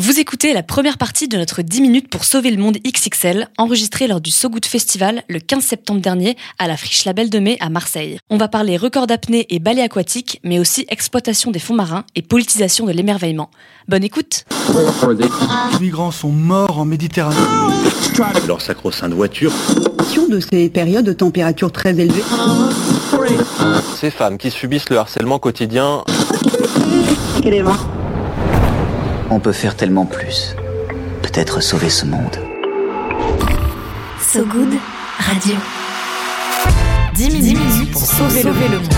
Vous 0.00 0.20
écoutez 0.20 0.52
la 0.52 0.62
première 0.62 0.96
partie 0.96 1.26
de 1.26 1.36
notre 1.36 1.60
10 1.60 1.80
minutes 1.80 2.08
pour 2.08 2.22
sauver 2.22 2.52
le 2.52 2.62
monde 2.62 2.78
XXL, 2.86 3.48
enregistrée 3.58 4.06
lors 4.06 4.20
du 4.20 4.30
So 4.30 4.48
Good 4.48 4.64
Festival 4.64 5.24
le 5.28 5.40
15 5.40 5.64
septembre 5.64 6.00
dernier 6.00 6.36
à 6.60 6.68
la 6.68 6.76
Friche 6.76 7.04
Label 7.04 7.30
de 7.30 7.40
Mai 7.40 7.56
à 7.58 7.68
Marseille. 7.68 8.20
On 8.30 8.36
va 8.36 8.46
parler 8.46 8.76
record 8.76 9.08
d'apnée 9.08 9.44
et 9.50 9.58
balai 9.58 9.82
aquatique, 9.82 10.40
mais 10.44 10.60
aussi 10.60 10.86
exploitation 10.88 11.50
des 11.50 11.58
fonds 11.58 11.74
marins 11.74 12.04
et 12.14 12.22
politisation 12.22 12.86
de 12.86 12.92
l'émerveillement. 12.92 13.50
Bonne 13.88 14.04
écoute 14.04 14.44
Les 15.18 15.80
migrants 15.80 16.12
sont 16.12 16.30
morts 16.30 16.78
en 16.78 16.84
Méditerranée. 16.84 17.36
Leur 18.46 18.60
sacro-sainte 18.60 19.14
voiture. 19.14 19.50
de 20.30 20.38
ces 20.38 20.68
périodes 20.68 21.06
de 21.06 21.12
température 21.12 21.72
très 21.72 21.90
élevées. 21.90 22.22
Ces 23.96 24.12
femmes 24.12 24.38
qui 24.38 24.52
subissent 24.52 24.90
le 24.90 24.98
harcèlement 24.98 25.40
quotidien. 25.40 26.04
On 29.30 29.40
peut 29.40 29.52
faire 29.52 29.76
tellement 29.76 30.06
plus. 30.06 30.56
Peut-être 31.22 31.60
sauver 31.60 31.90
ce 31.90 32.06
monde. 32.06 32.38
So 34.20 34.44
Good 34.44 34.74
Radio. 35.18 35.54
10 37.14 37.30
minutes, 37.30 37.92
pour 37.92 38.00
sauver, 38.00 38.42
le 38.42 38.52
monde. 38.52 38.88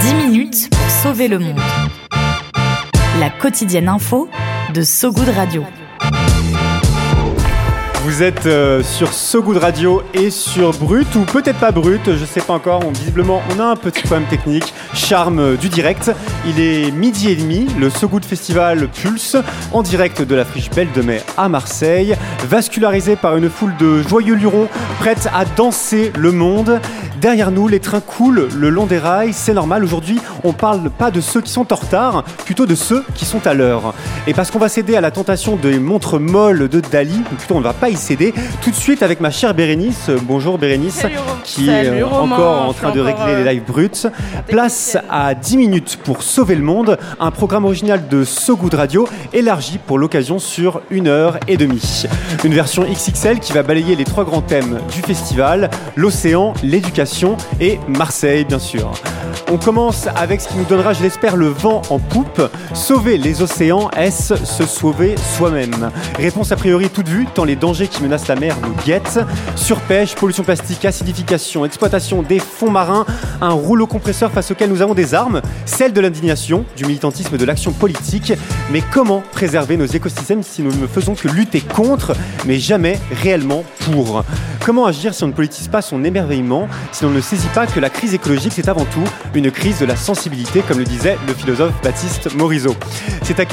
10 0.00 0.14
minutes 0.14 0.70
pour 0.70 0.90
sauver 1.02 1.28
le 1.28 1.38
monde. 1.38 1.60
La 3.20 3.28
quotidienne 3.28 3.88
info 3.88 4.28
de 4.72 4.82
So 4.82 5.12
Good 5.12 5.28
Radio. 5.36 5.64
Vous 8.08 8.22
êtes 8.22 8.46
euh, 8.46 8.82
sur 8.82 9.12
So 9.12 9.42
Good 9.42 9.58
Radio 9.58 10.02
et 10.14 10.30
sur 10.30 10.70
Brut, 10.70 11.14
ou 11.14 11.26
peut-être 11.26 11.58
pas 11.58 11.72
Brut, 11.72 12.00
je 12.06 12.24
sais 12.24 12.40
pas 12.40 12.54
encore. 12.54 12.80
On, 12.86 12.90
visiblement, 12.90 13.42
on 13.54 13.60
a 13.60 13.64
un 13.64 13.76
petit 13.76 14.00
problème 14.00 14.26
technique. 14.30 14.72
Charme 14.94 15.40
euh, 15.40 15.56
du 15.56 15.68
direct. 15.68 16.10
Il 16.46 16.58
est 16.58 16.90
midi 16.90 17.28
et 17.28 17.36
demi. 17.36 17.66
Le 17.78 17.90
So 17.90 18.08
Good 18.08 18.24
Festival 18.24 18.88
pulse 18.88 19.36
en 19.72 19.82
direct 19.82 20.22
de 20.22 20.34
la 20.34 20.46
friche 20.46 20.70
Belle 20.70 20.90
de 20.96 21.02
Mai 21.02 21.20
à 21.36 21.50
Marseille, 21.50 22.16
vascularisé 22.48 23.14
par 23.14 23.36
une 23.36 23.50
foule 23.50 23.76
de 23.76 24.00
joyeux 24.00 24.36
lurons 24.36 24.68
prêtes 25.00 25.28
à 25.34 25.44
danser 25.44 26.10
le 26.16 26.32
monde. 26.32 26.80
Derrière 27.20 27.50
nous, 27.50 27.66
les 27.66 27.80
trains 27.80 28.00
coulent 28.00 28.48
le 28.56 28.70
long 28.70 28.86
des 28.86 28.98
rails. 28.98 29.32
C'est 29.32 29.52
normal. 29.52 29.82
Aujourd'hui, 29.82 30.20
on 30.44 30.52
parle 30.52 30.88
pas 30.88 31.10
de 31.10 31.20
ceux 31.20 31.40
qui 31.40 31.50
sont 31.50 31.72
en 31.72 31.76
retard, 31.76 32.22
plutôt 32.44 32.64
de 32.64 32.76
ceux 32.76 33.04
qui 33.14 33.24
sont 33.24 33.44
à 33.46 33.54
l'heure. 33.54 33.92
Et 34.28 34.34
parce 34.34 34.50
qu'on 34.50 34.60
va 34.60 34.68
céder 34.68 34.94
à 34.96 35.00
la 35.00 35.10
tentation 35.10 35.56
des 35.56 35.80
montres 35.80 36.20
molles 36.20 36.68
de 36.68 36.80
Dali, 36.80 37.20
plutôt 37.36 37.56
on 37.56 37.58
ne 37.58 37.64
va 37.64 37.72
pas 37.72 37.90
y 37.90 37.97
tout 38.62 38.70
de 38.70 38.76
suite 38.76 39.02
avec 39.02 39.20
ma 39.20 39.30
chère 39.30 39.54
Bérénice. 39.54 40.10
Bonjour 40.22 40.56
Bérénice, 40.56 41.04
qui 41.42 41.68
est 41.68 41.84
Salut, 41.84 42.02
euh, 42.02 42.06
Romain. 42.06 42.36
encore 42.36 42.68
en 42.68 42.72
train 42.72 42.92
de 42.92 43.00
régler 43.00 43.22
euh, 43.28 43.44
les 43.44 43.54
lives 43.54 43.64
bruts. 43.64 44.06
Place 44.46 44.96
à 45.10 45.34
10 45.34 45.56
minutes 45.56 45.98
pour 46.04 46.22
sauver 46.22 46.54
le 46.54 46.62
monde, 46.62 46.96
un 47.18 47.30
programme 47.32 47.64
original 47.64 48.06
de 48.08 48.24
So 48.24 48.56
Good 48.56 48.74
Radio, 48.74 49.08
élargi 49.32 49.78
pour 49.78 49.98
l'occasion 49.98 50.38
sur 50.38 50.80
une 50.90 51.08
heure 51.08 51.38
et 51.48 51.56
demie. 51.56 52.04
Une 52.44 52.54
version 52.54 52.84
XXL 52.84 53.40
qui 53.40 53.52
va 53.52 53.64
balayer 53.64 53.96
les 53.96 54.04
trois 54.04 54.24
grands 54.24 54.42
thèmes 54.42 54.78
du 54.92 55.00
festival, 55.02 55.68
l'océan, 55.96 56.54
l'éducation 56.62 57.36
et 57.60 57.80
Marseille 57.88 58.44
bien 58.44 58.60
sûr. 58.60 58.92
On 59.50 59.56
commence 59.56 60.06
avec 60.14 60.40
ce 60.40 60.48
qui 60.48 60.56
nous 60.56 60.64
donnera, 60.64 60.92
je 60.92 61.02
l'espère, 61.02 61.36
le 61.36 61.48
vent 61.48 61.82
en 61.90 61.98
poupe. 61.98 62.42
Sauver 62.74 63.18
les 63.18 63.40
océans, 63.42 63.90
est-ce 63.96 64.36
se 64.36 64.64
sauver 64.66 65.14
soi-même? 65.36 65.90
Réponse 66.18 66.52
a 66.52 66.56
priori 66.56 66.90
toute 66.90 67.08
vue, 67.08 67.26
tant 67.34 67.44
les 67.44 67.56
dangers 67.56 67.87
qui 67.88 68.02
menacent 68.02 68.28
la 68.28 68.36
mer 68.36 68.56
nous 68.62 68.74
guettent. 68.84 69.20
Surpêche, 69.56 70.14
pollution 70.14 70.44
plastique, 70.44 70.84
acidification, 70.84 71.64
exploitation 71.64 72.22
des 72.22 72.38
fonds 72.38 72.70
marins, 72.70 73.06
un 73.40 73.50
rouleau 73.50 73.86
compresseur 73.86 74.30
face 74.30 74.50
auquel 74.50 74.70
nous 74.70 74.82
avons 74.82 74.94
des 74.94 75.14
armes, 75.14 75.40
celle 75.66 75.92
de 75.92 76.00
l'indignation, 76.00 76.64
du 76.76 76.84
militantisme 76.84 77.36
de 77.36 77.44
l'action 77.44 77.72
politique. 77.72 78.32
Mais 78.70 78.82
comment 78.92 79.22
préserver 79.32 79.76
nos 79.76 79.86
écosystèmes 79.86 80.42
si 80.42 80.62
nous 80.62 80.72
ne 80.72 80.86
faisons 80.86 81.14
que 81.14 81.28
lutter 81.28 81.60
contre, 81.60 82.14
mais 82.46 82.58
jamais 82.58 82.98
réellement 83.22 83.64
pour? 83.84 84.24
Comment 84.64 84.86
agir 84.86 85.14
si 85.14 85.24
on 85.24 85.28
ne 85.28 85.32
politise 85.32 85.68
pas 85.68 85.82
son 85.82 86.04
émerveillement, 86.04 86.68
si 86.92 87.04
on 87.04 87.10
ne 87.10 87.20
saisit 87.20 87.48
pas 87.48 87.66
que 87.66 87.80
la 87.80 87.90
crise 87.90 88.14
écologique, 88.14 88.52
c'est 88.54 88.68
avant 88.68 88.84
tout 88.84 89.04
une 89.34 89.50
crise 89.50 89.78
de 89.78 89.86
la 89.86 89.96
sensibilité, 89.96 90.62
comme 90.66 90.78
le 90.78 90.84
disait 90.84 91.16
le 91.26 91.32
philosophe 91.34 91.72
Baptiste 91.82 92.34
Morisot 92.34 92.76
C'est 93.22 93.40
à, 93.40 93.44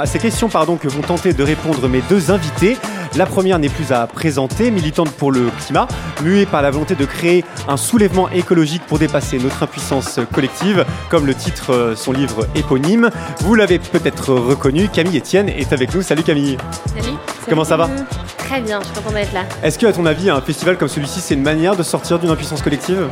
à 0.00 0.06
ces 0.06 0.18
questions 0.18 0.48
pardon, 0.48 0.76
que 0.76 0.88
vont 0.88 1.02
tenter 1.02 1.32
de 1.32 1.42
répondre 1.42 1.88
mes 1.88 2.02
deux 2.08 2.30
invités. 2.30 2.76
La 3.16 3.26
première 3.26 3.58
n'est 3.58 3.68
plus 3.68 3.92
à 3.92 4.06
présenter, 4.06 4.70
militante 4.70 5.10
pour 5.10 5.32
le 5.32 5.50
climat, 5.64 5.88
muée 6.22 6.46
par 6.46 6.62
la 6.62 6.70
volonté 6.70 6.94
de 6.94 7.04
créer 7.04 7.44
un 7.66 7.76
soulèvement 7.76 8.28
écologique 8.30 8.82
pour 8.86 8.98
dépasser 8.98 9.38
notre 9.38 9.62
impuissance 9.62 10.20
collective, 10.32 10.84
comme 11.10 11.26
le 11.26 11.34
titre 11.34 11.72
euh, 11.72 11.96
son 11.96 12.12
livre 12.12 12.46
éponyme. 12.54 13.10
Vous 13.40 13.54
l'avez 13.54 13.78
peut-être 13.78 14.34
reconnu, 14.34 14.88
Camille 14.88 15.18
Etienne 15.18 15.48
est 15.48 15.72
avec 15.72 15.94
nous. 15.94 16.02
Salut 16.02 16.22
Camille. 16.22 16.56
Salut. 16.94 17.16
Comment 17.48 17.64
ça 17.64 17.76
va 17.76 17.88
Très 18.36 18.60
bien, 18.60 18.80
je 18.80 18.86
suis 18.86 18.94
contente 18.94 19.14
d'être 19.14 19.32
là. 19.32 19.44
Est-ce 19.62 19.78
que, 19.78 19.86
à 19.86 19.92
ton 19.92 20.06
avis, 20.06 20.30
un 20.30 20.40
festival 20.40 20.76
comme 20.78 20.88
celui-ci, 20.88 21.20
c'est 21.20 21.34
une 21.34 21.42
manière 21.42 21.76
de 21.76 21.82
sortir 21.82 22.18
d'une 22.18 22.30
impuissance 22.30 22.62
collective? 22.62 23.08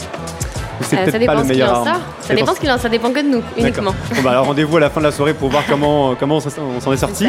C'est 0.80 0.96
Euh, 0.96 0.98
peut-être 1.00 1.12
ça 1.12 1.18
dépend 1.18 1.32
pas 1.34 1.38
le 1.40 1.44
ce 1.44 1.52
qu'il 1.52 1.58
meilleur 1.62 1.74
arme. 1.86 2.00
Ça 2.20 2.34
dépend 2.34 2.54
ce 2.54 2.60
qu'il 2.60 2.70
en 2.70 2.78
ça 2.78 2.88
dépend 2.88 3.10
que 3.10 3.20
de 3.20 3.28
nous, 3.28 3.42
uniquement. 3.56 3.94
Bon 4.14 4.22
bah 4.22 4.30
alors 4.30 4.46
rendez-vous 4.46 4.76
à 4.76 4.80
la 4.80 4.90
fin 4.90 5.00
de 5.00 5.06
la 5.06 5.12
soirée 5.12 5.34
pour 5.34 5.48
voir 5.50 5.62
comment, 5.68 6.14
comment 6.14 6.36
on 6.36 6.80
s'en- 6.80 6.92
est 6.92 6.96
sorti. 6.96 7.26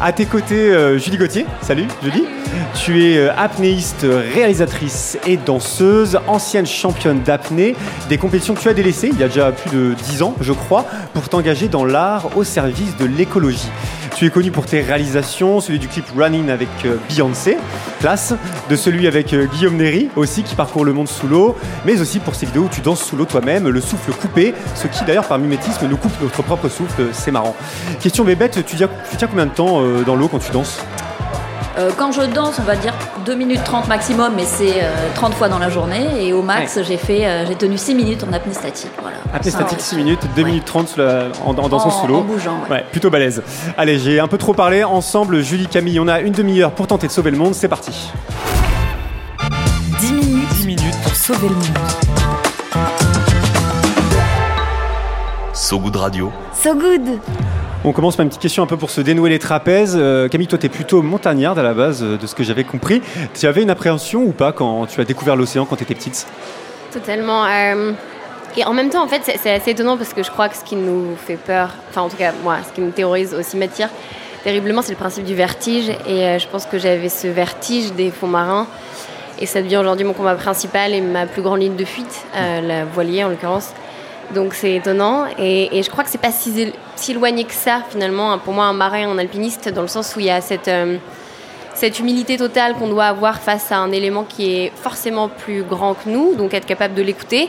À 0.00 0.12
tes 0.12 0.24
côtés, 0.26 0.54
euh, 0.72 0.98
Julie 0.98 1.18
Gauthier. 1.18 1.46
Salut 1.60 1.86
Julie. 2.02 2.24
Tu 2.74 3.04
es 3.04 3.18
euh, 3.18 3.30
apnéiste, 3.36 4.06
réalisatrice 4.34 5.18
et 5.26 5.36
danseuse, 5.36 6.18
ancienne 6.26 6.66
championne 6.66 7.20
d'apnée, 7.22 7.76
des 8.08 8.16
compétitions 8.18 8.54
que 8.54 8.60
tu 8.60 8.68
as 8.68 8.74
délaissées 8.74 9.10
il 9.12 9.18
y 9.20 9.22
a 9.24 9.28
déjà 9.28 9.52
plus 9.52 9.70
de 9.76 9.94
10 9.94 10.22
ans, 10.22 10.34
je 10.40 10.52
crois, 10.52 10.84
pour 11.14 11.28
t'engager 11.28 11.68
dans 11.68 11.84
l'art 11.84 12.28
au 12.36 12.44
service 12.44 12.96
de 12.96 13.04
l'écologie. 13.04 13.68
Tu 14.20 14.26
es 14.26 14.30
connu 14.30 14.50
pour 14.50 14.66
tes 14.66 14.82
réalisations, 14.82 15.60
celui 15.62 15.78
du 15.78 15.88
clip 15.88 16.04
Running 16.14 16.50
avec 16.50 16.68
euh, 16.84 16.98
Beyoncé, 17.08 17.56
classe, 18.00 18.34
de 18.68 18.76
celui 18.76 19.06
avec 19.06 19.32
euh, 19.32 19.46
Guillaume 19.46 19.78
Néry 19.78 20.10
aussi 20.14 20.42
qui 20.42 20.56
parcourt 20.56 20.84
le 20.84 20.92
monde 20.92 21.08
sous 21.08 21.26
l'eau, 21.26 21.56
mais 21.86 21.98
aussi 22.02 22.18
pour 22.18 22.34
ces 22.34 22.44
vidéos 22.44 22.64
où 22.64 22.68
tu 22.68 22.82
danses 22.82 23.02
sous 23.02 23.16
l'eau 23.16 23.24
toi-même, 23.24 23.66
le 23.70 23.80
souffle 23.80 24.12
coupé, 24.12 24.52
ce 24.74 24.88
qui 24.88 25.06
d'ailleurs 25.06 25.26
par 25.26 25.38
mimétisme 25.38 25.86
nous 25.88 25.96
coupe 25.96 26.12
notre 26.20 26.42
propre 26.42 26.68
souffle, 26.68 27.04
c'est 27.12 27.30
marrant. 27.30 27.56
Question 27.98 28.24
bébête, 28.24 28.62
tu, 28.66 28.76
tiens- 28.76 28.90
combien 29.30 29.46
de 29.46 29.52
temps 29.52 29.80
euh, 29.82 30.02
dans 30.02 30.16
l'eau 30.16 30.28
quand 30.28 30.38
tu 30.38 30.52
danses? 30.52 30.80
Euh, 31.78 31.90
quand 31.96 32.10
je 32.12 32.22
danse, 32.22 32.56
on 32.58 32.62
va 32.64 32.74
dire 32.76 32.92
2 33.24 33.34
minutes 33.34 33.62
30 33.64 33.86
maximum, 33.88 34.32
mais 34.36 34.44
c'est 34.44 34.82
euh, 34.82 34.90
30 35.14 35.34
fois 35.34 35.48
dans 35.48 35.58
la 35.58 35.70
journée. 35.70 36.26
Et 36.26 36.32
au 36.32 36.42
max, 36.42 36.80
j'ai 36.82 36.96
fait, 36.96 37.24
euh, 37.26 37.46
j'ai 37.46 37.54
tenu 37.54 37.78
6 37.78 37.94
minutes 37.94 38.24
en 38.28 38.32
apnée 38.32 38.52
statique. 38.54 38.90
Voilà. 39.00 39.18
Apnée 39.32 39.50
Ça, 39.50 39.58
statique 39.60 39.78
ouais. 39.78 39.84
6 39.84 39.96
minutes, 39.96 40.20
2 40.34 40.42
minutes 40.42 40.64
30 40.64 40.88
sous 40.88 40.98
la- 40.98 41.26
en, 41.44 41.50
en 41.56 41.68
dansant 41.68 41.88
En- 41.88 42.00
sous 42.02 42.06
l'eau. 42.08 42.16
en 42.18 42.22
bougeant, 42.22 42.58
ouais. 42.68 42.76
Ouais, 42.78 42.84
plutôt 42.90 43.08
balèze. 43.10 43.42
Allez, 43.78 43.98
j'ai 43.98 44.18
un 44.18 44.26
peu 44.28 44.36
trop 44.38 44.52
parlé. 44.52 44.82
Ensemble, 44.84 45.42
Julie, 45.42 45.68
Camille, 45.68 46.00
on 46.00 46.08
a 46.08 46.20
une 46.20 46.32
demi-heure 46.32 46.72
pour 46.72 46.86
tenter 46.88 47.06
de 47.06 47.12
sauver 47.12 47.30
le 47.30 47.38
monde. 47.38 47.54
C'est 47.54 47.68
parti. 47.68 48.10
10 50.00 50.12
minutes, 50.12 50.64
minutes 50.66 50.96
pour 51.04 51.14
sauver 51.14 51.48
le 51.48 51.54
monde. 51.54 51.78
So 55.52 55.78
Good 55.78 55.96
Radio. 55.96 56.32
So 56.52 56.74
Good 56.74 57.20
On 57.84 57.92
commence 57.92 58.14
par 58.16 58.24
une 58.24 58.28
petite 58.28 58.42
question 58.42 58.62
un 58.62 58.66
peu 58.66 58.76
pour 58.76 58.90
se 58.90 59.00
dénouer 59.00 59.30
les 59.30 59.38
trapèzes. 59.38 59.96
Euh, 59.98 60.28
Camille, 60.28 60.46
toi, 60.46 60.58
tu 60.58 60.66
es 60.66 60.68
plutôt 60.68 61.00
montagnarde 61.00 61.58
à 61.58 61.62
la 61.62 61.72
base, 61.72 62.02
euh, 62.02 62.18
de 62.18 62.26
ce 62.26 62.34
que 62.34 62.42
j'avais 62.44 62.64
compris. 62.64 63.00
Tu 63.32 63.46
avais 63.46 63.62
une 63.62 63.70
appréhension 63.70 64.22
ou 64.22 64.32
pas 64.32 64.52
quand 64.52 64.84
tu 64.86 65.00
as 65.00 65.04
découvert 65.04 65.34
l'océan 65.34 65.64
quand 65.64 65.76
tu 65.76 65.84
étais 65.84 65.94
petite? 65.94 66.26
Totalement. 66.92 67.46
euh, 67.46 67.92
et 68.56 68.64
en 68.66 68.74
même 68.74 68.90
temps, 68.90 69.02
en 69.02 69.08
fait, 69.08 69.22
c'est- 69.24 69.50
assez 69.50 69.70
étonnant 69.70 69.96
parce 69.96 70.12
que 70.12 70.22
je 70.22 70.30
crois 70.30 70.48
que 70.50 70.56
ce 70.56 70.64
qui 70.64 70.76
nous 70.76 71.16
fait 71.16 71.36
peur, 71.36 71.70
enfin 71.88 72.02
en 72.02 72.08
tout 72.10 72.16
cas 72.16 72.32
moi, 72.44 72.56
ce 72.68 72.74
qui 72.74 72.80
me 72.82 72.90
terrorise 72.90 73.32
aussi 73.32 73.56
m'attire 73.56 73.88
terriblement, 74.44 74.82
c'est 74.82 74.92
le 74.92 74.98
principe 74.98 75.24
du 75.24 75.34
vertige. 75.34 75.88
Et 76.06 76.38
je 76.38 76.48
pense 76.48 76.66
que 76.66 76.78
j'avais 76.78 77.08
ce 77.08 77.28
vertige 77.28 77.92
des 77.92 78.10
fonds 78.10 78.26
marins. 78.26 78.66
Et 79.38 79.46
ça 79.46 79.62
devient 79.62 79.78
aujourd'hui 79.78 80.04
mon 80.04 80.12
combat 80.12 80.34
principal 80.34 80.92
et 80.92 81.00
ma 81.00 81.24
plus 81.26 81.40
grande 81.40 81.60
ligne 81.60 81.76
de 81.76 81.84
fuite, 81.86 82.26
la 82.34 82.84
voilier 82.84 83.24
en 83.24 83.28
l'occurrence. 83.30 83.72
Donc 84.34 84.54
c'est 84.54 84.74
étonnant. 84.74 85.24
Et, 85.38 85.82
je 85.82 85.90
crois 85.90 86.04
que 86.04 86.10
c'est 86.10 86.20
pas 86.20 86.32
si, 86.32 86.72
si 86.96 87.10
éloigné 87.12 87.44
que 87.44 87.54
ça 87.54 87.82
finalement. 87.88 88.38
Pour 88.38 88.54
moi, 88.54 88.66
un 88.66 88.72
marin, 88.72 89.10
un 89.10 89.18
alpiniste, 89.18 89.68
dans 89.72 89.82
le 89.82 89.88
sens 89.88 90.14
où 90.16 90.20
il 90.20 90.26
y 90.26 90.30
a 90.30 90.40
cette. 90.40 90.68
euh, 90.68 90.96
cette 91.72 91.98
humilité 91.98 92.36
totale 92.36 92.74
qu'on 92.74 92.88
doit 92.88 93.06
avoir 93.06 93.38
face 93.40 93.72
à 93.72 93.78
un 93.78 93.90
élément 93.92 94.24
qui 94.24 94.54
est 94.54 94.72
forcément 94.74 95.28
plus 95.28 95.62
grand 95.62 95.94
que 95.94 96.10
nous, 96.10 96.34
donc 96.34 96.52
être 96.52 96.66
capable 96.66 96.94
de 96.94 97.02
l'écouter, 97.02 97.48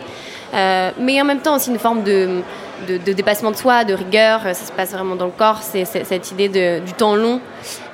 Euh, 0.53 0.91
mais 0.99 1.21
en 1.21 1.25
même 1.25 1.39
temps 1.39 1.55
aussi 1.55 1.69
une 1.69 1.79
forme 1.79 2.03
de, 2.03 2.41
de, 2.87 3.13
dépassement 3.13 3.51
de 3.51 3.55
soi, 3.55 3.85
de 3.85 3.93
rigueur, 3.93 4.41
ça 4.43 4.53
se 4.53 4.71
passe 4.71 4.91
vraiment 4.91 5.15
dans 5.15 5.25
le 5.25 5.31
corps, 5.31 5.61
c'est 5.61 5.85
cette 5.85 6.31
idée 6.31 6.49
du 6.81 6.93
temps 6.93 7.15
long, 7.15 7.39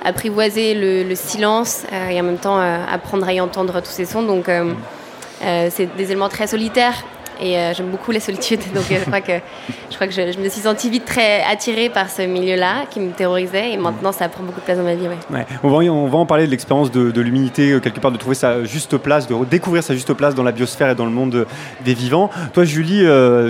apprivoiser 0.04 0.74
le, 0.74 1.04
le 1.04 1.14
silence 1.14 1.84
euh, 1.92 2.08
et 2.08 2.20
en 2.20 2.24
même 2.24 2.38
temps 2.38 2.58
apprendre 2.92 3.26
à 3.28 3.32
y 3.32 3.40
entendre 3.40 3.80
tous 3.80 3.90
ces 3.90 4.06
sons, 4.06 4.22
donc 4.22 4.50
c'est 5.40 5.96
des 5.96 6.04
éléments 6.10 6.28
très 6.28 6.48
solitaires 6.48 7.04
et 7.40 7.72
j'aime 7.74 7.90
beaucoup 7.90 8.12
la 8.12 8.20
solitude. 8.20 8.60
Donc 8.74 8.84
je 8.90 9.04
crois 9.04 9.20
que, 9.20 9.32
je, 9.90 9.94
crois 9.94 10.06
que 10.06 10.12
je, 10.12 10.38
me 10.38 10.48
suis 10.48 10.62
sentie 10.62 10.90
vite 10.90 11.04
très 11.04 11.42
attirée 11.44 11.88
par 11.88 12.10
ce 12.10 12.22
milieu-là 12.22 12.86
qui 12.90 13.00
me 13.00 13.12
terrorisait 13.12 13.72
et 13.72 13.76
maintenant 13.76 14.12
ça 14.12 14.28
prend 14.28 14.44
beaucoup 14.44 14.60
de 14.60 14.64
place 14.64 14.78
dans 14.78 14.84
ma 14.84 14.94
vie. 14.94 15.06
Ouais. 15.30 15.46
On, 15.62 15.68
va, 15.68 15.76
on 15.90 16.06
va 16.06 16.18
en 16.18 16.26
parler 16.26 16.46
de 16.46 16.50
l'expérience 16.50 16.90
de, 16.90 17.10
de 17.10 17.20
l'humilité, 17.20 17.78
quelque 17.82 18.00
part 18.00 18.12
de 18.12 18.16
trouver 18.16 18.34
sa 18.34 18.64
juste 18.64 18.96
place, 18.98 19.26
de 19.26 19.44
découvrir 19.44 19.82
sa 19.82 19.94
juste 19.94 20.12
place 20.14 20.34
dans 20.34 20.42
la 20.42 20.52
biosphère 20.52 20.90
et 20.90 20.94
dans 20.94 21.06
le 21.06 21.10
monde 21.10 21.46
des 21.84 21.94
vivants. 21.94 22.30
Toi 22.52 22.64
Julie, 22.64 23.04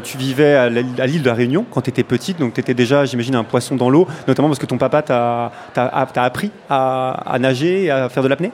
tu 0.04 0.18
vivais 0.18 0.54
à 0.54 0.68
l'île 0.68 1.22
de 1.22 1.28
la 1.28 1.34
Réunion 1.34 1.64
quand 1.70 1.82
tu 1.82 1.90
étais 1.90 2.04
petite, 2.04 2.38
donc 2.38 2.54
tu 2.54 2.60
étais 2.60 2.74
déjà, 2.74 3.04
j'imagine, 3.04 3.34
un 3.34 3.44
poisson 3.44 3.76
dans 3.76 3.90
l'eau, 3.90 4.06
notamment 4.26 4.48
parce 4.48 4.58
que 4.58 4.66
ton 4.66 4.78
papa 4.78 5.02
t'a 5.02 5.52
appris 6.16 6.50
à, 6.68 7.36
nager 7.38 7.84
et 7.84 7.90
à 7.90 8.08
faire 8.08 8.22
de 8.22 8.28
l'apnée? 8.28 8.52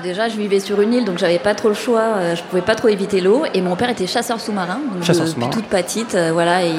Déjà, 0.00 0.28
je 0.28 0.36
vivais 0.36 0.60
sur 0.60 0.80
une 0.80 0.94
île, 0.94 1.04
donc 1.04 1.18
j'avais 1.18 1.38
pas 1.38 1.54
trop 1.54 1.68
le 1.68 1.74
choix. 1.74 2.00
Euh, 2.00 2.34
je 2.34 2.42
pouvais 2.42 2.62
pas 2.62 2.74
trop 2.74 2.88
éviter 2.88 3.20
l'eau. 3.20 3.44
Et 3.52 3.60
mon 3.60 3.76
père 3.76 3.90
était 3.90 4.06
chasseur 4.06 4.40
sous-marin, 4.40 4.80
donc 4.94 5.02
chasseur 5.02 5.26
depuis 5.26 5.50
toute 5.50 5.66
petite, 5.66 6.14
euh, 6.14 6.30
voilà, 6.32 6.64
et 6.64 6.70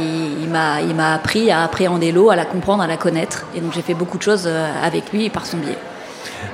il 0.41 0.49
m'a, 0.49 0.81
il 0.81 0.95
m'a 0.95 1.13
appris 1.13 1.51
à 1.51 1.63
appréhender 1.63 2.11
l'eau, 2.11 2.29
à 2.29 2.35
la 2.35 2.45
comprendre, 2.45 2.81
à 2.81 2.87
la 2.87 2.97
connaître. 2.97 3.45
Et 3.55 3.61
donc 3.61 3.73
j'ai 3.73 3.81
fait 3.81 3.93
beaucoup 3.93 4.17
de 4.17 4.23
choses 4.23 4.45
euh, 4.47 4.67
avec 4.83 5.11
lui 5.11 5.29
par 5.29 5.45
son 5.45 5.57
biais. 5.57 5.77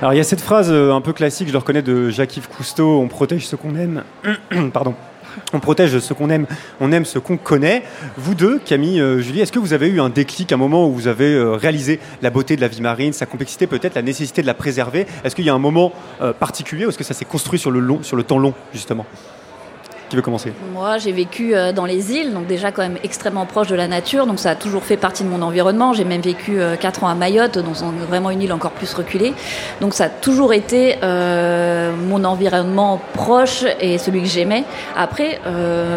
Alors 0.00 0.12
il 0.12 0.16
y 0.16 0.20
a 0.20 0.24
cette 0.24 0.40
phrase 0.40 0.70
un 0.70 1.00
peu 1.00 1.12
classique, 1.12 1.48
je 1.48 1.52
le 1.52 1.58
reconnais 1.58 1.82
de 1.82 2.10
Jacques-Yves 2.10 2.48
Cousteau 2.48 3.00
on 3.00 3.08
protège 3.08 3.46
ce 3.46 3.56
qu'on 3.56 3.74
aime. 3.76 4.04
Pardon 4.72 4.94
on 5.52 5.60
protège 5.60 5.98
ce 5.98 6.12
qu'on 6.12 6.30
aime, 6.30 6.46
on 6.80 6.92
aime 6.92 7.04
ce 7.04 7.18
qu'on 7.18 7.36
connaît. 7.36 7.82
Vous 8.16 8.34
deux, 8.34 8.58
Camille, 8.58 9.00
euh, 9.00 9.20
Julie, 9.20 9.40
est-ce 9.40 9.52
que 9.52 9.58
vous 9.58 9.72
avez 9.72 9.88
eu 9.88 10.00
un 10.00 10.08
déclic, 10.08 10.52
un 10.52 10.56
moment 10.56 10.88
où 10.88 10.92
vous 10.92 11.08
avez 11.08 11.32
euh, 11.34 11.52
réalisé 11.52 12.00
la 12.22 12.30
beauté 12.30 12.56
de 12.56 12.60
la 12.60 12.68
vie 12.68 12.80
marine, 12.80 13.12
sa 13.12 13.26
complexité, 13.26 13.66
peut-être 13.66 13.94
la 13.94 14.02
nécessité 14.02 14.42
de 14.42 14.46
la 14.46 14.54
préserver? 14.54 15.06
Est-ce 15.24 15.34
qu'il 15.34 15.44
y 15.44 15.50
a 15.50 15.54
un 15.54 15.58
moment 15.58 15.92
euh, 16.20 16.32
particulier 16.32 16.86
ou 16.86 16.90
est-ce 16.90 16.98
que 16.98 17.04
ça 17.04 17.14
s'est 17.14 17.24
construit 17.24 17.58
sur 17.58 17.70
le, 17.70 17.80
long, 17.80 18.02
sur 18.02 18.16
le 18.16 18.22
temps 18.22 18.38
long, 18.38 18.54
justement? 18.72 19.06
Qui 20.10 20.16
veut 20.16 20.22
commencer 20.22 20.52
Moi, 20.74 20.98
j'ai 20.98 21.12
vécu 21.12 21.54
euh, 21.54 21.72
dans 21.72 21.86
les 21.86 22.12
îles, 22.12 22.34
donc 22.34 22.46
déjà 22.46 22.72
quand 22.72 22.82
même 22.82 22.98
extrêmement 23.02 23.46
proche 23.46 23.68
de 23.68 23.76
la 23.76 23.88
nature, 23.88 24.26
donc 24.26 24.38
ça 24.38 24.50
a 24.50 24.54
toujours 24.56 24.82
fait 24.82 24.96
partie 24.96 25.22
de 25.22 25.28
mon 25.28 25.40
environnement. 25.40 25.94
J'ai 25.94 26.04
même 26.04 26.20
vécu 26.20 26.58
4 26.80 27.02
euh, 27.02 27.06
ans 27.06 27.08
à 27.08 27.14
Mayotte, 27.14 27.58
donc 27.58 27.76
vraiment 28.08 28.30
une 28.30 28.42
île 28.42 28.52
encore 28.52 28.72
plus 28.72 28.92
reculée. 28.92 29.32
Donc 29.80 29.94
ça 29.94 30.04
a 30.04 30.08
toujours 30.08 30.52
été 30.52 30.96
euh, 31.02 31.92
mon 32.08 32.24
environnement 32.24 33.00
proche 33.14 33.64
et 33.80 33.98
celui 33.98 34.22
que 34.22 34.28
j'aimais. 34.28 34.64
Après, 34.96 35.40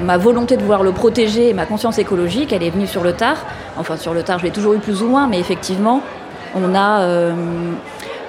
ma 0.04 0.18
volonté 0.18 0.56
de 0.56 0.62
vouloir 0.62 0.84
le 0.84 0.92
protéger 0.92 1.50
et 1.50 1.54
ma 1.54 1.66
conscience 1.66 1.98
écologique, 1.98 2.54
elle 2.54 2.64
est 2.64 2.70
venue 2.70 2.88
sur 2.88 3.04
le 3.04 3.14
tard. 3.14 3.38
Enfin, 3.78 3.98
sur 3.98 4.14
le 4.14 4.22
tard, 4.22 4.38
je 4.38 4.44
l'ai 4.46 4.52
toujours 4.52 4.76
eu 4.76 4.80
plus 4.80 5.02
ou 5.02 5.08
moins, 5.08 5.28
mais 5.28 5.40
effectivement, 5.40 6.02
on 6.56 6.76
a 6.76 7.34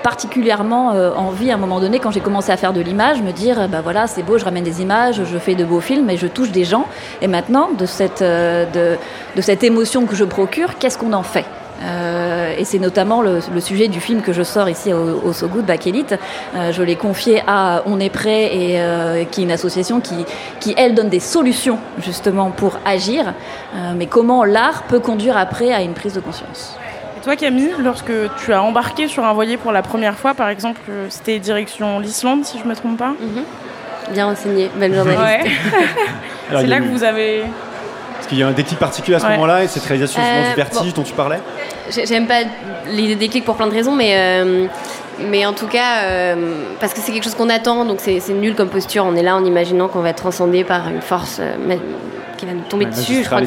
particulièrement 0.04 0.92
euh, 0.92 1.12
envie 1.14 1.50
à 1.50 1.54
un 1.54 1.56
moment 1.56 1.80
donné, 1.80 1.98
quand 1.98 2.10
j'ai 2.10 2.20
commencé 2.20 2.52
à 2.52 2.58
faire 2.58 2.74
de 2.74 2.80
l'image, 2.80 3.22
me 3.22 3.32
dire 3.32 3.68
bah 3.68 3.80
voilà, 3.82 4.06
c'est 4.06 4.22
beau, 4.22 4.38
je 4.38 4.44
ramène 4.44 4.62
des 4.62 4.82
images, 4.82 5.22
je 5.24 5.38
fais 5.38 5.54
de 5.54 5.64
beaux 5.64 5.80
films 5.80 6.10
et 6.10 6.18
je 6.18 6.26
touche 6.26 6.52
des 6.52 6.64
gens. 6.64 6.86
Et 7.22 7.26
maintenant, 7.26 7.70
de 7.76 7.86
cette, 7.86 8.20
euh, 8.20 8.98
de, 9.34 9.40
cette 9.40 9.64
émotion 9.64 10.04
que 10.04 10.14
je 10.14 10.24
procure, 10.24 10.78
qu'est-ce 10.78 10.98
qu'on 10.98 11.14
en 11.14 11.22
fait? 11.22 11.46
Euh, 11.82 12.54
et 12.56 12.64
c'est 12.64 12.78
notamment 12.78 13.22
le, 13.22 13.40
sujet 13.60 13.88
du 13.88 13.98
film 13.98 14.20
que 14.20 14.32
je 14.32 14.42
sors 14.42 14.68
ici 14.68 14.92
au, 14.92 15.22
au 15.24 15.32
So 15.32 15.48
je 15.48 16.82
l'ai 16.82 16.96
confié 16.96 17.42
à 17.46 17.82
On 17.86 17.98
est 17.98 18.10
prêt 18.10 18.54
et 18.54 19.26
qui 19.30 19.40
est 19.40 19.44
une 19.44 19.50
association 19.50 20.00
qui, 20.00 20.14
qui 20.60 20.74
elle 20.76 20.94
donne 20.94 21.08
des 21.08 21.18
solutions 21.18 21.78
justement 21.98 22.50
pour 22.50 22.78
agir. 22.84 23.34
mais 23.96 24.06
comment 24.06 24.44
l'art 24.44 24.84
peut 24.84 25.00
conduire 25.00 25.36
après 25.36 25.72
à 25.72 25.82
une 25.82 25.94
prise 25.94 26.12
de 26.12 26.20
conscience? 26.20 26.76
Toi, 27.24 27.36
Camille, 27.36 27.70
lorsque 27.82 28.12
tu 28.44 28.52
as 28.52 28.62
embarqué 28.62 29.08
sur 29.08 29.24
un 29.24 29.32
voilier 29.32 29.56
pour 29.56 29.72
la 29.72 29.80
première 29.80 30.14
fois, 30.18 30.34
par 30.34 30.50
exemple, 30.50 30.82
euh, 30.90 31.06
c'était 31.08 31.38
direction 31.38 31.98
l'Islande, 31.98 32.44
si 32.44 32.58
je 32.58 32.64
ne 32.64 32.68
me 32.68 32.74
trompe 32.74 32.98
pas 32.98 33.14
mhm. 33.18 34.12
Bien 34.12 34.26
renseigné, 34.26 34.70
belle 34.76 34.94
journaliste. 34.94 35.50
c'est 36.50 36.66
là 36.66 36.80
que 36.80 36.84
vous 36.84 37.02
avez. 37.02 37.38
Est-ce 37.38 38.28
qu'il 38.28 38.36
y 38.36 38.42
a 38.42 38.48
un 38.48 38.52
déclic 38.52 38.78
particulier 38.78 39.16
à 39.16 39.20
ce 39.20 39.26
moment-là 39.28 39.64
et 39.64 39.68
cette 39.68 39.84
réalisation 39.84 40.20
du 40.20 40.26
euh, 40.26 40.52
vertige 40.54 40.92
dont 40.92 41.02
tu 41.02 41.14
parlais 41.14 41.40
J'aime 41.88 42.26
pas 42.26 42.42
l'idée 42.90 43.16
déclic 43.16 43.46
pour 43.46 43.56
plein 43.56 43.68
de 43.68 43.74
raisons, 43.74 43.94
mais. 43.94 44.12
Euh, 44.14 44.66
mais 45.30 45.46
en 45.46 45.52
tout 45.52 45.68
cas, 45.68 46.34
parce 46.80 46.92
que 46.92 46.98
c'est 46.98 47.12
quelque 47.12 47.22
chose 47.22 47.36
qu'on 47.36 47.48
attend, 47.48 47.84
donc 47.84 48.00
c'est 48.00 48.20
nul 48.30 48.56
comme 48.56 48.68
posture. 48.68 49.06
On 49.06 49.14
est 49.14 49.22
là 49.22 49.36
en 49.36 49.44
imaginant 49.44 49.86
qu'on 49.86 50.00
va 50.00 50.08
être 50.08 50.16
transcendé 50.16 50.64
par 50.64 50.88
une 50.88 51.00
force 51.00 51.40
qui 52.36 52.46
va 52.46 52.52
nous 52.52 52.64
tomber 52.68 52.86
dessus. 52.86 53.22
Je 53.22 53.26
crois 53.26 53.40
que 53.40 53.46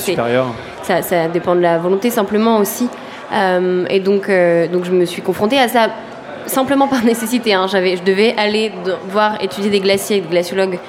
ça, 0.83 1.01
ça, 1.01 1.27
dépend 1.27 1.55
de 1.55 1.59
la 1.59 1.77
volonté 1.77 2.09
simplement 2.09 2.57
aussi. 2.57 2.87
Euh, 3.31 3.85
et 3.89 3.99
donc, 3.99 4.29
euh, 4.29 4.67
donc 4.67 4.85
je 4.85 4.91
me 4.91 5.05
suis 5.05 5.21
confrontée 5.21 5.59
à 5.59 5.67
ça 5.67 5.89
simplement 6.45 6.87
par 6.87 7.03
nécessité. 7.05 7.53
Hein. 7.53 7.67
J'avais, 7.67 7.97
je 7.97 8.03
devais 8.03 8.35
aller 8.37 8.71
voir 9.09 9.41
étudier 9.41 9.69
des 9.69 9.79
glaciers, 9.79 10.21
des 10.21 10.29
glaciologues 10.29 10.79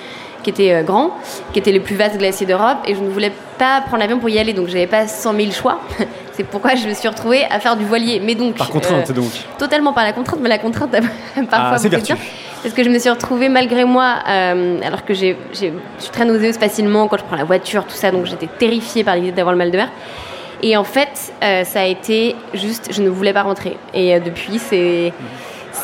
qui 0.43 0.51
étaient 0.51 0.73
euh, 0.73 0.83
grands, 0.83 1.17
qui 1.53 1.59
étaient 1.59 1.73
les 1.73 1.81
plus 1.81 1.97
vastes 1.97 2.17
glaciers 2.17 2.47
d'Europe, 2.47 2.79
et 2.87 2.95
je 2.95 3.01
ne 3.01 3.09
voulais 3.09 3.33
pas 3.59 3.81
prendre 3.81 3.99
l'avion 3.99 4.19
pour 4.19 4.29
y 4.29 4.39
aller, 4.39 4.53
donc 4.53 4.69
j'avais 4.69 4.87
pas 4.87 5.09
100 5.09 5.35
000 5.35 5.51
choix. 5.51 5.81
C'est 6.33 6.45
pourquoi 6.45 6.77
je 6.77 6.87
me 6.87 6.95
suis 6.95 7.09
retrouvée 7.09 7.45
à 7.51 7.59
faire 7.59 7.77
du 7.77 7.85
voilier. 7.85 8.23
Mais 8.25 8.37
donc 8.37 8.55
par 8.55 8.71
contrainte, 8.71 9.11
donc 9.11 9.31
totalement 9.59 9.93
par 9.93 10.05
la 10.05 10.13
contrainte, 10.13 10.39
mais 10.41 10.49
la 10.49 10.59
contrainte 10.59 10.93
parfois 11.51 11.79
ah, 11.85 11.89
bien. 11.89 12.17
Parce 12.63 12.75
que 12.75 12.85
je 12.85 12.89
me 12.89 12.99
suis 13.01 13.11
retrouvée 13.11 13.49
malgré 13.49 13.85
moi, 13.85 14.19
alors 14.27 15.05
que 15.05 15.15
j'ai, 15.15 15.37
je 15.53 15.57
suis 15.57 16.11
très 16.13 16.25
nauséeuse 16.25 16.57
facilement 16.57 17.09
quand 17.09 17.17
je 17.17 17.25
prends 17.25 17.37
la 17.37 17.45
voiture, 17.45 17.85
tout 17.85 17.97
ça, 17.97 18.13
donc 18.13 18.27
j'étais 18.27 18.47
terrifiée 18.47 19.03
par 19.03 19.17
l'idée 19.17 19.33
d'avoir 19.33 19.53
le 19.53 19.59
mal 19.59 19.73
de 19.73 19.77
mer. 19.77 19.89
Et 20.63 20.77
en 20.77 20.85
fait, 20.85 21.33
euh, 21.43 21.65
ça 21.65 21.83
a 21.83 21.85
été 21.85 22.35
juste, 22.55 22.93
je 22.93 23.03
ne 23.03 23.09
voulais 23.09 23.33
pas 23.33 23.43
rentrer. 23.43 23.77
Et 23.95 24.15
euh, 24.15 24.21
depuis, 24.21 24.59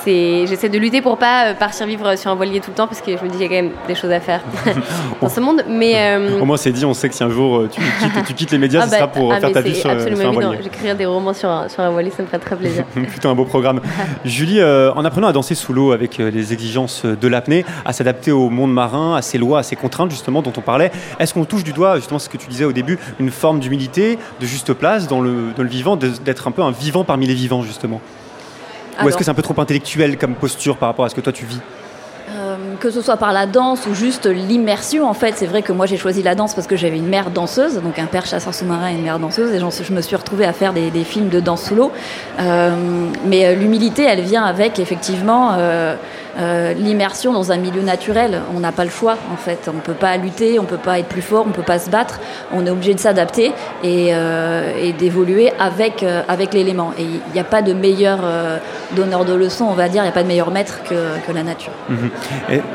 c'est 0.05 0.46
j'essaie 0.46 0.69
de 0.69 0.79
lutter 0.79 1.02
pour 1.02 1.19
pas 1.19 1.46
euh, 1.46 1.55
partir 1.55 1.87
vivre 1.87 2.17
sur 2.17 2.31
un 2.31 2.35
voilier 2.35 2.61
tout 2.61 2.70
le 2.70 2.76
temps 2.76 2.87
parce 2.87 3.00
que 3.00 3.17
je 3.17 3.23
me 3.23 3.29
dis 3.29 3.38
qu'il 3.38 3.43
y 3.43 3.44
a 3.44 3.49
quand 3.49 3.67
même 3.67 3.73
des 3.87 3.94
choses 3.94 4.11
à 4.11 4.20
faire 4.20 4.41
dans 5.20 5.29
ce 5.29 5.41
monde. 5.41 5.64
Mais 5.69 5.94
euh, 5.96 6.41
au 6.41 6.44
moins 6.44 6.56
c'est 6.56 6.73
dit, 6.73 6.85
on 6.85 6.94
sait 6.94 7.08
que 7.08 7.14
si 7.14 7.23
un 7.23 7.31
jour 7.31 7.58
euh, 7.58 7.69
tu 7.70 7.81
quittes, 7.81 8.26
tu 8.26 8.35
quittes 8.35 8.50
les 8.50 8.58
médias, 8.58 8.81
ah 8.82 8.88
ce 8.88 8.94
sera 8.94 9.06
bah, 9.06 9.12
pour 9.14 9.32
ah, 9.32 9.41
faire 9.41 9.52
ta 9.52 9.61
vie 9.61 9.75
sur, 9.75 9.91
un 9.91 9.96
voilier. 9.96 10.58
J'écrirai 10.62 10.94
des 10.94 11.06
romans 11.06 11.35
sur 11.35 11.49
un, 11.49 11.69
sur 11.69 11.81
un 11.81 11.91
voilier, 11.91 12.11
ça 12.11 12.23
me 12.23 12.26
ferait 12.26 12.38
très 12.38 12.56
plaisir. 12.56 12.85
Plutôt 12.94 13.29
un 13.29 13.35
beau 13.35 13.44
programme. 13.44 13.81
Julie, 14.25 14.62
en 14.62 15.05
apprenant 15.05 15.29
à 15.29 15.32
danser 15.32 15.55
sous 15.55 15.73
l'eau 15.73 15.93
avec 15.93 16.19
les 16.19 16.52
exigences 16.52 17.05
de 17.05 17.29
l'apnée, 17.29 17.64
à 17.85 17.93
s'adapter 17.93 18.32
au 18.32 18.50
monde 18.50 18.73
marin, 18.73 19.14
à 19.14 19.23
ses 19.23 19.38
lois, 19.38 19.61
à 19.61 19.62
ses 19.62 19.76
contraintes 19.76 20.11
justement 20.11 20.43
dont 20.43 20.52
on 20.56 20.61
parlait, 20.61 20.90
est-ce 21.19 21.35
qu'on 21.35 21.44
touche 21.44 21.64
du 21.64 21.73
doigt 21.73 21.97
justement 21.97 22.19
ce 22.19 22.29
que 22.29 22.37
tu 22.37 22.49
disais 22.49 22.64
au 22.64 22.73
début, 22.73 22.99
une 23.20 23.31
forme 23.31 23.61
d'humilité, 23.61 24.19
de 24.40 24.47
juste 24.47 24.73
place 24.73 25.06
dans 25.06 25.20
le, 25.20 25.52
dans 25.56 25.62
le 25.62 25.69
vivant, 25.69 25.97
d'être 25.97 26.49
un 26.49 26.50
peu 26.50 26.62
un 26.62 26.70
vivant 26.70 27.05
parmi 27.05 27.26
les 27.26 27.35
vivants 27.35 27.62
justement? 27.62 28.00
Ou 29.02 29.08
est-ce 29.08 29.17
que 29.17 29.25
c'est 29.25 29.31
un 29.31 29.35
peu 29.35 29.43
trop 29.43 29.58
intellectuel 29.61 30.19
comme 30.19 30.35
posture 30.35 30.76
par 30.76 30.88
rapport 30.88 31.05
à 31.05 31.08
ce 31.08 31.14
que 31.14 31.20
toi 31.20 31.32
tu 31.32 31.44
vis 31.44 31.61
euh, 32.31 32.56
que 32.81 32.91
ce 32.91 33.02
soit 33.02 33.17
par 33.17 33.32
la 33.32 33.46
danse 33.46 33.87
ou 33.87 33.94
juste 33.94 34.26
l'immersion, 34.26 35.06
en 35.06 35.12
fait, 35.12 35.35
c'est 35.37 35.46
vrai 35.46 35.62
que 35.62 35.73
moi 35.73 35.87
j'ai 35.87 35.99
choisi 35.99 36.23
la 36.23 36.35
danse 36.35 36.55
parce 36.55 36.67
que 36.67 36.75
j'avais 36.75 36.96
une 36.96 37.06
mère 37.06 37.31
danseuse, 37.31 37.81
donc 37.82 37.99
un 37.99 38.06
père 38.06 38.25
chasseur 38.26 38.55
sous-marin 38.55 38.91
et 38.91 38.94
une 38.94 39.02
mère 39.02 39.19
danseuse, 39.19 39.52
et 39.52 39.58
je 39.58 39.93
me 39.93 40.00
suis 40.00 40.17
retrouvée 40.17 40.46
à 40.46 40.52
faire 40.52 40.73
des, 40.73 40.91
films 41.05 41.29
de 41.29 41.38
danse 41.38 41.64
sous 41.64 41.75
l'eau. 41.75 41.93
Euh, 42.41 42.70
mais 43.26 43.46
euh, 43.46 43.55
l'humilité, 43.55 44.05
elle 44.05 44.23
vient 44.23 44.44
avec 44.44 44.79
effectivement 44.79 45.56
l'immersion 46.36 47.32
dans 47.32 47.52
un 47.52 47.56
milieu 47.56 47.82
naturel. 47.82 48.42
On 48.54 48.60
n'a 48.60 48.72
pas 48.72 48.84
le 48.84 48.90
choix, 48.90 49.16
en 49.32 49.36
fait. 49.36 49.69
On 49.69 49.76
ne 49.76 49.81
peut 49.81 49.94
pas 49.94 50.16
lutter, 50.16 50.58
on 50.58 50.62
ne 50.62 50.69
peut 50.69 50.76
pas 50.76 50.98
être 50.98 51.08
plus 51.08 51.22
fort, 51.22 51.44
on 51.46 51.50
ne 51.50 51.54
peut 51.54 51.62
pas 51.62 51.78
se 51.78 51.90
battre. 51.90 52.20
On 52.52 52.66
est 52.66 52.70
obligé 52.70 52.94
de 52.94 53.00
s'adapter 53.00 53.52
et, 53.82 54.12
d'évoluer 54.98 55.52
avec, 55.58 56.04
avec 56.28 56.54
l'élément. 56.54 56.92
Et 56.98 57.02
il 57.02 57.32
n'y 57.32 57.40
a 57.40 57.44
pas 57.44 57.62
de 57.62 57.72
meilleur 57.72 58.20
donneur 58.94 59.25
de 59.25 59.34
leçons, 59.34 59.64
on 59.64 59.75
va 59.75 59.88
dire, 59.88 60.02
il 60.02 60.06
n'y 60.06 60.10
a 60.10 60.12
pas 60.12 60.22
de 60.22 60.28
meilleur 60.28 60.50
maître 60.50 60.80
que, 60.85 61.32
la 61.32 61.42
nature. 61.42 61.73
Mhm. 61.88 62.11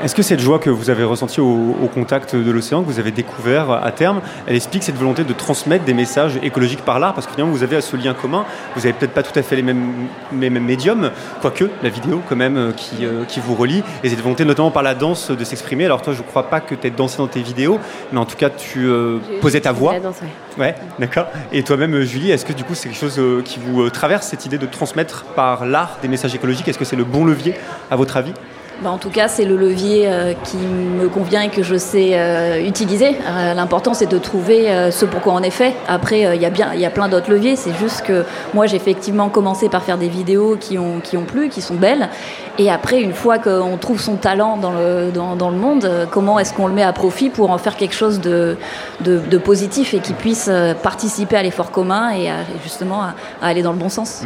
Est-ce 0.04 0.14
que 0.14 0.22
cette 0.22 0.42
joie 0.42 0.60
que 0.60 0.70
vous 0.70 0.90
avez 0.90 1.04
ressentie 1.04 1.40
au, 1.40 1.90
contact 1.94 2.36
de 2.36 2.52
l'océan, 2.52 2.84
que 2.84 2.88
vous 2.88 3.00
avez 3.00 3.12
découvert 3.12 3.72
à 3.72 3.92
terme, 3.92 4.22
elle 4.48 4.56
explique 4.56 4.84
cette 4.84 4.96
volonté 4.96 5.24
de 5.24 5.34
transmettre 5.34 5.86
des 5.86 5.94
messages 5.94 6.40
écologiques 6.44 6.84
par 6.84 7.00
l'art? 7.00 7.14
Parce 7.14 7.26
que 7.26 7.34
finalement, 7.34 7.54
vous 7.54 7.64
avez 7.64 7.80
ce 7.82 7.96
lien 7.96 8.14
commun, 8.14 8.46
vous 8.76 8.82
n'avez 8.82 8.94
peut-être 8.94 9.14
pas 9.14 9.24
tout 9.24 9.38
à 9.38 9.42
fait 9.42 9.56
les 9.56 9.62
mêmes, 9.62 10.08
mêmes 10.32 10.60
médiums, 10.60 11.12
quoique 11.42 11.66
la 11.82 11.90
vidéo 11.90 12.22
quand 12.28 12.36
même 12.36 12.58
euh, 12.58 12.72
qui, 12.72 13.06
euh, 13.06 13.24
qui 13.26 13.40
vous 13.40 13.49
relie, 13.56 13.84
et 14.04 14.10
cette 14.10 14.22
volonté 14.22 14.46
notamment 14.46 14.72
par 14.72 14.84
la 14.84 14.96
danse 14.96 15.32
de 15.32 15.44
s'exprimer. 15.44 15.86
Alors 15.86 16.02
toi, 16.02 16.14
je 16.14 16.20
ne 16.20 16.24
crois 16.24 16.50
pas 16.50 16.60
que 16.60 16.76
tu 16.76 16.88
aies 16.88 16.92
dansé 16.92 17.18
dans 17.18 17.28
tes 17.28 17.42
vidéos, 17.42 17.80
mais 18.12 18.20
en 18.20 18.26
tout 18.26 18.38
cas, 18.38 18.50
tu 18.50 18.88
euh, 18.88 19.20
posais 19.42 19.62
ta 19.62 19.72
voix. 19.72 19.94
La 19.94 20.00
danse, 20.00 20.20
ouais. 20.58 20.76
d'accord. 21.00 21.28
Et 21.52 21.64
toi-même, 21.64 22.02
Julie, 22.02 22.32
est-ce 22.32 22.46
que 22.46 22.54
du 22.54 22.64
coup, 22.64 22.76
c'est 22.76 22.90
quelque 22.90 23.00
chose 23.00 23.22
qui 23.46 23.60
vous 23.60 23.90
traverse, 23.90 24.28
cette 24.28 24.46
idée 24.46 24.58
de 24.58 24.66
transmettre 24.66 25.26
par 25.36 25.66
l'art 25.66 25.98
des 26.02 26.08
messages 26.08 26.36
écologiques? 26.36 26.68
Est-ce 26.68 26.80
que 26.80 26.86
c'est 26.86 26.96
le 26.96 27.04
bon 27.04 27.26
levier, 27.26 27.56
à 27.92 27.96
votre 27.96 28.18
avis? 28.18 28.34
Bah, 28.82 28.92
en 28.92 28.98
tout 28.98 29.10
cas, 29.10 29.28
c'est 29.28 29.44
le 29.44 29.58
levier 29.58 30.04
euh, 30.08 30.34
qui 30.46 30.56
me 30.56 31.10
convient 31.10 31.42
et 31.42 31.50
que 31.50 31.64
je 31.64 31.76
sais 31.76 32.12
euh, 32.14 32.66
utiliser. 32.66 33.18
Euh, 33.28 33.54
l'important, 33.54 33.94
c'est 33.94 34.06
de 34.06 34.18
trouver 34.18 34.90
ce 34.92 35.06
pourquoi 35.06 35.34
on 35.34 35.42
est 35.42 35.50
fait. 35.50 35.74
Après, 35.88 36.36
il 36.36 36.42
y 36.42 36.46
a 36.46 36.76
y 36.76 36.86
a 36.86 36.90
plein 36.90 37.10
d'autres 37.10 37.30
leviers. 37.30 37.56
C'est 37.56 37.74
juste 37.74 38.04
que 38.04 38.24
moi, 38.54 38.68
j'ai 38.68 38.78
effectivement 38.78 39.30
commencé 39.30 39.68
par 39.68 39.84
faire 39.84 39.98
des 39.98 40.08
vidéos 40.08 40.56
qui 40.58 40.78
ont, 40.78 41.00
qui 41.02 41.18
ont 41.18 41.24
plu, 41.24 41.50
qui 41.50 41.62
sont 41.62 41.76
belles. 41.76 42.10
Et 42.58 42.72
après, 42.72 43.02
une 43.02 43.14
fois 43.14 43.38
qu'on 43.38 43.78
trouve 43.78 44.00
son 44.00 44.16
talent 44.16 44.58
dans 44.58 44.72
le, 44.72 45.12
dans, 45.12 45.50
le 45.50 45.58
monde, 45.58 45.90
comment 46.12 46.40
est-ce 46.40 46.54
qu'on 46.54 46.68
le 46.68 46.74
met 46.74 46.84
à 46.84 46.94
profit 46.94 47.30
pour 47.30 47.52
en 47.52 47.58
faire 47.58 47.76
quelque 47.76 47.96
chose 47.96 48.20
de, 48.22 48.58
de 49.02 49.38
positif 49.38 49.94
et 49.94 50.00
qui 50.00 50.14
puisse 50.14 50.50
participer 50.84 51.36
à 51.36 51.44
l'effort 51.44 51.72
commun 51.72 52.12
et 52.12 52.30
justement 52.64 53.04
à, 53.04 53.14
aller 53.42 53.62
dans 53.62 53.74
le 53.74 53.80
bon 53.80 53.90
sens? 53.90 54.24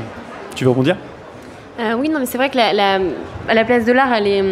Tu 0.56 0.64
veux 0.64 0.70
rebondir? 0.70 0.96
Euh, 1.80 1.94
oui, 1.98 2.10
non, 2.10 2.20
mais 2.20 2.26
c'est 2.26 2.38
vrai 2.38 2.50
que 2.50 2.58
la, 2.58 3.66
place 3.66 3.86
de 3.86 3.92
l'art, 3.92 4.14
elle 4.14 4.28
est, 4.28 4.44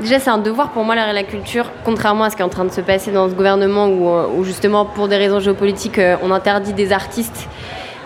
déjà 0.00 0.18
c'est 0.18 0.30
un 0.30 0.38
devoir 0.38 0.70
pour 0.70 0.84
moi 0.84 0.94
l'art 0.94 1.08
et 1.08 1.12
la 1.12 1.22
culture, 1.22 1.70
contrairement 1.84 2.24
à 2.24 2.30
ce 2.30 2.36
qui 2.36 2.42
est 2.42 2.44
en 2.44 2.48
train 2.48 2.64
de 2.64 2.72
se 2.72 2.80
passer 2.80 3.12
dans 3.12 3.28
ce 3.28 3.34
gouvernement 3.34 3.86
où, 3.86 4.08
euh, 4.08 4.42
justement 4.42 4.84
pour 4.84 5.06
des 5.08 5.16
raisons 5.16 5.38
géopolitiques 5.38 5.98
euh, 5.98 6.16
on 6.22 6.30
interdit 6.30 6.72
des 6.72 6.92
artistes 6.92 7.48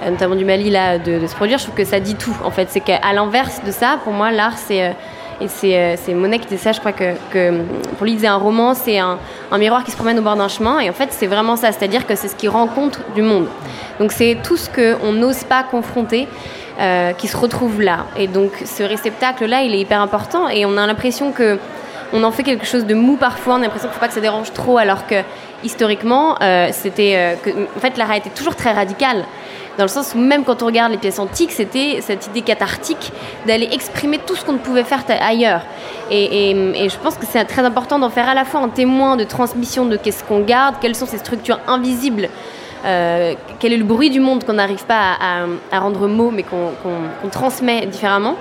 notamment 0.04 0.34
du 0.34 0.46
Mali 0.46 0.70
là 0.70 0.98
de, 0.98 1.26
se 1.26 1.34
produire. 1.34 1.58
Je 1.58 1.64
trouve 1.64 1.76
que 1.76 1.84
ça 1.84 2.00
dit 2.00 2.14
tout 2.14 2.34
en 2.42 2.50
fait. 2.50 2.68
C'est 2.70 2.80
qu'à 2.80 3.12
l'inverse 3.12 3.60
de 3.66 3.70
ça, 3.70 3.98
pour 4.02 4.14
moi 4.14 4.30
l'art 4.30 4.56
c'est 4.56 4.94
et 5.42 5.48
c'est 5.48 6.14
Monet 6.14 6.38
qui 6.38 6.48
disait 6.48 6.64
ça, 6.64 6.72
je 6.72 6.80
crois 6.80 6.92
que, 6.92 7.14
pour 7.96 8.04
lui, 8.04 8.12
il 8.12 8.16
disait 8.16 8.26
un 8.26 8.36
roman, 8.36 8.74
c'est 8.74 8.98
un, 8.98 9.18
un, 9.50 9.58
miroir 9.58 9.84
qui 9.84 9.90
se 9.90 9.96
promène 9.96 10.18
au 10.18 10.22
bord 10.22 10.36
d'un 10.36 10.48
chemin. 10.48 10.80
Et 10.80 10.90
en 10.90 10.92
fait, 10.92 11.08
c'est 11.12 11.26
vraiment 11.26 11.56
ça, 11.56 11.72
c'est-à-dire 11.72 12.06
que 12.06 12.14
c'est 12.14 12.28
ce 12.28 12.36
qui 12.36 12.46
rencontre 12.46 13.00
du 13.14 13.22
monde. 13.22 13.46
Donc 13.98 14.12
c'est 14.12 14.36
tout 14.42 14.58
ce 14.58 14.68
qu'on 14.68 15.12
n'ose 15.12 15.44
pas 15.44 15.62
confronter. 15.62 16.28
Euh, 16.80 17.12
qui 17.12 17.28
se 17.28 17.36
retrouve 17.36 17.82
là. 17.82 18.06
Et 18.16 18.26
donc 18.26 18.52
ce 18.64 18.82
réceptacle-là, 18.82 19.60
il 19.60 19.74
est 19.74 19.80
hyper 19.80 20.00
important 20.00 20.48
et 20.48 20.64
on 20.64 20.78
a 20.78 20.86
l'impression 20.86 21.30
que 21.30 21.58
on 22.14 22.22
en 22.22 22.30
fait 22.32 22.42
quelque 22.42 22.64
chose 22.64 22.86
de 22.86 22.94
mou 22.94 23.16
parfois, 23.16 23.56
on 23.56 23.56
a 23.58 23.60
l'impression 23.64 23.88
qu'il 23.88 23.90
ne 23.90 23.94
faut 23.96 24.00
pas 24.00 24.08
que 24.08 24.14
ça 24.14 24.22
dérange 24.22 24.54
trop, 24.54 24.78
alors 24.78 25.06
que 25.06 25.16
historiquement, 25.62 26.38
euh, 26.40 26.68
c'était, 26.72 27.36
euh, 27.46 27.66
en 27.76 27.80
fait, 27.80 27.98
l'art 27.98 28.10
a 28.10 28.16
été 28.16 28.30
toujours 28.30 28.56
très 28.56 28.72
radical. 28.72 29.26
Dans 29.76 29.84
le 29.84 29.88
sens 29.88 30.14
où 30.14 30.18
même 30.18 30.42
quand 30.42 30.62
on 30.62 30.66
regarde 30.66 30.90
les 30.90 30.96
pièces 30.96 31.18
antiques, 31.18 31.52
c'était 31.52 31.98
cette 32.00 32.28
idée 32.28 32.40
cathartique 32.40 33.12
d'aller 33.46 33.68
exprimer 33.72 34.16
tout 34.16 34.34
ce 34.34 34.42
qu'on 34.42 34.54
ne 34.54 34.58
pouvait 34.58 34.84
faire 34.84 35.04
ailleurs. 35.20 35.60
Et 36.10 36.88
je 36.88 36.96
pense 36.96 37.16
que 37.16 37.26
c'est 37.30 37.44
très 37.44 37.62
important 37.62 37.98
d'en 37.98 38.10
faire 38.10 38.28
à 38.28 38.34
la 38.34 38.46
fois 38.46 38.60
un 38.60 38.70
témoin 38.70 39.16
de 39.16 39.24
transmission 39.24 39.84
de 39.84 39.98
qu'est-ce 39.98 40.24
qu'on 40.24 40.40
garde, 40.40 40.76
quelles 40.80 40.96
sont 40.96 41.06
ces 41.06 41.18
structures 41.18 41.60
invisibles 41.66 42.30
euh, 42.84 43.34
quel 43.58 43.72
est 43.72 43.76
le 43.76 43.84
bruit 43.84 44.10
du 44.10 44.20
monde 44.20 44.44
qu'on 44.44 44.54
n'arrive 44.54 44.84
pas 44.84 45.16
à, 45.20 45.78
rendre 45.78 46.08
mot, 46.08 46.30
mais 46.30 46.42
qu'on 46.42 46.70
qu 46.82 46.88
qu 47.22 47.30
transmet 47.30 47.86
différemment. 47.86 48.36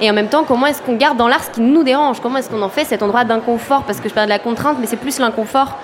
Et 0.00 0.10
en 0.10 0.14
même 0.14 0.28
temps, 0.28 0.44
comment 0.44 0.66
est-ce 0.66 0.80
qu'on 0.80 0.96
garde 0.96 1.18
dans 1.18 1.28
l'art 1.28 1.44
ce 1.44 1.50
qui 1.50 1.60
nous 1.60 1.82
dérange 1.82 2.20
Comment 2.20 2.38
est-ce 2.38 2.48
qu'on 2.48 2.62
en 2.62 2.70
fait 2.70 2.84
cet 2.84 3.02
endroit 3.02 3.24
d'inconfort 3.24 3.82
Parce 3.84 4.00
que 4.00 4.08
je 4.08 4.14
parle 4.14 4.26
de 4.26 4.32
la 4.32 4.38
contrainte, 4.38 4.78
mais 4.80 4.86
c'est 4.86 4.96
plus 4.96 5.18
l'inconfort. 5.18 5.76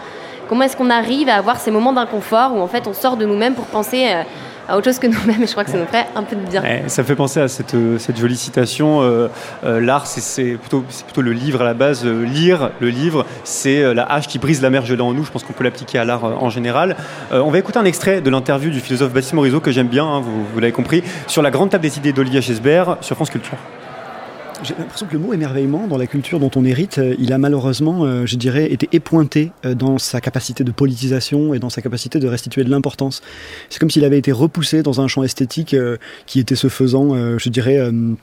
Comment 0.48 0.62
est-ce 0.62 0.76
qu'on 0.76 0.90
arrive 0.90 1.28
à 1.28 1.34
avoir 1.34 1.58
ces 1.58 1.70
moments 1.70 1.92
d'inconfort 1.92 2.54
où 2.54 2.60
en 2.60 2.68
fait 2.68 2.86
on 2.86 2.94
sort 2.94 3.16
de 3.16 3.26
nous-mêmes 3.26 3.54
pour 3.54 3.66
penser 3.66 4.08
euh, 4.08 4.22
à 4.68 4.76
autre 4.76 4.86
chose 4.86 4.98
que 4.98 5.06
nous-mêmes 5.06 5.42
et 5.42 5.46
je 5.46 5.52
crois 5.52 5.64
que 5.64 5.70
ça 5.70 5.78
nous 5.78 5.86
ferait 5.86 6.06
un 6.14 6.22
peu 6.22 6.36
de 6.36 6.40
bien. 6.42 6.62
Ouais, 6.62 6.84
ça 6.86 7.04
fait 7.04 7.16
penser 7.16 7.40
à 7.40 7.48
cette, 7.48 7.76
cette 7.98 8.18
jolie 8.18 8.36
citation 8.36 9.02
euh, 9.02 9.28
euh, 9.64 9.80
l'art 9.80 10.06
c'est 10.06 10.56
plutôt, 10.56 10.84
plutôt 11.04 11.22
le 11.22 11.32
livre 11.32 11.62
à 11.62 11.64
la 11.64 11.74
base 11.74 12.04
euh, 12.04 12.24
lire 12.24 12.70
le 12.80 12.88
livre 12.88 13.26
c'est 13.44 13.94
la 13.94 14.04
hache 14.04 14.28
qui 14.28 14.38
brise 14.38 14.62
la 14.62 14.70
mer 14.70 14.84
gelée 14.84 15.02
en 15.02 15.12
nous 15.12 15.24
je 15.24 15.30
pense 15.30 15.44
qu'on 15.44 15.52
peut 15.52 15.64
l'appliquer 15.64 15.98
à 15.98 16.04
l'art 16.04 16.24
en 16.24 16.50
général 16.50 16.96
on 17.30 17.50
va 17.50 17.58
écouter 17.58 17.78
un 17.78 17.84
extrait 17.84 18.20
de 18.20 18.30
l'interview 18.30 18.70
du 18.70 18.80
philosophe 18.80 19.12
Baptiste 19.12 19.34
Morisot 19.34 19.60
que 19.60 19.70
j'aime 19.70 19.88
bien 19.88 20.04
hein, 20.04 20.20
vous, 20.20 20.60
l'avez 20.60 20.72
compris 20.72 21.02
sur 21.26 21.42
la 21.42 21.50
grande 21.50 21.70
table 21.70 21.82
des 21.82 21.98
idées 21.98 22.12
d'Olivier 22.12 22.42
Chesbert 22.42 22.96
sur 23.00 23.16
France 23.16 23.30
Culture 23.30 23.58
j'ai 24.62 24.74
l'impression 24.78 25.06
que 25.06 25.12
le 25.12 25.18
mot 25.18 25.32
émerveillement, 25.32 25.86
dans 25.86 25.98
la 25.98 26.06
culture 26.06 26.40
dont 26.40 26.50
on 26.56 26.64
hérite, 26.64 27.00
il 27.18 27.32
a 27.32 27.38
malheureusement, 27.38 28.04
euh, 28.04 28.26
je 28.26 28.36
dirais, 28.36 28.72
été 28.72 28.88
épointé 28.92 29.52
euh, 29.64 29.74
dans 29.74 29.98
sa 29.98 30.20
capacité 30.20 30.64
de 30.64 30.72
politisation 30.72 31.52
et 31.52 31.58
dans 31.58 31.68
sa 31.68 31.82
capacité 31.82 32.18
de 32.18 32.28
restituer 32.28 32.64
de 32.64 32.70
l'importance. 32.70 33.22
C'est 33.68 33.78
comme 33.78 33.90
s'il 33.90 34.04
avait 34.04 34.18
été 34.18 34.32
repoussé 34.32 34.82
dans 34.82 35.00
un 35.00 35.08
champ 35.08 35.22
esthétique 35.22 35.74
euh, 35.74 35.96
qui 36.26 36.40
était 36.40 36.56
se 36.56 36.68
faisant, 36.68 37.14
euh, 37.14 37.38
je 37.38 37.48
dirais, 37.50 37.78
euh, 37.78 38.14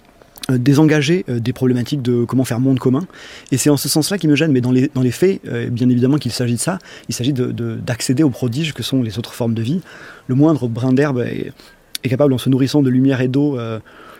désengagé 0.49 1.23
des 1.27 1.53
problématiques 1.53 2.01
de 2.01 2.25
comment 2.25 2.43
faire 2.43 2.59
monde 2.59 2.79
commun. 2.79 3.05
Et 3.51 3.57
c'est 3.57 3.69
en 3.69 3.77
ce 3.77 3.87
sens-là 3.87 4.17
qui 4.17 4.27
me 4.27 4.35
gêne. 4.35 4.51
Mais 4.51 4.61
dans 4.61 4.71
les, 4.71 4.89
dans 4.93 5.01
les 5.01 5.11
faits, 5.11 5.39
bien 5.71 5.87
évidemment 5.87 6.17
qu'il 6.17 6.33
s'agit 6.33 6.55
de 6.55 6.59
ça. 6.59 6.79
Il 7.07 7.15
s'agit 7.15 7.31
d'accéder 7.31 8.23
aux 8.23 8.29
prodiges 8.29 8.73
que 8.73 8.83
sont 8.83 9.01
les 9.01 9.17
autres 9.17 9.33
formes 9.33 9.53
de 9.53 9.61
vie. 9.61 9.79
Le 10.27 10.35
moindre 10.35 10.67
brin 10.67 10.91
d'herbe 10.91 11.19
est, 11.19 12.09
capable, 12.09 12.33
en 12.33 12.37
se 12.37 12.49
nourrissant 12.49 12.81
de 12.81 12.89
lumière 12.89 13.21
et 13.21 13.29
d'eau, 13.29 13.57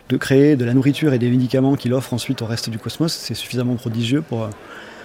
de 0.08 0.16
créer 0.16 0.56
de 0.56 0.64
la 0.64 0.74
nourriture 0.74 1.12
et 1.12 1.18
des 1.18 1.30
médicaments 1.30 1.76
qu'il 1.76 1.94
offre 1.94 2.12
ensuite 2.12 2.42
au 2.42 2.46
reste 2.46 2.70
du 2.70 2.78
cosmos, 2.78 3.12
c'est 3.12 3.34
suffisamment 3.34 3.74
prodigieux 3.74 4.22
pour, 4.22 4.48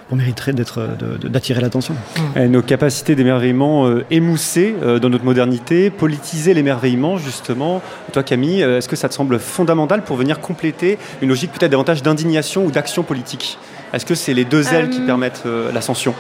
pour 0.10 0.18
mériter 0.18 0.52
d'attirer 0.54 1.62
l'attention. 1.62 1.96
Nos 2.36 2.62
capacités 2.62 3.16
d'émerveillement 3.16 3.88
euh, 3.88 4.04
émoussées 4.10 4.76
euh, 4.82 5.00
dans 5.00 5.10
notre 5.10 5.24
modernité, 5.24 5.90
politiser 5.90 6.54
l'émerveillement 6.54 7.18
justement. 7.18 7.82
Toi 8.12 8.24
Camille, 8.24 8.64
euh, 8.64 8.80
est-ce 8.80 8.90
que 8.90 8.96
ça 8.96 9.08
te 9.08 9.14
semble 9.14 9.40
fondamental 9.40 10.04
pour 10.04 10.18
venir 10.18 10.42
compléter 10.42 10.98
une 11.22 11.30
logique 11.30 11.52
peut-être 11.52 11.72
davantage 11.72 12.04
d'indignation 12.04 12.66
ou 12.66 12.72
d'action 12.72 13.04
politique? 13.04 13.58
Est-ce 13.94 14.06
que 14.06 14.16
c'est 14.16 14.34
les 14.34 14.46
deux 14.46 14.74
ailes 14.74 14.90
qui 14.90 15.02
permettent 15.02 15.46
l'ascension? 15.74 16.14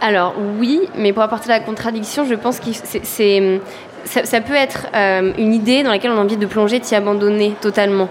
Alors 0.00 0.34
oui, 0.58 0.80
mais 0.96 1.12
pour 1.12 1.22
apporter 1.22 1.48
la 1.48 1.60
contradiction, 1.60 2.24
je 2.24 2.34
pense 2.34 2.58
que 2.58 2.70
c'est 3.02 3.60
ça, 4.04 4.40
peut 4.40 4.54
être 4.54 4.86
euh, 4.94 5.32
une 5.38 5.54
idée 5.54 5.82
dans 5.82 5.90
laquelle 5.90 6.10
on 6.10 6.18
a 6.18 6.20
envie 6.20 6.36
de 6.36 6.46
plonger, 6.46 6.78
de 6.78 6.84
s'y 6.84 6.94
abandonner 6.94 7.54
totalement. 7.60 8.08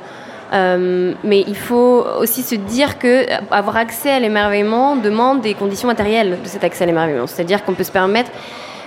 Euh, 0.54 1.14
mais 1.24 1.44
il 1.48 1.56
faut 1.56 2.06
aussi 2.20 2.44
se 2.44 2.56
dire 2.56 3.00
que 3.00 3.26
avoir 3.52 3.78
accès 3.78 4.12
à 4.12 4.20
l'émerveillement 4.20 4.98
demande 4.98 5.42
des 5.42 5.54
conditions 5.54 5.88
matérielles 5.88 6.38
de 6.44 6.48
cet 6.48 6.64
accès 6.64 6.84
à 6.84 6.88
l'émerveillement. 6.88 7.28
C'est-à-dire 7.28 7.64
qu'on 7.64 7.74
peut 7.74 7.86
se 7.86 7.92
permettre 7.92 8.32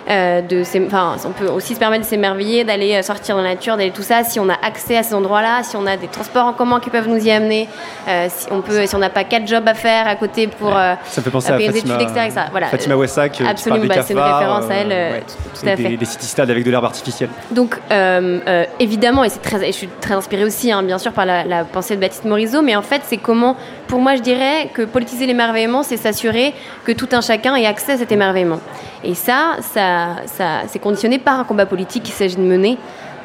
euh, 0.08 0.42
de 0.42 0.62
enfin, 0.86 1.16
on 1.24 1.30
peut 1.30 1.48
aussi 1.48 1.74
se 1.74 1.78
permettre 1.78 2.04
de 2.04 2.08
s'émerveiller, 2.08 2.64
d'aller 2.64 3.02
sortir 3.02 3.36
dans 3.36 3.42
la 3.42 3.54
nature, 3.54 3.76
d'aller 3.76 3.90
tout 3.90 4.02
ça, 4.02 4.24
si 4.24 4.38
on 4.38 4.48
a 4.48 4.56
accès 4.62 4.96
à 4.96 5.02
ces 5.02 5.14
endroits-là, 5.14 5.62
si 5.62 5.76
on 5.76 5.86
a 5.86 5.96
des 5.96 6.08
transports 6.08 6.46
en 6.46 6.52
commun 6.52 6.80
qui 6.80 6.90
peuvent 6.90 7.08
nous 7.08 7.24
y 7.24 7.30
amener, 7.30 7.68
euh, 8.08 8.26
si 8.28 8.46
on 8.50 8.60
peut, 8.60 8.86
si 8.86 8.94
on 8.94 8.98
n'a 8.98 9.10
pas 9.10 9.24
quatre 9.24 9.46
jobs 9.46 9.66
à 9.66 9.74
faire 9.74 10.06
à 10.06 10.16
côté 10.16 10.46
pour 10.46 10.68
ouais. 10.68 10.96
ça 11.06 11.22
fait 11.22 11.30
penser 11.30 11.48
à 11.50 11.58
Fatima, 11.58 11.72
des 11.72 11.78
études, 11.78 12.00
etc. 12.00 12.30
Voilà. 12.50 12.66
Fatima 12.68 12.96
Wessak, 12.96 13.40
absolument, 13.40 13.86
bah, 13.86 14.02
c'est 14.02 14.12
une 14.12 14.20
référence 14.20 14.70
à 14.70 14.74
elle, 14.74 14.88
ouais. 14.88 15.22
tout, 15.26 15.60
tout 15.60 15.68
à 15.68 15.76
des, 15.76 15.82
fait. 15.82 15.96
Des 15.96 16.04
city-stades 16.04 16.50
avec 16.50 16.64
de 16.64 16.70
l'herbe 16.70 16.84
artificielle. 16.84 17.30
Donc 17.50 17.78
euh, 17.90 18.64
évidemment, 18.78 19.24
et 19.24 19.28
c'est 19.28 19.42
très, 19.42 19.66
je 19.66 19.72
suis 19.72 19.88
très 20.00 20.14
inspirée 20.14 20.44
aussi, 20.44 20.70
hein, 20.70 20.82
bien 20.82 20.98
sûr, 20.98 21.12
par 21.12 21.26
la, 21.26 21.44
la, 21.44 21.64
pensée 21.64 21.96
de 21.96 22.00
Baptiste 22.00 22.24
Morisot, 22.24 22.62
mais 22.62 22.76
en 22.76 22.82
fait, 22.82 23.02
c'est 23.04 23.16
comment, 23.16 23.56
pour 23.86 24.00
moi, 24.00 24.16
je 24.16 24.22
dirais 24.22 24.70
que 24.72 24.82
politiser 24.82 25.26
l'émerveillement, 25.26 25.82
c'est 25.82 25.96
s'assurer 25.96 26.54
que 26.84 26.92
tout 26.92 27.08
un 27.12 27.20
chacun 27.20 27.56
ait 27.56 27.66
accès 27.66 27.92
à 27.92 27.98
cet 27.98 28.12
émerveillement. 28.12 28.60
Et 29.04 29.14
ça, 29.14 29.56
ça, 29.60 29.93
c'est 30.26 30.78
conditionné 30.78 31.18
par 31.18 31.40
un 31.40 31.44
combat 31.44 31.66
politique 31.66 32.04
qu'il 32.04 32.14
s'agit 32.14 32.36
de 32.36 32.42
mener 32.42 32.78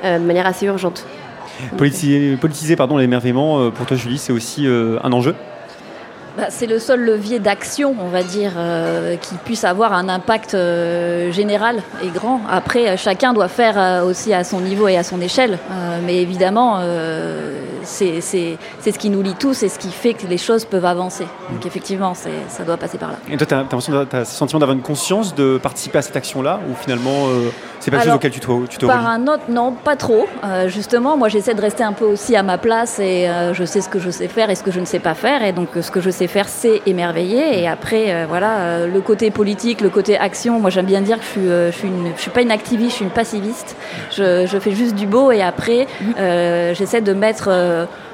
euh, 0.03 0.17
de 0.17 0.23
manière 0.23 0.47
assez 0.47 0.65
urgente. 0.65 1.05
Politiser, 1.77 2.37
politiser 2.37 2.75
pardon, 2.75 2.97
l'émerveillement, 2.97 3.59
euh, 3.59 3.69
pour 3.69 3.85
toi 3.85 3.97
Julie, 3.97 4.17
c'est 4.17 4.31
aussi 4.31 4.65
euh, 4.65 4.97
un 5.03 5.11
enjeu? 5.11 5.35
Bah, 6.39 6.45
c'est 6.49 6.67
le 6.67 6.79
seul 6.79 7.01
levier 7.01 7.39
d'action, 7.39 7.95
on 7.99 8.07
va 8.07 8.23
dire, 8.23 8.53
euh, 8.55 9.17
qui 9.17 9.35
puisse 9.43 9.65
avoir 9.65 9.91
un 9.91 10.07
impact 10.07 10.53
euh, 10.53 11.33
général 11.33 11.81
et 12.01 12.07
grand. 12.07 12.39
Après, 12.49 12.95
chacun 12.95 13.33
doit 13.33 13.49
faire 13.49 13.77
euh, 13.77 14.05
aussi 14.05 14.33
à 14.33 14.45
son 14.45 14.61
niveau 14.61 14.87
et 14.87 14.95
à 14.95 15.03
son 15.03 15.19
échelle. 15.19 15.57
mais 16.05 16.21
évidemment, 16.21 16.79
c'est 17.83 18.21
ce 18.21 18.97
qui 18.97 19.09
nous 19.09 19.21
lie 19.21 19.35
tous 19.35 19.63
et 19.63 19.69
ce 19.69 19.79
qui 19.79 19.91
fait 19.91 20.13
que 20.13 20.27
les 20.27 20.37
choses 20.37 20.63
peuvent 20.63 20.85
avancer. 20.85 21.27
Donc 21.51 21.65
effectivement, 21.65 22.13
ça 22.13 22.63
doit 22.63 22.77
passer 22.77 22.97
par 22.97 23.11
là. 23.11 23.17
Et 23.29 23.35
toi, 23.35 23.45
tu 23.45 23.53
as, 23.53 23.59
as, 23.59 24.17
as, 24.21 24.25
sentiment 24.25 24.59
d'avoir 24.59 24.77
une 24.77 24.83
conscience 24.83 25.35
de 25.35 25.57
participer 25.57 25.97
à 25.97 26.01
cette 26.01 26.15
action-là 26.15 26.59
Ou 26.69 26.75
finalement, 26.75 27.27
c'est 27.79 27.91
pas 27.91 27.97
quelque 27.97 28.07
chose 28.07 28.15
auquel 28.15 28.31
tu 28.31 28.39
te, 28.39 28.65
tu 28.67 28.77
te 28.77 28.85
Par 28.85 29.07
un 29.07 29.27
autre, 29.27 29.43
non, 29.49 29.73
pas 29.73 29.95
trop. 29.95 30.27
justement, 30.67 31.17
moi, 31.17 31.27
j'essaie 31.27 31.53
de 31.53 31.61
rester 31.61 31.83
un 31.83 31.93
peu 31.93 32.05
aussi 32.05 32.35
à 32.35 32.43
ma 32.43 32.57
place 32.57 32.99
et 32.99 33.29
je 33.53 33.65
sais 33.65 33.81
ce 33.81 33.89
que 33.89 33.99
je 33.99 34.09
sais 34.09 34.27
faire 34.27 34.49
et 34.49 34.55
ce 34.55 34.63
que 34.63 34.71
je 34.71 34.79
ne 34.79 34.85
sais 34.85 34.99
pas 34.99 35.13
faire. 35.13 35.43
Et 35.43 35.51
donc, 35.51 35.69
ce 35.81 35.91
que 35.91 36.01
je 36.01 36.09
sais 36.09 36.28
faire, 36.29 36.47
c'est 36.47 36.81
émerveiller. 36.85 37.59
Et 37.59 37.67
après, 37.67 38.13
euh, 38.13 38.25
voilà, 38.27 38.59
euh, 38.59 38.87
le 38.87 39.01
côté 39.01 39.31
politique, 39.31 39.81
le 39.81 39.89
côté 39.89 40.17
action, 40.17 40.59
moi 40.59 40.69
j'aime 40.69 40.85
bien 40.85 41.01
dire 41.01 41.17
que 41.17 41.23
je 41.23 41.29
suis, 41.29 41.47
euh, 41.47 41.71
je 41.71 41.77
suis, 41.77 41.87
une, 41.87 42.11
je 42.15 42.21
suis 42.21 42.31
pas 42.31 42.41
une 42.41 42.51
activiste, 42.51 42.91
je 42.91 42.95
suis 42.95 43.05
une 43.05 43.11
passiviste. 43.11 43.75
Je, 44.11 44.45
je 44.45 44.59
fais 44.59 44.71
juste 44.71 44.95
du 44.95 45.05
beau 45.07 45.31
et 45.31 45.41
après, 45.41 45.87
euh, 46.17 46.73
j'essaie 46.73 47.01
de 47.01 47.13
mettre 47.13 47.49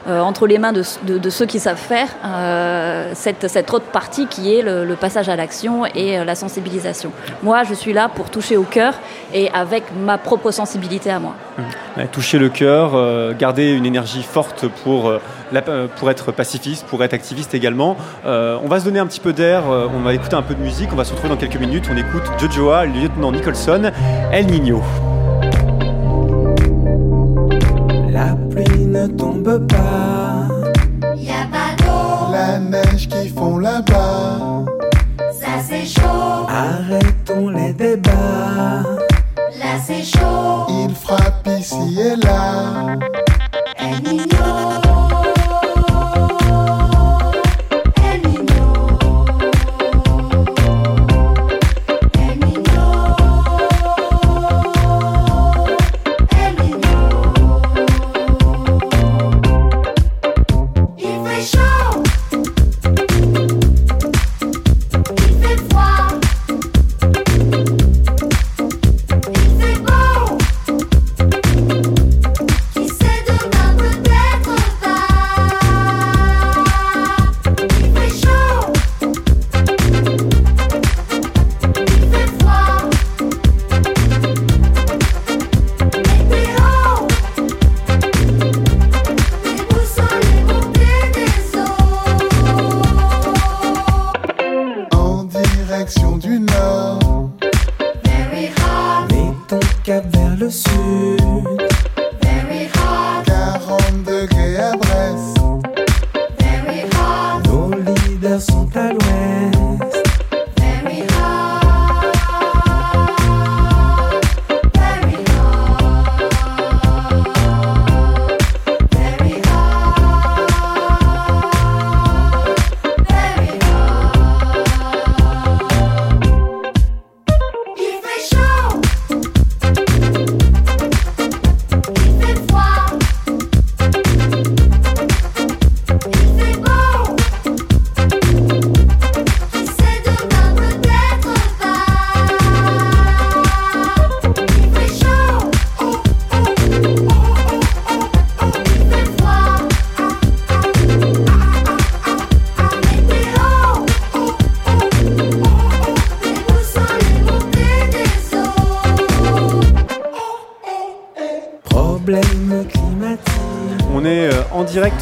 euh, 0.08 0.20
entre 0.20 0.48
les 0.48 0.58
mains 0.58 0.74
de, 0.74 1.30
ceux 1.30 1.46
qui 1.46 1.60
savent 1.60 1.78
faire 1.78 2.10
euh, 2.24 3.12
cette, 3.14 3.74
autre 3.74 3.86
partie 3.86 4.28
qui 4.28 4.54
est 4.56 4.62
le, 4.62 4.96
passage 4.96 5.30
à 5.30 5.36
l'action 5.36 5.86
et 5.86 6.24
la 6.24 6.36
sensibilisation. 6.36 7.12
Moi, 7.44 7.64
je 7.64 7.74
suis 7.74 7.94
là 7.94 8.10
pour 8.10 8.30
toucher 8.30 8.56
au 8.56 8.64
cœur 8.64 8.94
et 9.34 9.50
avec 9.52 9.84
ma 9.96 10.18
propre 10.18 10.52
sensibilité 10.52 11.12
à 11.12 11.20
moi. 11.20 11.36
Mmh. 11.58 11.64
Toucher 12.12 12.40
le 12.40 12.50
cœur, 12.50 12.92
euh, 12.94 13.34
garder 13.38 13.72
une 13.72 13.86
énergie 13.86 14.24
forte 14.24 14.68
pour, 14.84 15.08
euh, 15.08 15.20
être 16.10 16.32
pacifiste, 16.32 16.86
pour 16.88 17.04
être 17.04 17.14
activiste 17.14 17.54
également. 17.54 17.96
Euh, 18.26 18.58
on 18.64 18.68
va 18.68 18.80
se 18.80 18.86
donner 18.86 19.00
un 19.00 19.08
petit 19.08 19.20
peu 19.20 19.34
d'air, 19.34 19.64
on 19.68 20.02
va 20.02 20.14
écouter 20.14 20.36
un 20.36 20.42
peu 20.42 20.56
de 20.56 20.62
musique, 20.62 20.90
on 20.92 20.96
va 20.96 21.06
se 21.06 21.12
retrouver 21.12 21.34
dans 21.34 21.40
quelques 21.40 21.60
minutes. 21.60 21.86
On 21.92 21.98
écoute 21.98 22.24
Jojoa, 22.40 22.86
lieutenant 22.86 23.32
Nicholson, 23.32 23.92
El 24.32 24.48
Nino. 24.48 24.82
Ne 29.08 29.18
tombe 29.18 29.68
pas, 29.68 30.48
y 31.16 31.30
a 31.30 31.46
pas 31.52 31.76
d'eau, 31.78 32.32
la 32.32 32.60
neige 32.60 33.08
qui 33.08 33.30
fond 33.30 33.58
là-bas, 33.58 34.66
ça 35.32 35.62
c'est 35.68 35.86
chaud, 35.86 36.48
arrêtons 36.48 37.50
les 37.50 37.74
débats. 37.74 38.84
Là 39.60 39.80
c'est 39.86 40.04
chaud, 40.04 40.66
il 40.70 40.94
frappe 40.96 41.48
ici 41.60 42.00
et 42.00 42.16
là. 42.16 42.98
El 43.78 44.02
Niño. 44.04 44.75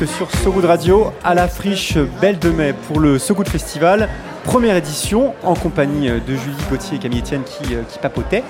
Sur 0.05 0.29
So 0.31 0.51
Good 0.51 0.65
Radio 0.65 1.11
à 1.23 1.33
la 1.33 1.47
friche 1.47 1.97
Belle 2.19 2.39
de 2.39 2.49
Mai 2.49 2.73
pour 2.73 2.99
le 2.99 3.19
So 3.19 3.33
Good 3.33 3.47
Festival. 3.47 4.09
Première 4.43 4.75
édition 4.75 5.33
en 5.43 5.55
compagnie 5.55 6.09
euh, 6.09 6.19
de 6.19 6.35
Julie 6.35 6.55
Gauthier 6.69 6.97
et 6.97 6.99
Camille 6.99 7.21
Etienne 7.21 7.43
qui, 7.43 7.73
euh, 7.73 7.83
qui 7.87 7.97
papotaient. 7.97 8.43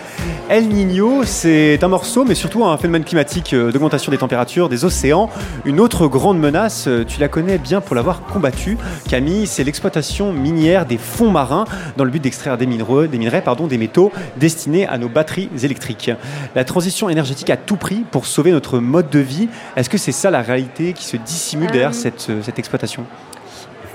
El 0.50 0.68
Niño, 0.68 1.24
c'est 1.24 1.84
un 1.84 1.88
morceau, 1.88 2.26
mais 2.26 2.34
surtout 2.34 2.66
un 2.66 2.78
phénomène 2.78 3.04
climatique 3.04 3.54
euh, 3.54 3.72
d'augmentation 3.72 4.12
des 4.12 4.18
températures 4.18 4.70
des 4.70 4.86
océans. 4.86 5.30
Une 5.66 5.80
autre 5.80 6.08
grande 6.08 6.40
menace, 6.40 6.90
tu 7.08 7.20
la 7.20 7.28
connais 7.28 7.60
bien 7.60 7.80
pour 7.80 7.96
l'avoir 7.96 8.22
combattue. 8.22 8.78
Camille, 9.08 9.46
c'est 9.46 9.64
l'exploitation 9.64 10.34
minière 10.34 10.88
des 10.88 10.98
fonds 10.98 11.30
marins 11.30 11.66
dans 11.96 12.04
le 12.04 12.10
but 12.10 12.22
d'extraire 12.22 12.58
des 12.58 12.66
minerais, 12.66 13.08
des, 13.08 13.20
minerais 13.20 13.42
pardon, 13.42 13.68
des 13.68 13.78
métaux 13.78 14.12
destinés 14.38 14.88
à 14.88 14.98
nos 14.98 15.10
batteries 15.10 15.50
électriques. 15.64 16.12
La 16.56 16.66
transition 16.66 17.08
énergétique 17.08 17.52
à 17.52 17.58
tout 17.58 17.78
prix 17.78 18.04
pour 18.10 18.26
sauver 18.26 18.52
notre 18.52 18.80
mode 18.80 19.10
de 19.10 19.20
vie, 19.20 19.48
est-ce 19.76 19.90
que 19.90 20.00
c'est 20.00 20.12
ça 20.12 20.32
la 20.32 20.42
réalité 20.42 20.94
qui 20.94 21.06
se 21.06 21.18
dissimule 21.18 21.70
derrière 21.72 21.94
cette, 21.94 22.32
cette 22.42 22.58
exploitation? 22.58 23.06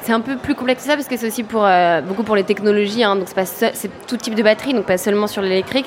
C'est 0.08 0.14
un 0.14 0.20
peu 0.20 0.36
plus 0.36 0.54
complexe 0.54 0.84
que 0.84 0.88
ça 0.88 0.96
parce 0.96 1.06
que 1.06 1.18
c'est 1.18 1.26
aussi 1.26 1.42
pour, 1.42 1.66
euh, 1.66 2.00
beaucoup 2.00 2.22
pour 2.22 2.34
les 2.34 2.42
technologies. 2.42 3.04
hein, 3.04 3.14
donc 3.14 3.26
c'est 3.28 4.06
tout 4.06 4.16
type 4.16 4.34
de 4.34 4.42
batterie, 4.42 4.72
donc 4.72 4.86
pas 4.86 4.96
seulement 4.96 5.26
sur 5.26 5.42
l'électrique. 5.42 5.84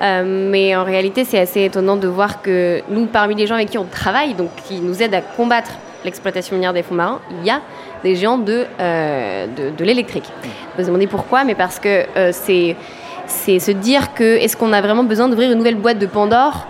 Euh, 0.00 0.22
mais 0.24 0.74
en 0.74 0.84
réalité, 0.84 1.24
c'est 1.24 1.38
assez 1.38 1.64
étonnant 1.64 1.96
de 1.96 2.08
voir 2.08 2.40
que 2.40 2.80
nous, 2.88 3.04
parmi 3.04 3.34
les 3.34 3.46
gens 3.46 3.56
avec 3.56 3.68
qui 3.68 3.76
on 3.76 3.84
travaille, 3.84 4.32
donc 4.32 4.48
qui 4.66 4.80
nous 4.80 5.02
aident 5.02 5.16
à 5.16 5.20
combattre 5.20 5.72
l'exploitation 6.02 6.56
minière 6.56 6.72
des 6.72 6.82
fonds 6.82 6.94
marins, 6.94 7.20
il 7.30 7.46
y 7.46 7.50
a 7.50 7.60
des 8.02 8.16
géants 8.16 8.38
de, 8.38 8.64
euh, 8.80 9.46
de, 9.46 9.68
de 9.76 9.84
l'électrique. 9.84 10.32
On 10.72 10.76
peut 10.78 10.82
se 10.82 10.86
demander 10.86 11.06
pourquoi, 11.06 11.44
mais 11.44 11.54
parce 11.54 11.78
que 11.78 12.06
euh, 12.16 12.30
c'est 12.32 12.74
c'est 13.26 13.58
se 13.58 13.70
dire 13.70 14.14
que 14.14 14.38
est-ce 14.38 14.56
qu'on 14.56 14.72
a 14.72 14.80
vraiment 14.80 15.04
besoin 15.04 15.28
d'ouvrir 15.28 15.50
une 15.52 15.58
nouvelle 15.58 15.76
boîte 15.76 15.98
de 15.98 16.06
Pandore 16.06 16.66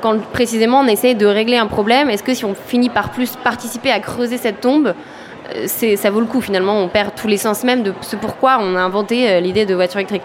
quand 0.00 0.16
précisément 0.32 0.78
on 0.78 0.86
essaye 0.86 1.16
de 1.16 1.26
régler 1.26 1.56
un 1.56 1.66
problème? 1.66 2.08
Est-ce 2.08 2.22
que 2.22 2.34
si 2.34 2.44
on 2.44 2.54
finit 2.54 2.88
par 2.88 3.10
plus 3.10 3.34
participer 3.34 3.90
à 3.90 3.98
creuser 3.98 4.36
cette 4.36 4.60
tombe, 4.60 4.94
ça 5.66 6.10
vaut 6.10 6.20
le 6.20 6.26
coup 6.26 6.40
finalement, 6.40 6.80
on 6.80 6.88
perd 6.88 7.14
tous 7.14 7.28
les 7.28 7.36
sens 7.36 7.64
même 7.64 7.82
de 7.82 7.92
ce 8.00 8.16
pourquoi 8.16 8.58
on 8.60 8.74
a 8.76 8.80
inventé 8.80 9.30
euh, 9.30 9.40
l'idée 9.40 9.66
de 9.66 9.74
voiture 9.74 9.98
électrique. 10.00 10.22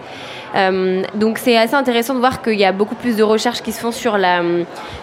Euh, 0.54 1.02
donc 1.14 1.38
c'est 1.38 1.56
assez 1.56 1.74
intéressant 1.74 2.12
de 2.14 2.18
voir 2.18 2.42
qu'il 2.42 2.58
y 2.60 2.64
a 2.66 2.72
beaucoup 2.72 2.94
plus 2.94 3.16
de 3.16 3.22
recherches 3.22 3.62
qui 3.62 3.72
se 3.72 3.80
font 3.80 3.90
sur, 3.90 4.18
la, 4.18 4.42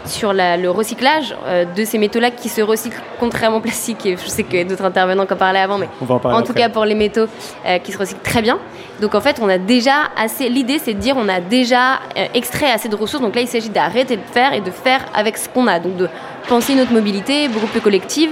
sur 0.05 0.31
la- 0.31 0.57
le 0.57 0.69
recyclage 0.69 1.35
euh, 1.47 1.65
de 1.65 1.85
ces 1.85 1.97
métaux-là 1.97 2.29
qui 2.29 2.49
se 2.49 2.61
recyclent 2.61 3.01
contrairement 3.19 3.57
au 3.57 3.59
plastique. 3.59 4.05
Et 4.05 4.15
je 4.15 4.27
sais 4.29 4.43
que 4.43 4.61
d'autres 4.63 4.85
intervenants 4.85 5.25
qui 5.25 5.33
en 5.33 5.37
parlaient 5.37 5.59
avant, 5.59 5.79
mais 5.79 5.87
en 6.01 6.41
tout 6.43 6.51
après. 6.51 6.53
cas 6.53 6.69
pour 6.69 6.85
les 6.85 6.93
métaux 6.93 7.25
euh, 7.65 7.79
qui 7.79 7.91
se 7.91 7.97
recyclent 7.97 8.21
très 8.21 8.43
bien. 8.43 8.59
Donc 9.01 9.15
en 9.15 9.21
fait, 9.21 9.39
on 9.41 9.49
a 9.49 9.57
déjà 9.57 9.93
assez. 10.17 10.49
L'idée, 10.49 10.77
c'est 10.77 10.93
de 10.93 10.99
dire 10.99 11.15
on 11.17 11.27
a 11.29 11.39
déjà 11.39 11.93
euh, 12.15 12.25
extrait 12.35 12.69
assez 12.71 12.87
de 12.89 12.95
ressources. 12.95 13.23
Donc 13.23 13.33
là, 13.33 13.41
il 13.41 13.47
s'agit 13.47 13.69
d'arrêter 13.69 14.17
de 14.17 14.21
faire 14.31 14.53
et 14.53 14.61
de 14.61 14.69
faire 14.71 15.01
avec 15.15 15.35
ce 15.37 15.49
qu'on 15.49 15.65
a. 15.65 15.79
Donc 15.79 15.95
de 15.97 16.07
penser 16.47 16.75
notre 16.75 16.91
mobilité 16.93 17.47
beaucoup 17.47 17.67
plus 17.67 17.81
collective. 17.81 18.31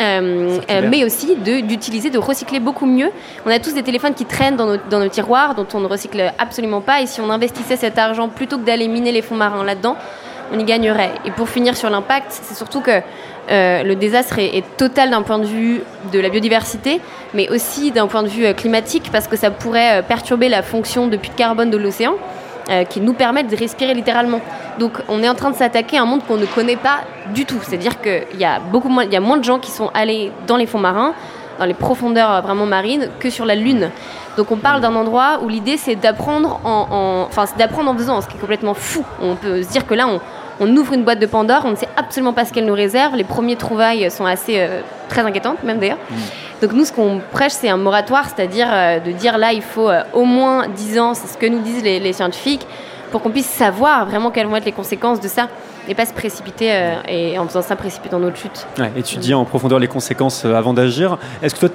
Euh, 0.00 0.58
mais 0.88 1.04
aussi 1.04 1.36
de- 1.36 1.60
d'utiliser, 1.60 2.10
de, 2.10 2.18
recycler 2.18 2.60
beaucoup 2.60 2.86
mieux. 2.86 3.10
On 3.46 3.50
a 3.50 3.58
tous 3.58 3.74
des 3.74 3.82
téléphones 3.82 4.14
qui 4.14 4.24
traînent 4.24 4.56
dans 4.56 4.66
nos, 4.66 4.76
dans 4.90 5.00
nos 5.00 5.08
tiroirs, 5.08 5.54
dont 5.54 5.66
on 5.74 5.80
ne 5.80 5.86
recycle 5.86 6.32
absolument 6.38 6.80
pas. 6.80 7.02
Et 7.02 7.06
si 7.06 7.20
on 7.20 7.30
investissait 7.30 7.76
cet 7.76 7.98
argent 7.98 8.28
plutôt 8.28 8.58
que 8.58 8.64
d'aller 8.64 8.88
miner 8.88 9.12
les 9.12 9.22
fonds 9.22 9.36
marins 9.36 9.64
là-dedans, 9.64 9.96
on 10.52 10.58
y 10.58 10.64
gagnerait. 10.64 11.12
Et 11.24 11.30
pour 11.30 11.48
finir 11.48 11.76
sur 11.76 11.90
l'impact, 11.90 12.26
c'est 12.30 12.56
surtout 12.56 12.80
que 12.80 13.00
euh, 13.50 13.82
le 13.82 13.96
désastre 13.96 14.38
est, 14.38 14.58
est 14.58 14.76
total 14.76 15.10
d'un 15.10 15.22
point 15.22 15.38
de 15.38 15.46
vue 15.46 15.82
de 16.12 16.20
la 16.20 16.28
biodiversité, 16.28 17.00
mais 17.34 17.48
aussi 17.50 17.90
d'un 17.90 18.06
point 18.06 18.22
de 18.22 18.28
vue 18.28 18.46
euh, 18.46 18.52
climatique, 18.52 19.10
parce 19.10 19.26
que 19.26 19.36
ça 19.36 19.50
pourrait 19.50 19.98
euh, 19.98 20.02
perturber 20.02 20.48
la 20.48 20.62
fonction 20.62 21.08
de 21.08 21.16
puits 21.16 21.30
de 21.30 21.36
carbone 21.36 21.70
de 21.70 21.76
l'océan, 21.76 22.14
euh, 22.68 22.84
qui 22.84 23.00
nous 23.00 23.12
permettent 23.14 23.48
de 23.50 23.56
respirer 23.56 23.94
littéralement. 23.94 24.40
Donc 24.78 24.92
on 25.08 25.22
est 25.22 25.28
en 25.28 25.34
train 25.34 25.50
de 25.50 25.56
s'attaquer 25.56 25.98
à 25.98 26.02
un 26.02 26.06
monde 26.06 26.22
qu'on 26.26 26.36
ne 26.36 26.46
connaît 26.46 26.76
pas 26.76 27.00
du 27.34 27.44
tout. 27.46 27.58
C'est-à-dire 27.62 28.00
qu'il 28.00 28.38
y 28.38 28.44
a 28.44 28.58
beaucoup 28.58 28.88
moins, 28.88 29.04
y 29.04 29.16
a 29.16 29.20
moins 29.20 29.36
de 29.38 29.44
gens 29.44 29.58
qui 29.58 29.70
sont 29.70 29.90
allés 29.94 30.32
dans 30.46 30.56
les 30.56 30.66
fonds 30.66 30.78
marins, 30.78 31.12
dans 31.58 31.64
les 31.66 31.74
profondeurs 31.74 32.32
euh, 32.32 32.40
vraiment 32.40 32.66
marines, 32.66 33.08
que 33.18 33.30
sur 33.30 33.44
la 33.44 33.54
Lune. 33.54 33.90
Donc 34.36 34.50
on 34.52 34.56
parle 34.56 34.80
d'un 34.80 34.94
endroit 34.94 35.40
où 35.42 35.48
l'idée 35.48 35.76
c'est 35.76 35.96
d'apprendre 35.96 36.60
en, 36.64 36.86
en- 36.90 37.22
enfin 37.26 37.44
d'apprendre 37.58 37.90
en 37.90 37.94
faisant, 37.96 38.20
ce 38.20 38.28
qui 38.28 38.36
est 38.36 38.40
complètement 38.40 38.74
fou. 38.74 39.04
On 39.20 39.34
peut 39.34 39.62
se 39.62 39.68
dire 39.68 39.86
que 39.86 39.94
là 39.94 40.06
on, 40.60 40.76
ouvre 40.76 40.92
une 40.92 41.02
boîte 41.04 41.18
de 41.18 41.26
Pandore, 41.26 41.62
on 41.64 41.70
ne 41.70 41.76
sait 41.76 41.88
absolument 41.96 42.32
pas 42.32 42.44
ce 42.44 42.52
qu'elle 42.52 42.66
nous 42.66 42.74
réserve. 42.74 43.16
Les 43.16 43.24
premiers 43.24 43.56
trouvailles 43.56 44.10
sont 44.10 44.24
assez 44.26 44.60
euh, 44.60 44.80
très 45.08 45.22
inquiétantes 45.22 45.62
même 45.64 45.78
d'ailleurs. 45.78 45.98
Donc 46.60 46.74
nous, 46.74 46.84
ce 46.84 46.92
qu'on 46.92 47.20
prêche, 47.32 47.52
c'est 47.52 47.70
un 47.70 47.78
moratoire, 47.78 48.26
c'est-à-dire 48.26 48.68
euh, 48.70 49.00
de 49.00 49.12
dire 49.12 49.38
là, 49.38 49.52
il 49.52 49.62
faut 49.62 49.88
euh, 49.88 50.02
au 50.12 50.24
moins 50.24 50.68
10 50.68 50.98
ans, 50.98 51.14
c'est 51.14 51.26
ce 51.26 51.38
que 51.38 51.46
nous 51.46 51.60
disent 51.60 51.82
les, 51.82 52.12
scientifiques, 52.12 52.66
pour 53.10 53.22
qu'on 53.22 53.30
puisse 53.30 53.46
savoir 53.46 54.06
vraiment 54.06 54.30
quelles 54.30 54.46
vont 54.46 54.56
être 54.56 54.66
les 54.66 54.72
conséquences 54.72 55.20
de 55.20 55.28
ça, 55.28 55.48
et 55.88 55.94
pas 55.94 56.04
se 56.04 56.12
précipiter, 56.12 56.70
euh, 56.70 56.94
et 57.08 57.38
en 57.38 57.46
faisant 57.46 57.62
ça, 57.62 57.76
précipiter 57.76 58.10
dans 58.10 58.20
notre 58.20 58.36
chute. 58.36 58.66
Ouais, 58.78 58.92
étudier 58.94 59.32
en 59.32 59.46
profondeur 59.46 59.78
les 59.78 59.88
conséquences 59.88 60.44
avant 60.44 60.74
d'agir. 60.74 61.16
Est-ce 61.42 61.54
que 61.54 61.66
toi, 61.66 61.70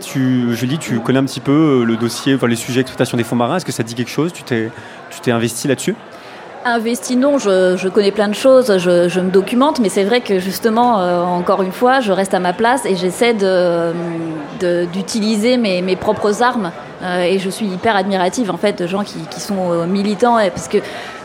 Julie, 0.53 0.77
tu 0.77 0.99
connais 0.99 1.19
un 1.19 1.25
petit 1.25 1.39
peu 1.39 1.83
le 1.83 1.97
dossier, 1.97 2.35
enfin, 2.35 2.47
les 2.47 2.55
sujets 2.55 2.81
d'exploitation 2.81 3.17
des 3.17 3.23
fonds 3.23 3.35
marins? 3.35 3.57
Est-ce 3.57 3.65
que 3.65 3.71
ça 3.71 3.83
dit 3.83 3.95
quelque 3.95 4.11
chose? 4.11 4.33
Tu 4.33 4.43
t'es 4.43 5.31
investi 5.31 5.67
là-dessus? 5.67 5.95
Investi, 6.67 7.15
non, 7.15 7.37
je, 7.37 7.77
je 7.77 7.87
connais 7.87 8.11
plein 8.11 8.27
de 8.27 8.33
choses, 8.33 8.79
je, 8.79 9.07
je 9.07 9.19
me 9.19 9.29
documente, 9.29 9.79
mais 9.79 9.89
c'est 9.89 10.03
vrai 10.03 10.21
que 10.21 10.39
justement, 10.39 10.99
euh, 10.99 11.21
encore 11.21 11.61
une 11.61 11.71
fois, 11.71 11.99
je 11.99 12.11
reste 12.11 12.33
à 12.33 12.39
ma 12.39 12.53
place 12.53 12.85
et 12.87 12.95
j'essaie 12.95 13.35
de, 13.35 13.93
de- 14.59 14.85
d'utiliser 14.85 15.57
mes, 15.57 15.83
mes 15.83 15.95
propres 15.95 16.41
armes. 16.41 16.71
Euh, 17.03 17.21
et 17.21 17.37
je 17.37 17.51
suis 17.51 17.67
hyper 17.67 17.95
admirative 17.95 18.49
en 18.49 18.57
fait 18.57 18.79
de 18.81 18.87
gens 18.87 19.03
qui, 19.03 19.19
qui 19.29 19.41
sont 19.41 19.71
euh, 19.73 19.85
militants, 19.85 20.39
et- 20.39 20.49
parce 20.49 20.67
que 20.67 20.79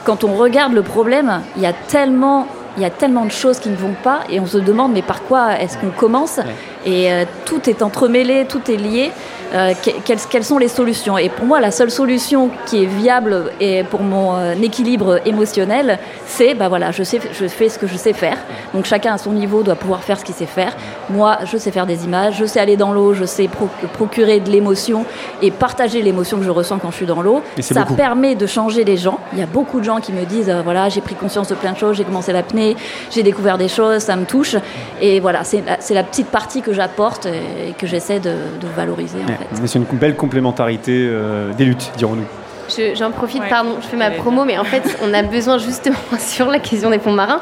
quand 0.04 0.24
on 0.24 0.34
regarde 0.34 0.74
le 0.74 0.82
problème, 0.82 1.40
il 1.56 1.62
y 1.62 1.66
a 1.66 1.72
tellement 1.72 2.46
il 2.76 2.82
y 2.84 2.86
a 2.86 2.90
tellement 2.90 3.24
de 3.24 3.32
choses 3.32 3.58
qui 3.58 3.68
ne 3.68 3.74
vont 3.76 3.96
pas 4.04 4.20
et 4.30 4.38
on 4.38 4.46
se 4.46 4.56
demande 4.56 4.92
mais 4.92 5.02
par 5.02 5.22
quoi 5.24 5.58
est-ce 5.58 5.76
qu'on 5.76 5.90
commence? 5.90 6.38
Et 6.86 7.12
euh, 7.12 7.24
tout 7.44 7.68
est 7.68 7.82
entremêlé, 7.82 8.46
tout 8.48 8.70
est 8.70 8.76
lié. 8.76 9.10
Euh, 9.52 9.72
que- 9.74 9.90
quelles, 10.04 10.18
quelles 10.30 10.44
sont 10.44 10.58
les 10.58 10.68
solutions 10.68 11.18
Et 11.18 11.28
pour 11.28 11.44
moi, 11.44 11.58
la 11.60 11.72
seule 11.72 11.90
solution 11.90 12.50
qui 12.66 12.84
est 12.84 12.86
viable 12.86 13.50
et 13.60 13.82
pour 13.82 14.00
mon 14.02 14.36
euh, 14.36 14.54
équilibre 14.62 15.20
émotionnel, 15.26 15.98
c'est 16.26 16.54
bah 16.54 16.68
voilà, 16.68 16.92
je, 16.92 17.02
sais, 17.02 17.18
je 17.32 17.46
fais 17.48 17.68
ce 17.68 17.76
que 17.78 17.88
je 17.88 17.96
sais 17.96 18.12
faire. 18.12 18.36
Donc 18.74 18.84
chacun 18.84 19.14
à 19.14 19.18
son 19.18 19.32
niveau 19.32 19.62
doit 19.64 19.74
pouvoir 19.74 20.04
faire 20.04 20.18
ce 20.20 20.24
qu'il 20.24 20.36
sait 20.36 20.46
faire. 20.46 20.76
Moi, 21.08 21.38
je 21.50 21.56
sais 21.56 21.72
faire 21.72 21.86
des 21.86 22.04
images, 22.04 22.36
je 22.38 22.44
sais 22.44 22.60
aller 22.60 22.76
dans 22.76 22.92
l'eau, 22.92 23.12
je 23.12 23.24
sais 23.24 23.48
pro- 23.48 23.68
procurer 23.94 24.38
de 24.38 24.50
l'émotion 24.50 25.04
et 25.42 25.50
partager 25.50 26.00
l'émotion 26.00 26.38
que 26.38 26.44
je 26.44 26.50
ressens 26.50 26.78
quand 26.78 26.92
je 26.92 26.96
suis 26.96 27.06
dans 27.06 27.20
l'eau. 27.20 27.42
Ça 27.60 27.80
beaucoup. 27.80 27.94
permet 27.96 28.36
de 28.36 28.46
changer 28.46 28.84
les 28.84 28.96
gens. 28.96 29.18
Il 29.32 29.40
y 29.40 29.42
a 29.42 29.46
beaucoup 29.46 29.80
de 29.80 29.84
gens 29.84 30.00
qui 30.00 30.12
me 30.12 30.24
disent 30.26 30.48
euh, 30.48 30.60
voilà, 30.62 30.88
j'ai 30.90 31.00
pris 31.00 31.16
conscience 31.16 31.48
de 31.48 31.56
plein 31.56 31.72
de 31.72 31.78
choses, 31.78 31.96
j'ai 31.96 32.04
commencé 32.04 32.32
l'apnée, 32.32 32.76
j'ai 33.10 33.24
découvert 33.24 33.58
des 33.58 33.68
choses, 33.68 33.98
ça 34.02 34.14
me 34.14 34.26
touche. 34.26 34.54
Et 35.00 35.18
voilà, 35.18 35.42
c'est 35.42 35.62
la, 35.66 35.78
la 35.94 36.02
petite 36.04 36.28
partie 36.28 36.62
que 36.62 36.72
j'apporte 36.72 37.26
et 37.26 37.72
que 37.76 37.88
j'essaie 37.88 38.20
de, 38.20 38.30
de 38.30 38.66
valoriser. 38.76 39.18
Ouais, 39.18 39.39
C'est 39.64 39.78
une 39.78 39.84
belle 39.84 40.16
complémentarité 40.16 41.06
euh, 41.08 41.52
des 41.52 41.64
luttes, 41.64 41.92
dirons-nous. 41.96 42.24
Je- 42.68 42.94
J'en 42.94 43.10
profite, 43.10 43.40
Ouais, 43.42 43.48
pardon, 43.48 43.76
je 43.80 43.86
fais 43.86 43.96
ma 43.96 44.10
promo, 44.10 44.44
mais 44.44 44.56
en 44.58 44.64
fait, 44.64 44.82
on 45.02 45.12
a 45.12 45.22
besoin 45.22 45.58
justement 45.58 45.96
sur 46.18 46.46
la 46.48 46.58
question 46.58 46.90
des 46.90 46.98
fonds 47.00 47.12
marins. 47.12 47.40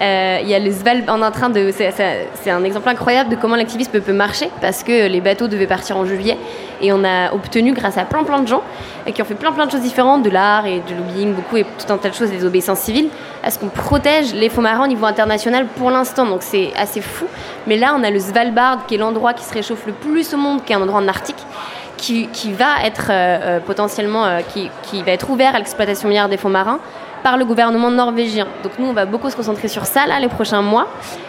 Euh, 0.00 0.38
Il 0.42 0.48
y 0.48 0.54
a 0.54 0.58
le 0.58 0.70
Sval, 0.72 1.02
on 1.08 1.20
est 1.22 1.26
en 1.26 1.30
train 1.30 1.50
de, 1.50 1.70
c'est- 1.72 2.50
un 2.50 2.64
exemple 2.64 2.88
incroyable 2.88 3.28
de 3.28 3.36
comment 3.36 3.56
l'activisme 3.56 4.00
peut 4.00 4.12
marcher 4.14 4.48
parce 4.62 4.82
que 4.82 5.06
les 5.08 5.20
bateaux 5.20 5.46
devaient 5.46 5.66
partir 5.66 5.98
en 5.98 6.06
juillet 6.06 6.38
et 6.80 6.90
on 6.92 7.04
a 7.04 7.34
obtenu 7.34 7.74
grâce 7.74 7.98
à 7.98 8.04
plein 8.06 8.24
plein 8.24 8.40
de 8.40 8.48
gens 8.48 8.62
euh, 9.06 9.10
qui 9.10 9.20
ont 9.20 9.26
fait 9.26 9.34
plein 9.34 9.52
plein 9.52 9.66
de 9.66 9.70
choses 9.70 9.82
différentes, 9.82 10.22
de 10.22 10.30
l'art 10.30 10.64
et 10.66 10.80
du 10.80 10.94
lobbying 10.94 11.34
beaucoup 11.34 11.58
et 11.58 11.64
tout 11.64 11.92
un 11.92 11.98
tas 11.98 12.08
de 12.08 12.14
choses, 12.14 12.30
des 12.30 12.46
obéissances 12.46 12.78
civiles, 12.80 13.08
à 13.44 13.50
ce 13.50 13.58
qu'on 13.58 13.68
protège 13.68 14.32
les 14.32 14.48
fonds 14.48 14.62
marins 14.62 14.84
au 14.84 14.88
niveau 14.88 15.04
international 15.04 15.66
pour 15.76 15.90
l'instant. 15.90 16.24
Donc 16.24 16.42
c'est 16.42 16.70
assez 16.78 17.02
fou. 17.02 17.26
Mais 17.66 17.76
là, 17.76 17.94
on 17.98 18.02
a 18.02 18.10
le 18.10 18.18
Svalbard 18.18 18.86
qui 18.86 18.94
est 18.94 18.98
l'endroit 18.98 19.34
qui 19.34 19.44
se 19.44 19.52
réchauffe 19.52 19.84
le 19.86 19.92
plus 19.92 20.32
au 20.32 20.38
monde, 20.38 20.64
qui 20.64 20.72
est 20.72 20.76
un 20.76 20.80
endroit 20.82 21.00
en 21.00 21.08
Arctique 21.08 21.36
qui, 21.98 22.28
qui 22.28 22.52
va 22.54 22.82
être 22.86 23.08
euh, 23.10 23.60
potentiellement 23.60 24.24
qui, 24.54 24.70
qui 24.84 25.02
va 25.02 25.12
être 25.12 25.28
ouvert 25.28 25.54
à 25.54 25.58
l'exploitation 25.58 26.08
minière 26.08 26.30
des 26.30 26.38
fonds 26.38 26.48
marins 26.48 26.78
par 27.22 27.36
le 27.36 27.44
gouvernement 27.44 27.90
norvégien. 27.90 28.46
Donc 28.62 28.72
nous, 28.78 28.86
on 28.86 28.92
va 28.92 29.04
beaucoup 29.06 29.30
se 29.30 29.36
concentrer 29.36 29.68
sur 29.68 29.84
ça 29.86 30.06
là 30.06 30.18
les 30.20 30.28
prochains 30.28 30.62
mois, 30.62 30.86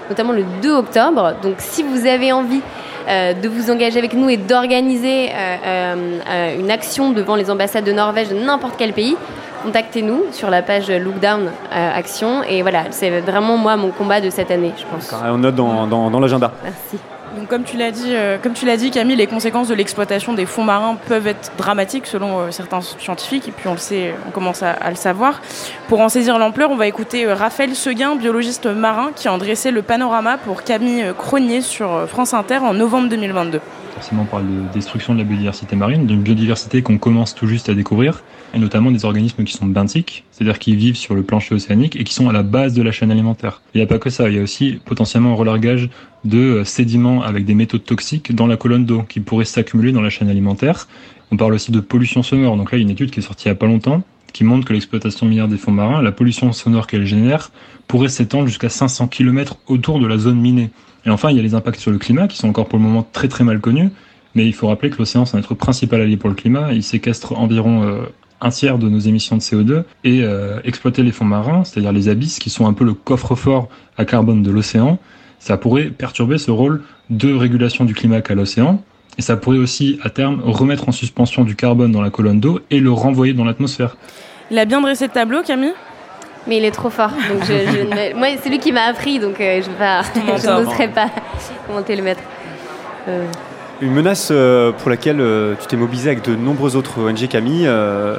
notamment 0.10 0.34
le 0.34 0.44
2 0.62 0.72
octobre. 0.74 1.34
Donc 1.42 1.56
si 1.60 1.84
vous 1.84 2.06
avez 2.06 2.32
envie 2.32 2.62
euh, 3.08 3.34
de 3.34 3.50
vous 3.50 3.72
engager 3.72 3.98
avec 4.00 4.14
nous 4.14 4.30
et 4.30 4.38
d'organiser 4.38 5.30
euh, 5.34 6.20
euh, 6.30 6.60
une 6.60 6.70
action 6.72 7.12
devant 7.12 7.36
les 7.36 7.50
ambassades 7.50 7.84
de 7.84 7.92
Norvège 7.92 8.30
de 8.30 8.36
n'importe 8.36 8.76
quel 8.78 8.94
pays, 8.94 9.18
contactez-nous 9.64 10.26
sur 10.32 10.50
la 10.50 10.62
page 10.62 10.90
Lookdown 10.90 11.50
Action. 11.72 12.44
Et 12.44 12.62
voilà, 12.62 12.84
c'est 12.92 13.20
vraiment 13.22 13.58
moi 13.58 13.76
mon 13.76 13.90
combat 13.90 14.22
de 14.22 14.30
cette 14.30 14.52
année, 14.52 14.74
je 14.78 14.86
pense. 14.86 15.14
On 15.24 15.38
note 15.38 15.56
dans, 15.56 15.88
dans- 15.88 16.10
dans 16.10 16.20
l'agenda. 16.20 16.52
Merci. 16.64 16.98
Donc 17.38 17.48
comme 17.48 17.64
tu 17.64 17.78
l'as 17.78 17.92
dit, 17.92 18.14
euh, 18.14 18.38
comme 18.42 18.54
tu 18.54 18.66
l'as 18.66 18.76
dit, 18.76 18.92
Camille, 18.92 19.16
les 19.16 19.28
conséquences 19.28 19.70
de 19.70 19.74
l'exploitation 19.74 20.34
des 20.34 20.46
fonds 20.46 20.66
marins 20.66 20.98
peuvent 21.08 21.28
être 21.28 21.54
dramatiques 21.58 22.06
selon 22.06 22.40
euh, 22.40 22.52
certains 22.52 22.82
scientifiques, 22.82 23.48
et 23.48 23.52
puis 23.52 23.70
on 23.70 23.74
le 23.74 23.78
sait, 23.78 24.14
on 24.28 24.32
commence 24.32 24.64
à, 24.64 24.90
le 24.90 24.96
savoir. 24.96 25.42
Pour 25.88 26.02
en 26.02 26.10
saisir 26.10 26.38
l'ampleur, 26.38 26.72
on 26.72 26.76
va 26.76 26.88
écouter 26.88 27.26
euh, 27.26 27.34
Raphaël 27.34 27.74
Seguin, 27.74 28.16
biologiste 28.16 28.66
marin, 28.66 29.12
qui 29.16 29.30
a 29.30 29.38
dressé 29.38 29.72
le 29.72 29.82
panorama 29.82 30.38
pour 30.38 30.64
Camille 30.64 31.06
Cronier 31.18 31.62
sur 31.62 32.06
France 32.08 32.34
Inter 32.34 32.58
en 32.58 32.74
novembre 32.74 33.08
2022. 33.08 33.62
Forcément, 33.94 34.24
on 34.24 34.26
parle 34.26 34.46
de 34.48 34.74
destruction 34.74 35.14
de 35.14 35.20
la 35.20 35.26
biodiversité 35.26 35.76
marine, 35.76 36.06
d'une 36.06 36.22
biodiversité 36.22 36.82
qu'on 36.82 36.98
commence 36.98 37.34
tout 37.34 37.48
juste 37.48 37.70
à 37.70 37.74
découvrir, 37.74 38.24
et 38.54 38.60
notamment 38.60 38.92
des 38.92 39.06
organismes 39.06 39.44
qui 39.44 39.54
sont 39.54 39.66
benthiques, 39.66 40.24
c'est-à-dire 40.32 40.60
qui 40.60 40.76
vivent 40.76 40.96
sur 40.96 41.16
le 41.16 41.24
plancher 41.24 41.56
océanique 41.56 41.96
et 41.96 42.04
qui 42.04 42.14
sont 42.14 42.30
à 42.30 42.34
la 42.34 42.44
base 42.44 42.74
de 42.74 42.82
la 42.82 42.92
chaîne 42.92 43.12
alimentaire. 43.12 43.62
Il 43.74 43.78
n'y 43.78 43.84
a 43.84 43.88
pas 43.88 44.00
que 44.00 44.10
ça, 44.10 44.30
il 44.30 44.36
y 44.36 44.40
a 44.40 44.42
aussi 44.42 44.80
potentiellement 44.84 45.32
un 45.32 45.36
relargage 45.36 45.90
de 46.26 46.38
euh, 46.38 46.64
sédiments 46.64 47.24
avec 47.24 47.46
des 47.46 47.56
métaux 47.56 47.78
toxiques 47.78 48.36
dans 48.36 48.48
la 48.48 48.58
colonne 48.58 48.86
d'eau 48.86 49.04
qui 49.04 49.20
pourraient 49.20 49.46
s'accumuler 49.46 49.92
dans 49.92 50.02
la 50.02 50.10
chaîne 50.10 50.30
alimentaire. 50.30 50.88
On 51.32 51.38
parle 51.38 51.54
aussi 51.54 51.72
de 51.72 51.80
pollution 51.80 52.24
sonore. 52.24 52.58
Donc 52.58 52.72
là, 52.72 52.78
il 52.78 52.82
y 52.82 52.84
a 52.84 52.88
une 52.88 52.92
étude 52.92 53.12
qui 53.12 53.20
est 53.20 53.24
sortie 53.24 53.48
il 53.48 53.52
n'y 53.52 53.54
a 53.54 53.56
pas 53.56 53.68
longtemps 53.68 54.04
qui 54.32 54.44
montre 54.44 54.66
que 54.66 54.74
l'exploitation 54.74 55.26
minière 55.26 55.48
des 55.48 55.58
fonds 55.58 55.72
marins, 55.72 56.02
la 56.02 56.12
pollution 56.12 56.52
sonore 56.52 56.88
qu'elle 56.88 57.06
génère, 57.06 57.52
pourrait 57.88 58.10
s'étendre 58.10 58.48
jusqu'à 58.48 58.70
500 58.70 59.08
km 59.08 59.58
autour 59.68 60.00
de 60.00 60.08
la 60.08 60.18
zone 60.18 60.40
minée. 60.40 60.70
Et 61.06 61.10
enfin, 61.10 61.32
il 61.32 61.38
y 61.38 61.40
a 61.40 61.44
les 61.44 61.56
impacts 61.56 61.80
sur 61.80 61.92
le 61.92 61.98
climat 61.98 62.28
qui 62.28 62.38
sont 62.38 62.48
encore 62.48 62.68
pour 62.68 62.80
le 62.80 62.86
moment 62.86 63.06
très 63.12 63.28
très 63.28 63.44
mal 63.44 63.60
connus. 63.60 63.90
Mais 64.34 64.46
il 64.46 64.54
faut 64.54 64.68
rappeler 64.68 64.90
que 64.90 64.98
l'océan, 64.98 65.26
c'est 65.26 65.36
notre 65.36 65.56
principal 65.56 66.00
allié 66.00 66.16
pour 66.16 66.30
le 66.30 66.36
climat. 66.36 66.72
Il 66.72 66.84
séquestre 66.84 67.38
environ 67.38 67.84
euh, 67.84 68.04
un 68.42 68.50
tiers 68.50 68.78
de 68.78 68.90
nos 68.90 69.00
émissions 69.00 69.36
de 69.38 69.42
CO2 69.42 69.84
et 70.04 70.24
euh, 70.24 70.60
exploiter 70.64 71.04
les 71.04 71.12
fonds 71.12 71.26
marins, 71.26 71.64
c'est-à-dire 71.64 71.92
les 71.92 72.10
abysses 72.10 72.40
qui 72.40 72.50
sont 72.50 72.66
un 72.68 72.74
peu 72.74 72.84
le 72.84 72.94
coffre-fort 72.94 73.70
à 73.98 74.06
carbone 74.06 74.42
de 74.44 74.52
l'océan, 74.52 74.98
ça 75.40 75.58
pourrait 75.58 75.86
perturber 75.86 76.38
ce 76.38 76.52
rôle 76.52 76.84
de 77.10 77.34
régulation 77.34 77.86
du 77.86 77.94
climat 77.94 78.22
qu'a 78.22 78.36
l'océan. 78.36 78.82
Et 79.18 79.22
ça 79.22 79.36
pourrait 79.38 79.58
aussi, 79.58 80.00
à 80.04 80.10
terme, 80.10 80.42
remettre 80.44 80.88
en 80.88 80.92
suspension 80.92 81.44
du 81.44 81.56
carbone 81.56 81.92
dans 81.92 82.02
la 82.02 82.10
colonne 82.10 82.40
d'eau 82.40 82.60
et 82.72 82.80
le 82.80 82.92
renvoyer 82.92 83.34
dans 83.34 83.44
l'atmosphère. 83.44 83.98
Il 84.50 84.58
a 84.58 84.66
bien 84.66 84.82
dressé 84.82 85.06
le 85.08 85.12
tableau, 85.12 85.42
Camille? 85.44 85.74
Mais 86.48 86.58
il 86.58 86.66
est 86.66 86.72
trop 86.72 86.90
fort. 86.90 87.12
Donc 87.30 87.44
je, 87.44 87.54
je 87.54 87.84
ne- 88.14 88.18
Moi, 88.18 88.30
c'est 88.42 88.50
lui 88.50 88.58
qui 88.60 88.72
m'a 88.72 88.84
appris, 88.86 89.20
donc 89.20 89.40
euh, 89.40 89.62
je 89.62 89.70
vais 89.70 89.78
pas, 89.78 90.02
je 90.16 90.48
n'oserais 90.48 90.88
pas 90.88 91.10
commenter 91.68 91.96
le 91.96 92.02
maître. 92.04 92.22
Euh, 93.08 93.26
Une 93.82 93.94
menace 93.94 94.30
euh, 94.30 94.72
pour 94.72 94.92
laquelle 94.92 95.20
euh, 95.20 95.56
tu 95.60 95.66
t'es 95.66 95.76
mobilisé 95.76 96.12
avec 96.12 96.24
de 96.24 96.36
nombreuses 96.36 96.76
autres 96.76 97.02
ONG, 97.02 97.28
Camille, 97.28 97.66
euh, 97.66 98.16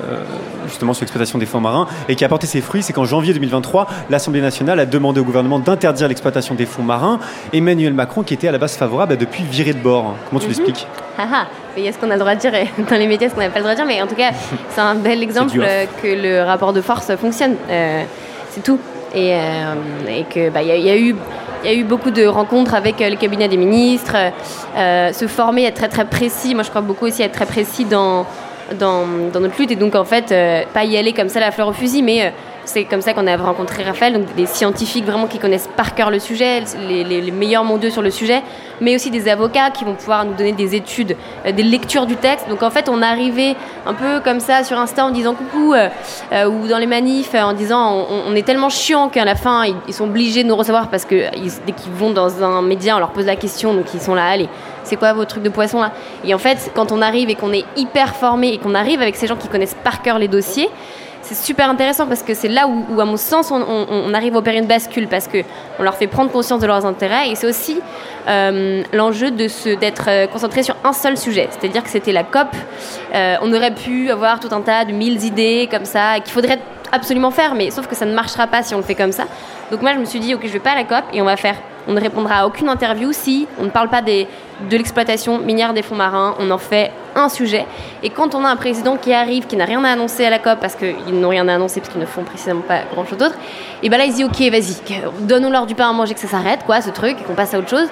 justement 0.67 0.93
sur 0.93 1.03
l'exploitation 1.03 1.39
des 1.39 1.47
fonds 1.47 1.61
marins, 1.61 1.87
et 2.09 2.17
qui 2.17 2.25
a 2.25 2.29
porté 2.29 2.49
ses 2.49 2.61
fruits, 2.61 2.83
c'est 2.83 2.93
qu'en 2.93 3.05
janvier 3.05 3.33
2023, 3.33 3.87
l'Assemblée 4.11 4.41
nationale 4.41 4.81
a 4.81 4.87
demandé 4.87 5.21
au 5.21 5.25
gouvernement 5.25 5.61
d'interdire 5.61 6.09
l'exploitation 6.09 6.57
des 6.57 6.67
fonds 6.67 6.83
marins. 6.83 7.21
Emmanuel 7.53 7.93
Macron, 7.95 8.25
qui 8.25 8.35
était 8.35 8.49
à 8.49 8.53
la 8.53 8.59
base 8.59 8.75
favorable, 8.77 9.13
a 9.13 9.17
depuis 9.17 9.45
viré 9.45 9.73
de 9.73 9.79
bord. 9.79 10.17
Comment 10.29 10.41
tu 10.41 10.47
Mhm. 10.49 10.53
l'expliques 10.53 10.87
haha. 11.17 11.47
Mais 11.77 11.83
il 11.83 11.85
y 11.85 11.89
a 11.89 11.93
ce 11.93 11.99
qu'on 11.99 12.11
a 12.11 12.15
le 12.15 12.19
droit 12.19 12.35
de 12.35 12.41
dire 12.41 12.53
et 12.57 12.67
dans 12.91 12.97
les 12.97 13.07
médias, 13.07 13.29
ce 13.29 13.35
qu'on 13.35 13.41
n'a 13.41 13.49
pas 13.51 13.61
le 13.61 13.65
droit 13.65 13.73
de 13.75 13.77
dire. 13.77 13.87
Mais 13.87 14.03
en 14.03 14.09
tout 14.09 14.17
cas, 14.17 14.31
c'est 14.71 14.81
un 14.81 14.97
bel 14.97 15.23
exemple 15.23 15.57
que 16.03 16.09
le 16.09 16.43
rapport 16.45 16.73
de 16.73 16.81
force 16.81 17.15
fonctionne. 17.15 17.55
Euh, 17.71 18.03
c'est 18.51 18.65
tout. 18.65 18.81
Et, 19.15 19.35
euh, 19.35 19.75
et 20.09 20.25
que 20.25 20.51
bah, 20.51 20.61
a- 20.61 20.63
y 20.65 20.91
a 20.91 20.97
eu 20.97 21.15
il 21.63 21.71
y 21.71 21.75
a 21.75 21.77
eu 21.77 21.85
beaucoup 21.85 22.11
de 22.11 22.27
rencontres 22.27 22.75
avec 22.75 23.01
euh, 23.01 23.09
le 23.09 23.17
cabinet 23.17 23.49
des 23.49 23.57
ministres, 23.57 24.17
euh, 24.77 25.13
se 25.13 25.27
former, 25.27 25.65
être 25.65 25.77
très 25.77 25.89
très 25.89 26.05
précis. 26.05 26.55
Moi, 26.55 26.65
je 26.65 26.71
crois 26.71 26.83
beaucoup 26.83 27.07
aussi 27.07 27.23
être 27.23 27.33
très 27.33 27.47
précis 27.47 27.85
dans, 27.85 28.27
dans, 28.79 29.07
notre 29.07 29.59
lutte. 29.59 29.71
Et 29.71 29.77
donc, 29.77 29.95
en 29.95 30.05
fait, 30.05 30.33
euh, 30.33 30.63
pas 30.75 30.85
y 30.85 30.97
aller 30.97 31.13
comme 31.13 31.29
ça, 31.29 31.41
la 31.41 31.53
fleur 31.53 31.69
au 31.69 31.73
fusil, 31.73 32.03
mais 32.03 32.33
c'est 32.65 32.85
comme 32.85 33.01
ça 33.01 33.13
qu'on 33.13 33.27
a 33.27 33.37
rencontré 33.37 33.83
Raphaël, 33.83 34.13
donc 34.13 34.35
des 34.35 34.47
scientifiques 34.47 35.05
vraiment 35.05 35.27
qui 35.27 35.39
connaissent 35.39 35.69
par 35.77 35.95
cœur 35.95 36.11
le 36.11 36.19
sujet, 36.19 36.63
les, 36.89 37.31
meilleurs 37.33 37.65
mondiaux 37.65 37.91
sur 37.91 38.03
le 38.03 38.11
sujet, 38.11 38.43
mais 38.81 38.95
aussi 38.95 39.11
des 39.11 39.29
avocats 39.29 39.71
qui 39.71 39.85
vont 39.85 39.95
pouvoir 39.95 40.25
nous 40.25 40.35
donner 40.35 40.53
des 40.53 40.75
études, 40.75 41.17
euh, 41.47 41.53
des 41.53 41.63
lectures 41.63 42.07
du 42.07 42.17
texte. 42.17 42.49
Donc 42.49 42.63
en 42.63 42.71
fait, 42.71 42.89
on 42.89 43.03
arrivait 43.03 43.57
un 43.87 43.95
peu 43.95 44.21
comme 44.21 44.41
ça 44.41 44.65
sur 44.65 44.79
Insta 44.79 45.05
en 45.05 45.11
disant 45.11 45.35
coucou, 45.35 45.75
euh, 45.75 45.89
euh, 46.33 46.47
ou 46.47 46.69
dans 46.69 46.79
les 46.79 46.87
manifs 46.87 47.35
en 47.35 47.53
disant 47.53 48.07
on, 48.29 48.35
est 48.35 48.47
tellement 48.47 48.69
chiant 48.69 49.09
qu'à 49.09 49.25
la 49.25 49.35
fin, 49.35 49.65
ils, 49.89 49.95
sont 49.95 50.05
obligés 50.05 50.43
de 50.43 50.49
nous 50.49 50.57
recevoir 50.57 50.89
parce 50.89 51.05
que 51.05 51.31
dès 51.67 51.73
qu'ils 51.73 51.93
vont 51.93 52.11
dans 52.11 52.43
un 52.43 52.63
média, 52.63 52.97
on 52.97 52.99
leur 52.99 53.11
pose 53.11 53.27
la 53.27 53.37
question, 53.37 53.75
donc 53.75 53.87
ils 53.95 54.01
sont 54.01 54.15
là, 54.15 54.27
allez, 54.27 54.49
c'est 54.85 54.97
quoi 54.97 55.13
vos 55.13 55.25
trucs 55.25 55.43
de 55.43 55.49
poisson 55.49 55.81
là? 55.81 55.93
Et 56.25 56.35
en 56.35 56.39
fait, 56.39 56.71
quand 56.75 56.93
on 56.93 57.03
arrive 57.03 57.29
et 57.31 57.35
qu'on 57.35 57.53
est 57.53 57.65
hyper 57.77 58.15
formé 58.15 58.49
et 58.49 58.59
qu'on 58.59 58.75
arrive 58.75 59.03
avec 59.03 59.17
ces 59.17 59.27
gens 59.27 59.37
qui 59.37 59.49
connaissent 59.49 59.77
par 59.83 60.03
cœur 60.03 60.19
les 60.19 60.29
dossiers, 60.29 60.69
c'est 61.23 61.37
super 61.37 61.71
intéressant 61.71 62.07
parce 62.07 62.23
que 62.23 62.35
c'est 62.35 62.49
là 62.49 62.67
où, 62.69 63.01
à 63.01 63.05
mon 63.05 63.17
sens, 63.17 63.51
on, 63.51 64.15
arrive 64.15 64.35
à 64.35 64.39
opérer 64.39 64.59
une 64.59 64.67
bascule 64.67 65.09
parce 65.09 65.29
que 65.29 65.39
on 65.79 65.83
leur 65.83 65.95
fait 65.95 66.07
prendre 66.07 66.31
conscience 66.31 66.61
de 66.61 66.67
leurs 66.67 66.85
intérêts 66.85 67.31
et 67.31 67.35
c'est 67.37 67.47
aussi 67.47 67.81
euh, 68.29 68.83
l'enjeu 68.93 69.31
de 69.31 69.47
d'être 69.77 70.05
euh, 70.09 70.27
concentré 70.27 70.63
sur 70.63 70.77
un 70.85 70.93
seul 70.93 71.17
sujet. 71.17 71.49
C'est-à-dire 71.51 71.83
que 71.83 71.89
c'était 71.89 72.13
la 72.13 72.25
COP. 72.25 72.49
Euh, 73.15 73.37
on 73.43 73.53
aurait 73.53 73.75
pu 73.75 74.11
avoir 74.11 74.41
tout 74.41 74.53
un 74.53 74.61
tas 74.61 74.85
de 74.85 74.93
mille 74.93 75.25
idées 75.25 75.69
comme 75.71 75.85
ça 75.85 76.21
qu'il 76.21 76.33
faudrait 76.33 76.59
absolument 76.91 77.31
faire, 77.31 77.55
mais 77.55 77.71
sauf 77.71 77.87
que 77.87 77.95
ça 77.95 78.05
ne 78.05 78.15
marchera 78.15 78.47
pas 78.47 78.63
si 78.63 78.75
on 78.75 78.79
le 78.79 78.85
fait 78.85 78.95
comme 78.95 79.13
ça. 79.13 79.25
Donc 79.71 79.81
moi, 79.81 79.95
je 79.95 79.99
me 79.99 80.05
suis 80.05 80.21
dit, 80.21 80.35
ok, 80.35 80.43
je 80.45 80.53
vais 80.53 80.59
pas 80.59 80.73
à 80.73 80.75
la 80.75 80.85
COP 80.85 81.05
et 81.13 81.23
on 81.23 81.25
va 81.25 81.37
faire. 81.37 81.57
On 81.89 81.93
ne 81.93 82.01
répondra 82.01 82.37
à 82.37 82.47
aucune 82.47 82.69
interview 82.69 83.13
si 83.13 83.47
on 83.59 83.65
ne 83.65 83.71
parle 83.71 83.89
pas 83.89 84.03
de 84.03 84.27
l'exploitation 84.71 85.39
minière 85.39 85.75
des 85.75 85.83
fonds 85.83 85.97
marins. 85.97 86.35
On 86.39 86.51
en 86.51 86.59
fait 86.59 86.93
un 87.15 87.29
sujet. 87.29 87.67
Et 88.03 88.11
quand 88.11 88.35
on 88.35 88.45
a 88.45 88.49
un 88.49 88.57
président 88.57 88.97
qui 88.97 89.13
arrive, 89.13 89.47
qui 89.47 89.57
n'a 89.57 89.65
rien 89.65 89.83
à 89.85 89.91
annoncer 89.91 90.25
à 90.25 90.31
la 90.31 90.39
COP, 90.39 90.61
parce 90.61 90.77
qu'ils 90.77 91.21
n'ont 91.21 91.29
rien 91.29 91.47
à 91.49 91.55
annoncer, 91.55 91.81
parce 91.81 91.93
qu'ils 91.93 92.01
ne 92.01 92.07
font 92.07 92.25
précisément 92.25 92.63
pas 92.63 92.81
grand-chose 92.93 93.19
d'autre, 93.19 93.37
et 93.83 93.89
ben 93.89 93.99
là, 93.99 94.05
il 94.05 94.13
se 94.13 94.17
dit, 94.17 94.25
ok, 94.25 94.41
vas-y, 94.51 94.77
donne-nous-leur 95.21 95.67
du 95.67 95.75
pain 95.75 95.91
à 95.91 95.93
manger, 95.93 96.15
que 96.15 96.21
ça 96.21 96.29
s'arrête, 96.29 96.61
quoi, 96.65 96.81
ce 96.81 96.91
truc, 96.91 97.17
et 97.21 97.25
qu'on 97.25 97.35
passe 97.35 97.55
à 97.55 97.59
autre 97.59 97.69
chose. 97.69 97.89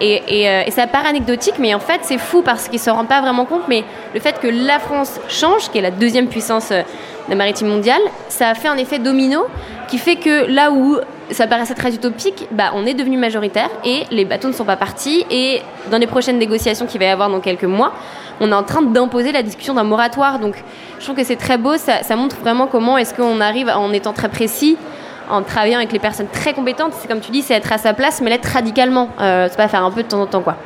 Et, 0.00 0.48
euh, 0.48 0.62
ça 0.70 0.86
paraît 0.86 1.08
anecdotique, 1.08 1.54
mais 1.58 1.72
en 1.74 1.78
fait, 1.78 2.00
c'est 2.02 2.18
fou 2.18 2.42
parce 2.42 2.64
qu'ils 2.64 2.80
ne 2.80 2.84
se 2.84 2.90
rendent 2.90 3.08
pas 3.08 3.20
vraiment 3.20 3.44
compte. 3.44 3.62
Mais 3.68 3.84
le 4.12 4.20
fait 4.20 4.40
que 4.40 4.48
la 4.48 4.80
France 4.80 5.20
change, 5.28 5.70
qui 5.70 5.78
est 5.78 5.82
la 5.82 5.92
deuxième 5.92 6.28
puissance 6.28 6.70
euh, 6.72 6.82
de 7.28 7.34
maritime 7.34 7.68
mondiale, 7.68 8.00
ça 8.28 8.48
a 8.48 8.54
fait 8.54 8.68
un 8.68 8.76
effet 8.76 8.98
domino 8.98 9.46
qui 9.88 9.98
fait 9.98 10.16
que 10.16 10.46
là 10.46 10.72
où 10.72 10.98
ça 11.30 11.46
paraissait 11.46 11.74
très 11.74 11.94
utopique, 11.94 12.46
bah, 12.50 12.72
on 12.74 12.86
est 12.86 12.94
devenu 12.94 13.16
majoritaire 13.16 13.70
et 13.84 14.04
les 14.10 14.24
bateaux 14.24 14.48
ne 14.48 14.52
sont 14.52 14.64
pas 14.64 14.76
partis. 14.76 15.24
Et 15.30 15.62
dans 15.90 15.98
les 15.98 16.06
prochaines 16.06 16.38
négociations 16.38 16.86
qu'il 16.86 16.98
va 17.00 17.06
y 17.06 17.08
avoir 17.08 17.30
dans 17.30 17.40
quelques 17.40 17.64
mois, 17.64 17.92
on 18.40 18.50
est 18.50 18.54
en 18.54 18.62
train 18.62 18.82
d'imposer 18.82 19.32
la 19.32 19.42
discussion 19.42 19.74
d'un 19.74 19.84
moratoire. 19.84 20.38
Donc 20.38 20.62
je 20.98 21.04
trouve 21.04 21.16
que 21.16 21.24
c'est 21.24 21.36
très 21.36 21.58
beau, 21.58 21.76
ça, 21.76 22.02
ça 22.02 22.16
montre 22.16 22.36
vraiment 22.36 22.66
comment 22.66 22.98
est-ce 22.98 23.14
qu'on 23.14 23.40
arrive 23.40 23.68
en 23.68 23.92
étant 23.92 24.12
très 24.12 24.28
précis 24.28 24.76
en 25.30 25.42
travaillant 25.42 25.78
avec 25.78 25.92
les 25.92 25.98
personnes 25.98 26.26
très 26.32 26.52
compétentes, 26.52 26.92
c'est 27.00 27.08
comme 27.08 27.20
tu 27.20 27.30
dis, 27.30 27.42
c'est 27.42 27.54
être 27.54 27.72
à 27.72 27.78
sa 27.78 27.94
place, 27.94 28.20
mais 28.22 28.30
l'être 28.30 28.46
radicalement. 28.48 29.08
Euh, 29.20 29.46
c'est 29.50 29.56
pas 29.56 29.68
faire 29.68 29.84
un 29.84 29.90
peu 29.90 30.02
de 30.02 30.08
temps 30.08 30.20
en 30.20 30.26
temps, 30.26 30.42
quoi. 30.42 30.56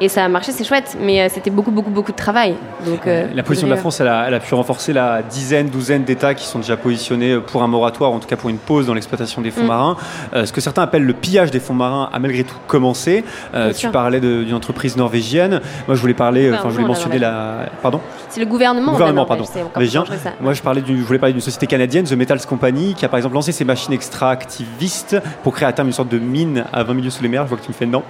Et 0.00 0.08
ça 0.08 0.24
a 0.24 0.28
marché, 0.28 0.52
c'est 0.52 0.64
chouette, 0.64 0.96
mais 1.00 1.20
euh, 1.22 1.28
c'était 1.32 1.50
beaucoup, 1.50 1.70
beaucoup, 1.70 1.90
beaucoup 1.90 2.12
de 2.12 2.16
travail. 2.16 2.54
Donc, 2.86 3.06
euh, 3.06 3.26
La 3.34 3.42
position 3.42 3.66
de 3.68 3.72
la 3.72 3.78
France, 3.78 4.00
elle 4.00 4.08
a, 4.08 4.24
elle 4.28 4.34
a 4.34 4.40
pu 4.40 4.54
renforcer 4.54 4.92
la 4.92 5.22
dizaine, 5.22 5.68
douzaine 5.68 6.04
d'États 6.04 6.34
qui 6.34 6.46
sont 6.46 6.58
déjà 6.58 6.76
positionnés 6.76 7.38
pour 7.38 7.62
un 7.62 7.66
moratoire, 7.68 8.12
en 8.12 8.18
tout 8.18 8.28
cas 8.28 8.36
pour 8.36 8.50
une 8.50 8.58
pause 8.58 8.86
dans 8.86 8.94
l'exploitation 8.94 9.42
des 9.42 9.50
fonds 9.50 9.64
Mm. 9.64 9.66
marins. 9.66 9.96
Ce 10.34 10.52
que 10.52 10.60
certains 10.60 10.82
appellent 10.82 11.04
le 11.04 11.12
pillage 11.14 11.50
des 11.50 11.60
fonds 11.60 11.74
marins 11.74 12.08
a 12.12 12.18
malgré 12.18 12.44
tout 12.44 12.56
commencé. 12.66 13.24
Tu 13.54 13.74
sûr. 13.74 13.90
parlais 13.92 14.20
d'une 14.20 14.54
entreprise 14.54 14.96
norvégienne. 14.96 15.60
Moi, 15.86 15.94
je 15.96 16.00
voulais 16.00 16.14
parler, 16.14 16.50
enfin, 16.52 16.68
je 16.70 16.74
voulais 16.74 16.84
Gouvernement, 16.84 16.88
mentionner 16.88 17.18
la. 17.18 17.66
Pardon? 17.82 18.00
C'est 18.28 18.40
le 18.40 18.46
gouvernement. 18.46 18.92
gouvernement, 18.92 19.24
de 19.24 19.28
la 19.30 19.36
pardon. 19.36 19.44
Norvégien. 19.74 20.04
Moi, 20.40 20.52
je, 20.52 20.62
parlais 20.62 20.80
du- 20.80 20.98
je 20.98 21.02
voulais 21.04 21.18
parler 21.18 21.32
d'une 21.32 21.40
société 21.42 21.66
canadienne, 21.66 22.04
The 22.04 22.12
Metals 22.12 22.44
Company, 22.46 22.94
qui 22.94 23.04
a 23.04 23.08
par 23.08 23.16
exemple 23.18 23.34
lancé 23.34 23.52
ses 23.52 23.64
machines 23.64 23.92
extractivistes 23.98 25.16
pour 25.42 25.54
créer 25.54 25.68
à 25.68 25.72
terme 25.72 25.88
une 25.88 25.94
sorte 25.94 26.08
de 26.08 26.18
mine 26.18 26.64
à 26.72 26.82
20 26.84 26.94
milieux 26.94 27.10
sous 27.10 27.22
les 27.22 27.28
mers. 27.28 27.44
Je 27.44 27.48
vois 27.48 27.58
que 27.58 27.64
tu 27.64 27.70
me 27.70 27.74
fais 27.74 27.86
non. 27.86 28.02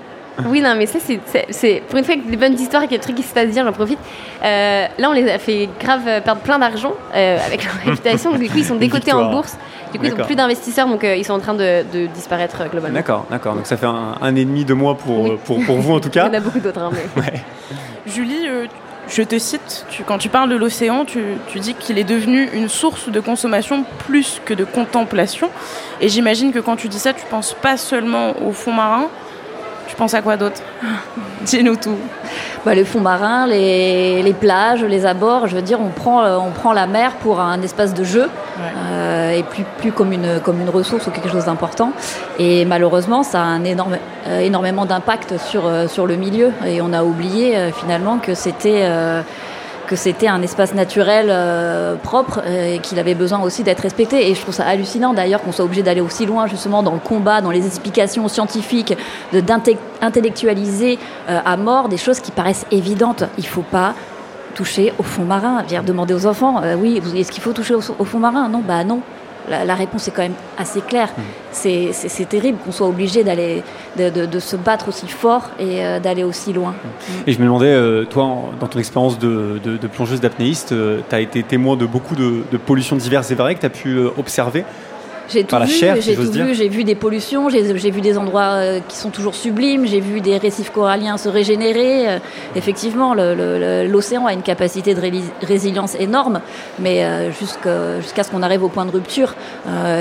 Oui, 0.47 0.61
non, 0.61 0.75
mais 0.79 0.87
ça, 0.87 1.01
c'est- 1.01 1.83
pour 1.89 1.99
une 1.99 2.05
fois 2.05 2.15
que 2.15 2.31
des 2.31 2.37
bonnes 2.37 2.55
histoires 2.55 2.85
et 2.85 2.87
qu'il 2.87 2.93
y 2.93 2.95
a 2.95 2.99
des 2.99 3.03
trucs 3.05 3.17
qui 3.17 3.25
se 3.25 3.35
passent 3.35 3.49
bien, 3.51 3.65
j'en 3.65 3.73
profite. 3.73 3.99
Euh, 4.45 4.87
là, 4.97 5.11
on 5.11 5.13
les 5.13 5.29
a 5.29 5.37
fait 5.41 5.69
grave 5.81 6.03
euh, 6.07 6.21
perdre 6.21 6.43
plein 6.43 6.61
d'argent 6.61 6.93
euh, 7.13 7.39
avec 7.45 7.65
leur 7.65 7.75
réputation. 7.85 8.31
Donc, 8.31 8.41
du 8.41 8.49
coup, 8.49 8.59
ils 8.59 8.65
sont 8.65 8.77
décotés 8.77 9.13
en 9.13 9.33
bourse. 9.33 9.57
Du 9.93 9.99
coup, 9.99 10.05
ils 10.05 10.11
n'ont 10.11 10.15
D'accord. 10.15 10.27
plus 10.27 10.37
d'investisseurs, 10.37 10.87
donc 10.87 11.03
euh, 11.03 11.17
ils 11.17 11.25
sont 11.25 11.33
en 11.33 11.41
train 11.41 11.55
de, 11.55 11.83
de 11.93 12.07
disparaître 12.07 12.61
euh, 12.61 12.69
globalement. 12.69 12.95
D'accord, 12.95 13.27
d'accord. 13.31 13.55
Donc 13.57 13.67
ça 13.67 13.77
fait 13.77 13.87
un, 13.87 14.15
un 14.21 14.37
et 14.37 14.45
demi 14.45 14.65
de 14.65 14.75
mois 14.75 14.95
pour, 14.97 15.39
pour, 15.39 15.65
pour 15.65 15.77
vous 15.79 15.95
en 15.95 15.99
tout 16.01 16.09
Il 16.15 16.19
y 16.19 16.21
cas. 16.21 16.29
en 16.29 16.35
a 16.35 16.41
beaucoup 16.41 16.61
d'autres, 16.61 16.83
hein, 16.83 16.91
mais. 17.17 17.33
Julie, 18.07 18.47
euh, 18.47 18.67
je 19.09 19.23
te 19.23 19.39
cite, 19.39 19.87
tu- 19.91 20.03
quand 20.05 20.19
tu 20.19 20.29
parles 20.29 20.51
de 20.51 20.57
l'océan, 20.57 21.05
tu, 21.05 21.23
tu 21.49 21.59
dis 21.61 21.75
qu'il 21.75 21.99
est 21.99 22.05
devenu 22.05 22.49
une 22.53 22.69
source 22.69 23.09
de 23.09 23.21
consommation 23.21 23.85
plus 24.07 24.41
que 24.45 24.55
de 24.55 24.65
contemplation. 24.65 25.51
Et 26.01 26.09
j'imagine 26.09 26.53
que 26.53 26.59
quand 26.59 26.77
tu 26.77 26.89
dis 26.89 26.99
ça, 26.99 27.13
tu 27.13 27.25
penses 27.31 27.55
pas 27.55 27.77
seulement 27.77 28.35
au 28.47 28.53
fond 28.53 28.73
marin, 28.73 29.07
tu 29.89 29.97
penses 29.97 30.13
à 30.15 30.21
quoi 30.23 30.37
d'autre? 30.37 30.61
Dis-nous 31.43 31.77
tout. 31.77 31.97
Bah, 32.67 32.75
les 32.75 32.85
fonds 32.85 33.01
marins, 33.01 33.47
les, 33.47 34.23
les 34.23 34.33
plages, 34.35 34.85
les 34.85 35.07
abords, 35.07 35.47
je 35.47 35.55
veux 35.57 35.63
dire, 35.63 35.81
on 35.81 35.89
prend, 35.89 36.23
euh, 36.25 36.37
on 36.37 36.51
prend 36.51 36.73
la 36.73 36.87
mer 36.87 37.13
pour 37.23 37.41
un 37.41 37.63
espace 37.63 37.95
de 37.95 38.05
jeu 38.05 38.29
euh, 38.61 38.98
et 39.33 39.43
plus, 39.43 39.65
plus 39.79 39.93
comme, 39.93 40.13
une, 40.13 40.41
ressource 40.73 41.07
ou 41.07 41.11
quelque 41.11 41.29
chose 41.29 41.45
d'important. 41.47 41.93
Et 42.39 42.65
malheureusement, 42.65 43.23
ça 43.23 43.41
a 43.41 43.45
un 43.45 43.65
euh, 43.65 44.41
énormément 44.41 44.87
d'impact 44.87 45.39
sur, 45.39 45.67
euh, 45.67 45.89
sur 45.89 46.07
le 46.07 46.17
milieu. 46.17 46.53
Et 46.67 46.81
on 46.81 46.93
a 46.93 47.03
oublié 47.03 47.57
euh, 47.57 47.73
finalement 47.73 48.19
que 48.19 48.35
c'était 48.35 48.83
euh, 48.85 49.23
un 50.27 50.43
espace 50.43 50.75
naturel 50.75 51.29
euh, 51.31 51.97
propre 51.97 52.43
euh, 52.45 52.75
et 52.75 52.79
qu'il 52.79 52.99
avait 52.99 53.15
besoin 53.15 53.41
aussi 53.41 53.63
d'être 53.63 53.81
respecté. 53.81 54.31
Et 54.31 54.35
je 54.35 54.41
trouve 54.41 54.55
ça 54.55 54.67
hallucinant 54.67 55.15
d'ailleurs 55.15 55.43
qu'on 55.43 55.53
soit 55.53 55.65
obligé 55.65 55.83
d'aller 55.83 56.01
aussi 56.01 56.27
loin 56.27 56.47
justement 56.47 56.83
dans 56.83 56.93
le 56.93 56.99
combat, 57.01 57.41
dans 57.41 57.51
les 57.51 57.67
explications 57.67 58.29
scientifiques, 58.29 58.97
de 59.33 59.41
d'inte- 59.41 59.79
intellectualiser 60.03 60.99
euh, 61.29 61.41
à 61.45 61.57
mort 61.57 61.89
des 61.89 61.97
choses 61.97 62.21
qui 62.21 62.31
paraissent 62.33 62.67
évidentes. 62.71 63.25
Il 63.39 63.47
faut 63.47 63.63
pas 63.63 63.95
toucher 64.55 64.93
au 64.99 65.03
fond 65.03 65.25
marin. 65.25 65.63
Viens 65.69 65.83
demander 65.83 66.15
aux 66.15 66.27
enfants, 66.27 66.61
euh, 66.63 66.75
oui, 66.77 67.01
est-ce 67.17 67.31
qu'il 67.31 67.43
faut 67.43 67.53
toucher 67.53 67.75
au 67.75 68.05
fond 68.05 68.19
marin? 68.19 68.49
Non, 68.49 68.63
bah 68.67 68.85
non. 68.85 69.01
La, 69.51 69.65
la 69.65 69.75
réponse 69.75 70.07
est 70.09 70.11
quand 70.11 70.23
même 70.23 70.35
assez 70.59 70.81
claire. 70.81 71.11
C'est- 71.53 71.93
C'est 71.93 72.29
terrible 72.29 72.59
qu'on 72.65 72.73
soit 72.73 72.87
obligé 72.89 73.25
d'aller 73.25 73.63
de, 73.99 74.11
de- 74.11 74.27
de 74.27 74.39
se 74.39 74.57
battre 74.57 74.89
aussi 74.89 75.09
fort 75.09 75.51
et 75.59 75.85
euh, 75.85 75.99
d'aller 76.01 76.25
aussi 76.25 76.53
loin. 76.53 76.75
Et 77.27 77.33
je 77.33 77.39
me 77.39 77.45
demandais, 77.45 77.67
euh, 77.73 78.05
toi, 78.05 78.25
en- 78.25 78.51
dans 78.61 78.67
ton 78.67 78.79
expérience 78.79 79.19
de, 79.19 79.59
plongeuse 79.93 80.21
d'apnéiste, 80.21 80.75
tu 81.09 81.15
as 81.15 81.21
été 81.21 81.43
témoin 81.43 81.77
de 81.77 81.87
beaucoup 81.87 82.15
de, 82.15 82.43
pollutions 82.59 82.97
diverses 82.97 83.31
et 83.31 83.35
variées 83.35 83.55
que 83.55 83.61
tu 83.61 83.67
as 83.67 83.71
pu 83.71 83.97
euh, 83.97 84.11
observer 84.19 84.65
J'ai 85.29 85.45
tout 85.45 85.57
vu, 85.57 85.67
chair, 85.67 85.97
si 86.01 86.17
tout 86.17 86.31
vu, 86.33 86.55
j'ai 86.55 86.69
vu 86.69 86.85
des 86.85 86.95
pollutions, 86.95 87.51
j'ai 87.51 87.77
j'ai 87.79 87.91
vu 87.91 88.01
des 88.01 88.17
endroits 88.17 88.55
euh, 88.55 88.81
qui 88.89 88.97
sont 88.97 89.11
toujours 89.11 89.35
sublimes, 89.35 89.87
j'ai 89.87 90.01
vu 90.01 90.23
des 90.23 90.39
récifs 90.39 90.71
coralliens 90.71 91.19
se 91.19 91.29
régénérer. 91.29 92.09
Euh, 92.09 92.19
effectivement, 92.57 93.15
l'océan 93.15 94.27
a 94.27 94.33
une 94.33 94.43
capacité 94.43 94.95
de 94.95 95.03
résilience 95.43 95.95
énorme, 95.97 96.41
mais 96.79 97.05
euh, 97.05 97.31
jusqu'à 97.31 98.23
ce 98.23 98.31
qu'on 98.31 98.43
arrive 98.43 98.65
au 98.65 98.69
point 98.69 98.87
de 98.87 98.91
rupture. 98.91 99.35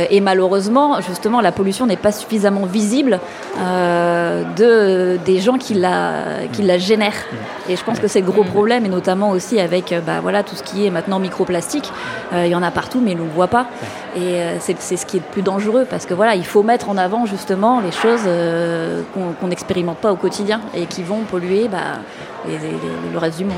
Et 0.10 0.22
malheureusement, 0.22 1.02
justement, 1.02 1.42
la 1.42 1.52
pollution 1.52 1.86
n'est 1.86 1.98
pas 1.98 2.12
suffisamment 2.12 2.66
visible 2.66 3.20
de, 3.58 5.18
des 5.26 5.40
gens 5.40 5.58
qui 5.58 5.74
la, 5.74 6.46
qui 6.54 6.62
la 6.62 6.78
génèrent. 6.78 7.26
Et 7.70 7.76
je 7.76 7.84
pense 7.84 8.00
que 8.00 8.08
c'est 8.08 8.22
le 8.22 8.26
gros 8.26 8.44
problème, 8.44 8.86
et 8.86 8.90
notamment 8.90 9.32
aussi 9.32 9.60
avec 9.60 9.94
bah, 10.06 10.20
voilà, 10.22 10.44
tout 10.44 10.56
ce 10.56 10.64
qui 10.64 10.86
est 10.86 10.90
maintenant 10.90 11.20
microplastique. 11.20 11.92
Il 12.34 12.48
y 12.48 12.56
en 12.56 12.64
a 12.64 12.72
partout, 12.72 13.02
mais 13.04 13.14
on 13.14 13.20
ne 13.20 13.24
le 13.24 13.30
voit 13.30 13.48
pas. 13.48 13.68
Et 14.16 14.40
c'est 14.60 14.78
c'est 14.80 14.98
ce 14.98 15.06
qui 15.06 15.17
est 15.18 15.20
le 15.20 15.32
plus 15.32 15.42
dangereux, 15.42 15.86
parce 15.90 16.06
que 16.06 16.14
voilà, 16.14 16.36
il 16.36 16.46
faut 16.46 16.64
mettre 16.64 16.90
en 16.90 16.98
avant 16.98 17.26
justement 17.26 17.80
les 17.82 17.92
choses 17.92 18.22
euh, 18.26 19.02
qu'on 19.40 19.48
n'expérimente 19.48 19.98
pas 19.98 20.12
au 20.12 20.16
quotidien 20.16 20.62
et 20.76 20.86
qui 20.86 21.04
vont 21.04 21.20
polluer 21.30 21.68
bah, 21.68 22.00
les- 22.48 22.54
les- 22.58 22.60
les- 22.72 23.12
le 23.14 23.18
reste 23.18 23.38
du 23.38 23.46
monde. 23.46 23.58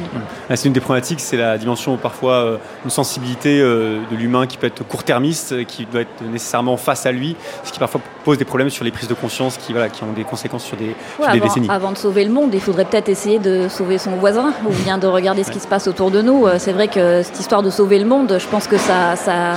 Ah, 0.49 0.55
C'est 0.55 0.67
une 0.67 0.73
des 0.73 0.79
problématiques, 0.79 1.19
c'est 1.19 1.37
la 1.37 1.57
dimension 1.57 1.97
parfois 1.97 2.33
euh, 2.33 2.57
une 2.85 2.89
sensibilité 2.89 3.59
euh, 3.61 3.99
de 4.11 4.15
l'humain 4.15 4.47
qui 4.47 4.57
peut 4.57 4.67
être 4.67 4.83
court-termiste, 4.87 5.51
euh, 5.53 5.63
qui 5.63 5.85
doit 5.85 6.01
être 6.01 6.21
nécessairement 6.23 6.77
face 6.77 7.05
à 7.05 7.11
lui, 7.11 7.35
ce 7.63 7.71
qui 7.71 7.79
parfois 7.79 8.01
pose 8.23 8.37
des 8.37 8.45
problèmes 8.45 8.69
sur 8.69 8.83
les 8.83 8.91
prises 8.91 9.07
de 9.09 9.13
conscience 9.13 9.57
qui, 9.57 9.73
voilà, 9.73 9.89
qui 9.89 10.03
ont 10.03 10.11
des 10.15 10.23
conséquences 10.23 10.63
sur 10.63 10.77
des, 10.77 10.85
Ouais, 10.87 10.93
sur 11.21 11.31
des 11.31 11.37
avant, 11.37 11.45
décennies. 11.47 11.67
avant 11.69 11.91
de 11.91 11.97
sauver 11.97 12.23
le 12.25 12.31
monde, 12.31 12.49
il 12.53 12.61
faudrait 12.61 12.85
peut-être 12.85 13.09
essayer 13.09 13.39
de 13.39 13.67
sauver 13.69 13.97
son 13.97 14.11
voisin 14.11 14.53
ou 14.67 14.71
bien 14.83 14.97
de 14.97 15.07
regarder 15.07 15.43
ce 15.43 15.51
qui 15.51 15.59
se 15.59 15.67
passe 15.67 15.87
autour 15.87 16.09
de 16.11 16.21
nous. 16.21 16.47
C'est 16.57 16.73
vrai 16.73 16.87
que 16.87 17.21
cette 17.23 17.39
histoire 17.39 17.61
de 17.63 17.69
sauver 17.69 17.99
le 17.99 18.05
monde, 18.05 18.37
je 18.39 18.47
pense 18.47 18.67
que 18.67 18.77
ça, 18.77 19.15
ça 19.15 19.53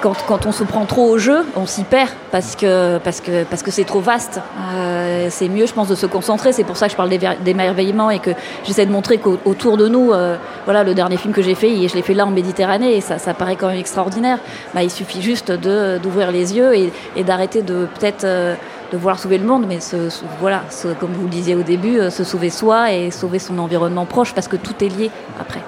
quand, 0.00 0.14
quand 0.26 0.46
on 0.46 0.52
se 0.52 0.64
prend 0.64 0.84
trop 0.84 1.08
au 1.08 1.18
jeu, 1.18 1.44
on 1.56 1.66
s'y 1.66 1.84
perd 1.84 2.10
parce 2.30 2.56
que 2.56 2.98
parce 2.98 3.20
que 3.20 3.44
parce 3.44 3.62
que 3.62 3.70
c'est 3.70 3.84
trop 3.84 4.00
vaste. 4.00 4.40
Euh, 4.74 5.28
c'est 5.30 5.48
mieux, 5.48 5.66
je 5.66 5.72
pense, 5.72 5.88
de 5.88 5.94
se 5.94 6.06
concentrer. 6.06 6.52
C'est 6.52 6.64
pour 6.64 6.76
ça 6.76 6.86
que 6.86 6.92
je 6.92 6.96
parle 6.96 7.10
d'émerveillement 7.40 8.10
et 8.10 8.18
que 8.18 8.30
j'essaie 8.64 8.86
de 8.86 8.92
montrer 8.92 9.18
qu'autour 9.18 9.76
de 9.76 9.88
nous, 9.88 10.12
euh, 10.12 10.36
voilà, 10.64 10.84
le 10.84 10.94
dernier 10.94 11.16
film 11.16 11.32
que 11.32 11.42
j'ai 11.42 11.54
fait, 11.54 11.88
je 11.88 11.94
l'ai 11.94 12.02
fait 12.02 12.14
là 12.14 12.26
en 12.26 12.30
Méditerranée, 12.30 12.96
et 12.96 13.00
ça, 13.00 13.18
ça 13.18 13.34
paraît 13.34 13.56
quand 13.56 13.68
même 13.68 13.78
extraordinaire. 13.78 14.38
Bah, 14.74 14.82
il 14.82 14.90
suffit 14.90 15.22
juste 15.22 15.50
d'ouvrir 15.50 16.30
les 16.30 16.56
yeux 16.56 16.74
et, 16.74 16.92
et 17.16 17.24
d'arrêter 17.24 17.62
de 17.62 17.86
peut-être 17.98 18.24
euh, 18.24 18.54
de 18.92 18.96
vouloir 18.96 19.18
sauver 19.18 19.38
le 19.38 19.44
monde, 19.46 19.64
mais 19.68 19.80
se, 19.80 20.10
se- 20.10 20.22
voilà, 20.40 20.62
comme 21.00 21.10
vous 21.12 21.24
le 21.24 21.28
disiez 21.30 21.54
au 21.54 21.62
début, 21.62 21.98
euh, 21.98 22.10
se 22.10 22.24
sauver 22.24 22.50
soi 22.50 22.92
et 22.92 23.10
sauver 23.10 23.38
son 23.38 23.58
environnement 23.58 24.04
proche, 24.06 24.32
parce 24.34 24.48
que 24.48 24.56
tout 24.56 24.74
est 24.84 24.88
lié 24.88 25.10
après. 25.40 25.60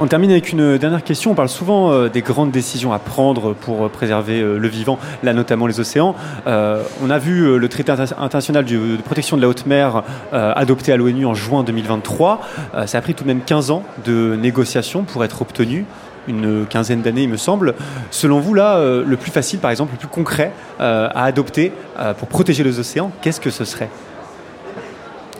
On 0.00 0.06
termine 0.08 0.30
avec 0.32 0.50
une 0.52 0.78
dernière 0.78 1.04
question. 1.04 1.30
On 1.30 1.34
parle 1.34 1.48
souvent 1.48 1.92
euh, 1.92 2.08
des 2.08 2.22
grandes 2.22 2.50
décisions 2.50 2.92
à 2.92 2.98
prendre 2.98 3.54
pour 3.54 3.86
euh, 3.86 3.88
préserver 3.88 4.40
le 4.42 4.68
vivant, 4.68 4.98
là 5.22 5.32
notamment 5.32 5.66
les 5.66 5.78
océans. 5.80 6.14
On 6.46 7.10
a 7.10 7.18
vu 7.18 7.58
le 7.58 7.68
traité 7.68 7.92
inter- 7.92 8.14
international 8.18 8.64
de 8.64 8.96
protection 9.04 9.36
de 9.36 9.42
la 9.42 9.48
haute 9.48 9.66
mer 9.66 10.02
adopté 10.32 10.92
à 10.92 10.96
l'ONU 10.96 11.24
en 11.26 11.34
juin 11.34 11.62
2023. 11.62 12.40
Euh, 12.74 12.86
ça 12.86 12.98
a 12.98 13.00
pris 13.00 13.14
tout 13.14 13.24
de 13.24 13.28
même 13.28 13.40
15 13.40 13.70
ans 13.70 13.82
de 14.04 14.36
négociations 14.40 15.04
pour 15.04 15.24
être 15.24 15.42
obtenu. 15.42 15.84
Une 16.28 16.66
quinzaine 16.68 17.00
d'années, 17.02 17.22
il 17.22 17.28
me 17.28 17.36
semble. 17.36 17.74
Selon 18.10 18.40
vous, 18.40 18.54
là, 18.54 18.76
euh, 18.76 19.02
le 19.06 19.16
plus 19.16 19.30
facile, 19.30 19.58
par 19.58 19.70
exemple, 19.70 19.92
le 19.92 19.98
plus 19.98 20.08
concret 20.08 20.52
euh, 20.80 21.08
à 21.14 21.24
adopter 21.24 21.72
euh, 21.98 22.12
pour 22.14 22.28
protéger 22.28 22.62
les 22.62 22.78
océans, 22.78 23.10
qu'est-ce 23.22 23.40
que 23.40 23.50
ce 23.50 23.64
serait? 23.64 23.88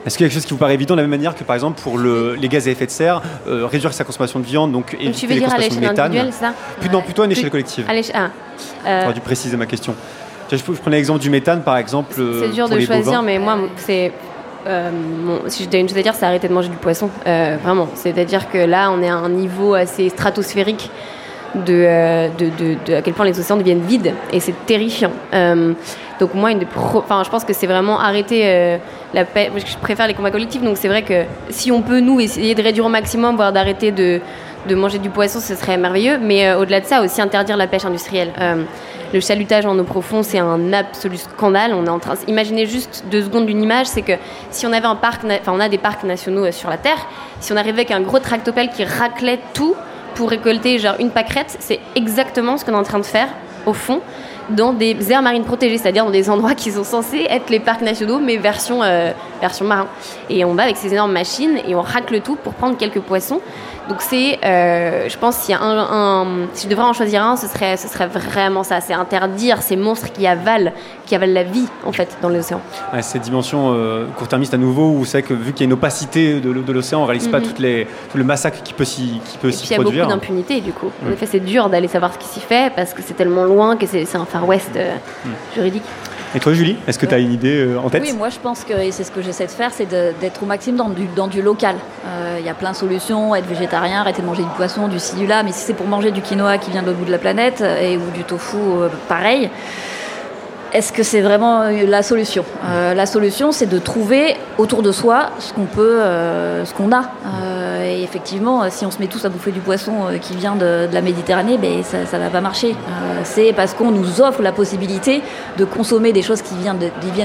Est-ce 0.05 0.17
qu'il 0.17 0.23
y 0.25 0.25
a 0.25 0.29
quelque 0.29 0.33
chose 0.39 0.45
qui 0.47 0.53
vous 0.53 0.59
paraît 0.59 0.73
évident 0.73 0.95
de 0.95 1.01
la 1.01 1.03
même 1.07 1.11
manière 1.11 1.35
que 1.35 1.43
par 1.43 1.55
exemple 1.55 1.79
pour 1.79 1.99
le- 1.99 2.33
les 2.33 2.47
gaz 2.49 2.67
à 2.67 2.71
effet 2.71 2.87
de 2.87 2.91
serre, 2.91 3.21
réduire 3.45 3.93
sa 3.93 4.03
consommation 4.03 4.39
de 4.39 4.45
viande, 4.45 4.71
donc 4.71 4.95
éviter 4.95 5.11
tu 5.11 5.27
veux 5.27 5.33
les 5.35 5.39
dire 5.41 5.53
à 5.53 5.57
l'échelle 5.59 5.79
méthane 5.79 5.99
individuelle, 6.07 6.33
ça? 6.33 6.53
Plus- 6.79 6.89
Non, 6.89 7.01
plutôt 7.03 7.21
à 7.21 7.25
une 7.25 7.31
échelle 7.31 7.51
collective. 7.51 7.85
Ah, 7.87 8.29
J'aurais 9.03 9.13
dû 9.13 9.19
préciser 9.21 9.55
ma 9.57 9.67
question. 9.67 9.93
Je, 10.51 10.57
je 10.57 10.63
prenais 10.63 10.97
l'exemple 10.97 11.19
du 11.19 11.29
méthane 11.29 11.61
par 11.61 11.77
exemple. 11.77 12.15
C'est 12.15 12.49
dur 12.49 12.67
de 12.67 12.75
les 12.75 12.85
choisir, 12.87 13.05
bovins. 13.05 13.21
mais 13.21 13.37
moi, 13.37 13.57
c'est. 13.77 14.11
Euh, 14.67 14.89
si 15.47 15.63
je 15.63 15.69
dois 15.69 15.79
une 15.79 15.89
chose 15.89 15.97
à 15.97 16.01
dire, 16.01 16.13
c'est 16.13 16.25
arrêter 16.25 16.47
de 16.47 16.53
manger 16.53 16.69
du 16.69 16.77
poisson. 16.77 17.09
Euh, 17.25 17.57
vraiment. 17.63 17.87
C'est-à-dire 17.95 18.49
que 18.49 18.57
là, 18.57 18.91
on 18.91 19.01
est 19.01 19.09
à 19.09 19.15
un 19.15 19.29
niveau 19.29 19.73
assez 19.73 20.09
stratosphérique 20.09 20.89
de, 21.55 21.83
euh, 21.85 22.27
de, 22.37 22.93
à 22.93 23.01
quel 23.01 23.13
point 23.13 23.25
les 23.25 23.39
océans 23.39 23.57
deviennent 23.57 23.81
vides. 23.81 24.13
Et 24.31 24.39
c'est 24.39 24.65
terrifiant. 24.65 25.11
Donc, 26.19 26.35
moi, 26.35 26.51
enfin, 26.93 27.23
je 27.23 27.29
pense 27.31 27.43
que 27.43 27.53
c'est 27.53 27.65
vraiment 27.65 27.99
arrêter 27.99 28.79
la 29.13 29.25
paix. 29.25 29.51
Je 29.55 29.77
préfère 29.77 30.07
les 30.07 30.13
combats 30.13 30.29
collectifs. 30.29 30.61
Donc, 30.61 30.77
c'est 30.77 30.87
vrai 30.87 31.01
que 31.01 31.23
si 31.49 31.71
on 31.71 31.81
peut, 31.81 31.99
nous, 31.99 32.19
essayer 32.19 32.53
de 32.53 32.61
réduire 32.61 32.85
au 32.85 32.89
maximum, 32.89 33.35
voire 33.35 33.51
d'arrêter 33.51 33.91
de, 33.91 34.21
de 34.67 34.75
manger 34.75 34.99
du 34.99 35.09
poisson, 35.09 35.39
ce 35.39 35.55
serait 35.55 35.77
merveilleux. 35.77 36.17
Mais 36.19 36.47
euh, 36.47 36.59
au-delà 36.59 36.81
de 36.81 36.85
ça, 36.85 37.01
aussi 37.01 37.21
interdire 37.21 37.57
la 37.57 37.67
pêche 37.67 37.85
industrielle. 37.85 38.31
Euh, 38.39 38.63
le 39.13 39.19
chalutage 39.19 39.65
en 39.65 39.77
eau 39.77 39.83
profonde, 39.83 40.23
c'est 40.23 40.39
un 40.39 40.73
absolu 40.73 41.17
scandale. 41.17 41.73
On 41.73 41.85
est 41.85 41.89
en 41.89 41.99
train. 41.99 42.13
Imaginez 42.27 42.65
juste 42.65 43.03
deux 43.11 43.23
secondes 43.23 43.45
d'une 43.45 43.61
image, 43.61 43.87
c'est 43.87 44.01
que 44.01 44.13
si 44.51 44.65
on 44.65 44.71
avait 44.71 44.87
un 44.87 44.95
parc, 44.95 45.23
enfin 45.25 45.51
on 45.53 45.59
a 45.59 45.67
des 45.67 45.77
parcs 45.77 46.03
nationaux 46.03 46.45
euh, 46.45 46.51
sur 46.51 46.69
la 46.69 46.77
terre, 46.77 47.05
si 47.39 47.51
on 47.51 47.57
arrivait 47.57 47.79
avec 47.79 47.91
un 47.91 48.01
gros 48.01 48.19
tractopelle 48.19 48.69
qui 48.69 48.85
raclait 48.85 49.39
tout 49.53 49.75
pour 50.15 50.29
récolter 50.29 50.79
genre 50.79 50.95
une 50.99 51.11
pâquerette, 51.11 51.57
c'est 51.59 51.79
exactement 51.95 52.57
ce 52.57 52.65
qu'on 52.65 52.73
est 52.73 52.77
en 52.77 52.83
train 52.83 52.99
de 52.99 53.05
faire 53.05 53.27
au 53.65 53.73
fond 53.73 54.01
dans 54.49 54.73
des 54.73 55.11
aires 55.11 55.21
marines 55.21 55.43
protégées, 55.43 55.77
c'est-à-dire 55.77 56.05
dans 56.05 56.11
des 56.11 56.29
endroits 56.29 56.55
qui 56.55 56.71
sont 56.71 56.83
censés 56.83 57.25
être 57.29 57.49
les 57.49 57.59
parcs 57.59 57.81
nationaux, 57.81 58.19
mais 58.19 58.37
version, 58.37 58.83
euh, 58.83 59.11
version 59.39 59.65
marin. 59.65 59.87
Et 60.29 60.43
on 60.45 60.53
va 60.53 60.63
avec 60.63 60.77
ces 60.77 60.91
énormes 60.93 61.13
machines 61.13 61.59
et 61.67 61.75
on 61.75 61.81
racle 61.81 62.21
tout 62.21 62.35
pour 62.35 62.53
prendre 62.53 62.77
quelques 62.77 62.99
poissons. 62.99 63.39
Donc 63.91 64.01
c'est, 64.01 64.39
euh, 64.45 65.09
je 65.09 65.17
pense, 65.17 65.35
s'il 65.35 65.53
y 65.53 65.57
a 65.57 65.61
un, 65.61 65.77
un- 65.77 66.47
si 66.53 66.63
je 66.63 66.69
devrais 66.69 66.85
en 66.85 66.93
choisir 66.93 67.21
un, 67.25 67.35
ce 67.35 67.45
serait, 67.47 67.75
ce 67.75 67.89
serait 67.89 68.07
vraiment 68.07 68.63
ça, 68.63 68.79
c'est 68.79 68.93
interdire 68.93 69.61
ces 69.61 69.75
monstres 69.75 70.13
qui 70.13 70.25
avalent, 70.25 70.71
qui 71.05 71.13
avalent 71.13 71.33
la 71.33 71.43
vie 71.43 71.67
en 71.85 71.91
fait 71.91 72.07
dans 72.21 72.29
les 72.29 72.39
océans. 72.39 72.61
Ouais, 72.93 73.01
cette 73.01 73.23
dimension 73.23 73.73
euh, 73.75 74.05
court-termiste 74.17 74.53
à 74.53 74.57
nouveau, 74.57 74.91
où 74.91 75.03
c'est 75.03 75.23
que 75.23 75.33
vu 75.33 75.51
qu'il 75.51 75.65
y 75.65 75.67
a 75.67 75.67
une 75.67 75.73
opacité 75.73 76.39
de, 76.39 76.71
l'océan, 76.71 76.99
on 76.99 77.01
ne 77.01 77.07
réalise 77.07 77.27
pas 77.27 77.39
Mhm. 77.41 77.45
toutes 77.47 77.59
les, 77.59 77.85
tout 78.09 78.17
le 78.17 78.23
massacre 78.23 78.63
qui 78.63 78.73
peut 78.73 78.85
s'y 78.85 79.19
qui 79.25 79.37
peut 79.37 79.51
s'y 79.51 79.65
puis 79.65 79.67
il 79.67 79.71
y 79.71 79.73
a 79.73 79.77
beaucoup 79.79 79.89
produire. 79.89 80.07
d'impunité 80.07 80.61
du 80.61 80.71
coup. 80.71 80.89
En 81.05 81.11
effet, 81.11 81.25
c'est 81.29 81.41
dur 81.41 81.67
d'aller 81.67 81.89
savoir 81.89 82.13
ce 82.13 82.17
qui 82.17 82.27
s'y 82.27 82.39
fait 82.39 82.71
parce 82.73 82.93
que 82.93 83.01
c'est 83.05 83.15
tellement 83.15 83.43
loin 83.43 83.75
que 83.75 83.85
c'est 83.87 84.05
c'est 84.05 84.17
un 84.17 84.23
Far 84.25 84.47
West 84.47 84.69
euh, 84.77 84.95
Mm. 85.25 85.29
juridique. 85.55 85.83
Et 86.33 86.39
toi, 86.39 86.53
Julie, 86.53 86.77
est-ce 86.87 86.97
que 86.97 87.05
tu 87.05 87.13
as 87.13 87.19
une 87.19 87.33
idée 87.33 87.65
euh, 87.65 87.77
en 87.77 87.89
tête 87.89 88.01
Oui, 88.03 88.13
moi 88.13 88.29
je 88.29 88.39
pense 88.39 88.63
que, 88.63 88.73
c'est 88.91 89.03
ce 89.03 89.11
que 89.11 89.21
j'essaie 89.21 89.47
de 89.47 89.51
faire, 89.51 89.71
c'est 89.73 89.85
d'être 89.85 90.41
au 90.41 90.45
maximum 90.45 90.95
dans 91.13 91.27
du, 91.27 91.41
local. 91.41 91.75
Euh, 92.05 92.37
Il 92.39 92.45
y 92.45 92.49
a 92.49 92.53
plein 92.53 92.71
de 92.71 92.75
solutions, 92.77 93.35
être 93.35 93.47
végétarien, 93.47 93.99
arrêter 93.99 94.21
de 94.21 94.27
manger 94.27 94.43
du 94.43 94.49
poisson, 94.55 94.87
du 94.87 94.97
ci, 94.97 95.15
du 95.15 95.27
là, 95.27 95.43
mais 95.43 95.51
si 95.51 95.59
c'est 95.59 95.73
pour 95.73 95.87
manger 95.87 96.11
du 96.11 96.21
quinoa 96.21 96.57
qui 96.57 96.71
vient 96.71 96.83
de 96.83 96.87
l'autre 96.87 96.99
bout 96.99 97.05
de 97.05 97.11
la 97.11 97.17
planète, 97.17 97.59
euh, 97.61 97.81
et, 97.81 97.97
ou 97.97 98.09
du 98.15 98.23
tofu, 98.23 98.55
pareil, 99.09 99.49
est-ce 100.73 100.93
que 100.93 101.03
c'est 101.03 101.21
vraiment 101.21 101.61
euh, 101.61 101.85
la 101.85 102.03
solution? 102.03 102.45
Euh, 102.65 102.93
La 102.93 103.05
solution, 103.05 103.51
c'est 103.51 103.65
de 103.65 103.79
trouver 103.79 104.35
autour 104.57 104.81
de 104.81 104.91
soi 104.91 105.31
ce 105.39 105.53
qu'on 105.53 105.65
peut, 105.65 105.99
euh, 106.01 106.65
ce 106.65 106.73
qu'on 106.73 106.91
a. 106.91 107.03
Et 107.83 108.03
effectivement, 108.03 108.69
si 108.69 108.85
on 108.85 108.91
se 108.91 108.99
met 108.99 109.07
tous 109.07 109.25
à 109.25 109.29
bouffer 109.29 109.51
du 109.51 109.59
poisson 109.59 109.91
qui 110.21 110.35
vient 110.35 110.55
de, 110.55 110.87
la 110.91 111.01
Méditerranée, 111.01 111.57
ben, 111.57 111.83
ça 111.83 112.17
ne 112.17 112.23
va 112.23 112.29
pas 112.29 112.39
marcher. 112.41 112.75
C'est 113.23 113.53
parce 113.53 113.73
qu'on 113.73 113.91
nous 113.91 114.21
offre 114.21 114.41
la 114.41 114.51
possibilité 114.51 115.21
de 115.57 115.65
consommer 115.65 116.13
des 116.13 116.21
choses 116.21 116.41
qui 116.41 116.53
viennent 116.55 116.77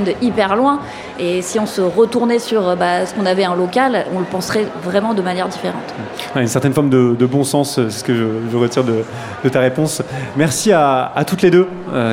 de, 0.05 0.13
hyper 0.23 0.57
loin. 0.57 0.81
Et 1.19 1.43
si 1.43 1.61
on 1.61 1.67
se 1.67 1.83
retournait 1.83 2.39
sur 2.39 2.75
bah, 2.77 3.07
ce 3.07 3.15
qu'on 3.15 3.27
avait 3.27 3.47
en 3.47 3.55
local, 3.55 4.07
on 4.15 4.19
le 4.19 4.25
penserait 4.25 4.67
vraiment 4.83 5.15
de 5.15 5.23
manière 5.23 5.49
différente. 5.49 5.95
Une 6.35 6.47
certaine 6.49 6.73
forme 6.73 6.91
de, 6.91 7.27
bon 7.27 7.45
sens, 7.45 7.75
c'est 7.75 7.91
ce 7.91 8.05
que 8.05 8.15
je, 8.15 8.57
retire 8.57 8.83
de, 8.85 9.49
ta 9.49 9.61
réponse. 9.61 10.03
Merci 10.37 10.73
à, 10.73 11.13
toutes 11.27 11.43
les 11.43 11.51
deux, 11.51 11.69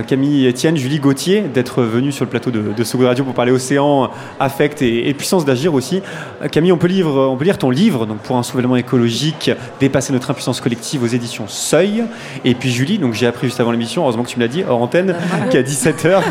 Camille, 0.07 0.47
Etienne, 0.47 0.77
Julie 0.77 0.99
Gauthier, 0.99 1.41
d'être 1.41 1.83
venues 1.83 2.11
sur 2.11 2.25
le 2.25 2.29
plateau 2.29 2.51
de, 2.51 2.73
de 2.73 2.83
Sogo 2.83 3.05
Radio 3.05 3.23
pour 3.23 3.33
parler 3.33 3.51
océan, 3.51 4.09
affect 4.39 4.81
et, 4.81 5.09
et 5.09 5.13
puissance 5.13 5.45
d'agir 5.45 5.73
aussi. 5.73 6.01
Euh, 6.41 6.47
Camille, 6.47 6.71
on 6.71 6.77
peut, 6.77 6.87
livre, 6.87 7.27
on 7.31 7.37
peut 7.37 7.45
lire 7.45 7.57
ton 7.57 7.69
livre 7.69 8.05
donc 8.05 8.19
pour 8.19 8.37
un 8.37 8.43
soulèvement 8.43 8.75
écologique, 8.75 9.51
dépasser 9.79 10.13
notre 10.13 10.31
impuissance 10.31 10.61
collective 10.61 11.03
aux 11.03 11.07
éditions 11.07 11.45
Seuil. 11.47 12.03
Et 12.45 12.55
puis 12.55 12.71
Julie, 12.71 12.97
donc 12.97 13.13
j'ai 13.13 13.27
appris 13.27 13.47
juste 13.47 13.59
avant 13.59 13.71
l'émission, 13.71 14.03
heureusement 14.03 14.23
que 14.23 14.29
tu 14.29 14.37
me 14.37 14.43
l'as 14.43 14.49
dit, 14.49 14.63
hors 14.67 14.81
antenne, 14.81 15.15
qu'à 15.51 15.61
17h, 15.61 16.21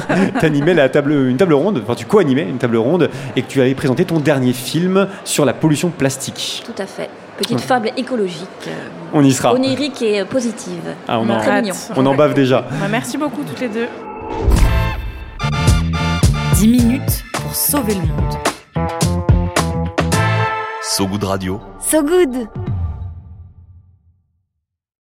tu 0.41 0.47
animais 0.47 0.75
la 0.75 0.89
table, 0.89 1.13
une 1.13 1.37
table 1.37 1.55
ronde, 1.55 1.81
enfin 1.83 1.95
tu 1.95 2.07
co-animais 2.07 2.47
une 2.49 2.59
table 2.59 2.77
ronde 2.77 3.11
et 3.37 3.43
que 3.43 3.49
tu 3.49 3.61
avais 3.61 3.75
présenté 3.75 4.05
ton 4.05 4.21
dernier 4.21 4.53
film 4.53 5.09
sur 5.25 5.45
la 5.45 5.53
pollution 5.53 5.91
plastique. 5.91 6.63
Tout 6.65 6.83
à 6.83 6.87
fait. 6.87 7.11
Petite 7.38 7.59
Ouais. 7.59 7.62
fable 7.62 7.90
écologique. 7.97 8.47
euh, 8.68 8.88
On 9.14 9.23
y 9.25 9.33
sera. 9.33 9.53
Onirique 9.55 10.03
et 10.03 10.21
euh, 10.21 10.25
positive. 10.25 10.95
Ah, 11.09 11.18
on 11.18 11.29
en- 11.29 11.38
Très 11.38 11.62
mignon. 11.62 11.75
On 11.97 12.07
en 12.07 12.14
bave 12.14 12.35
déjà. 12.35 12.62
Bah, 12.81 12.87
merci 12.90 13.16
beaucoup 13.18 13.42
toutes 13.42 13.61
les 13.61 13.68
deux. 13.68 13.88
10 16.57 16.68
minutes 16.68 17.25
pour 17.33 17.55
sauver 17.55 17.95
le 17.95 18.01
monde. 18.01 18.35
So 20.83 21.07
Good 21.07 21.25
Radio. 21.25 21.61
So 21.81 22.03
good 22.03 22.49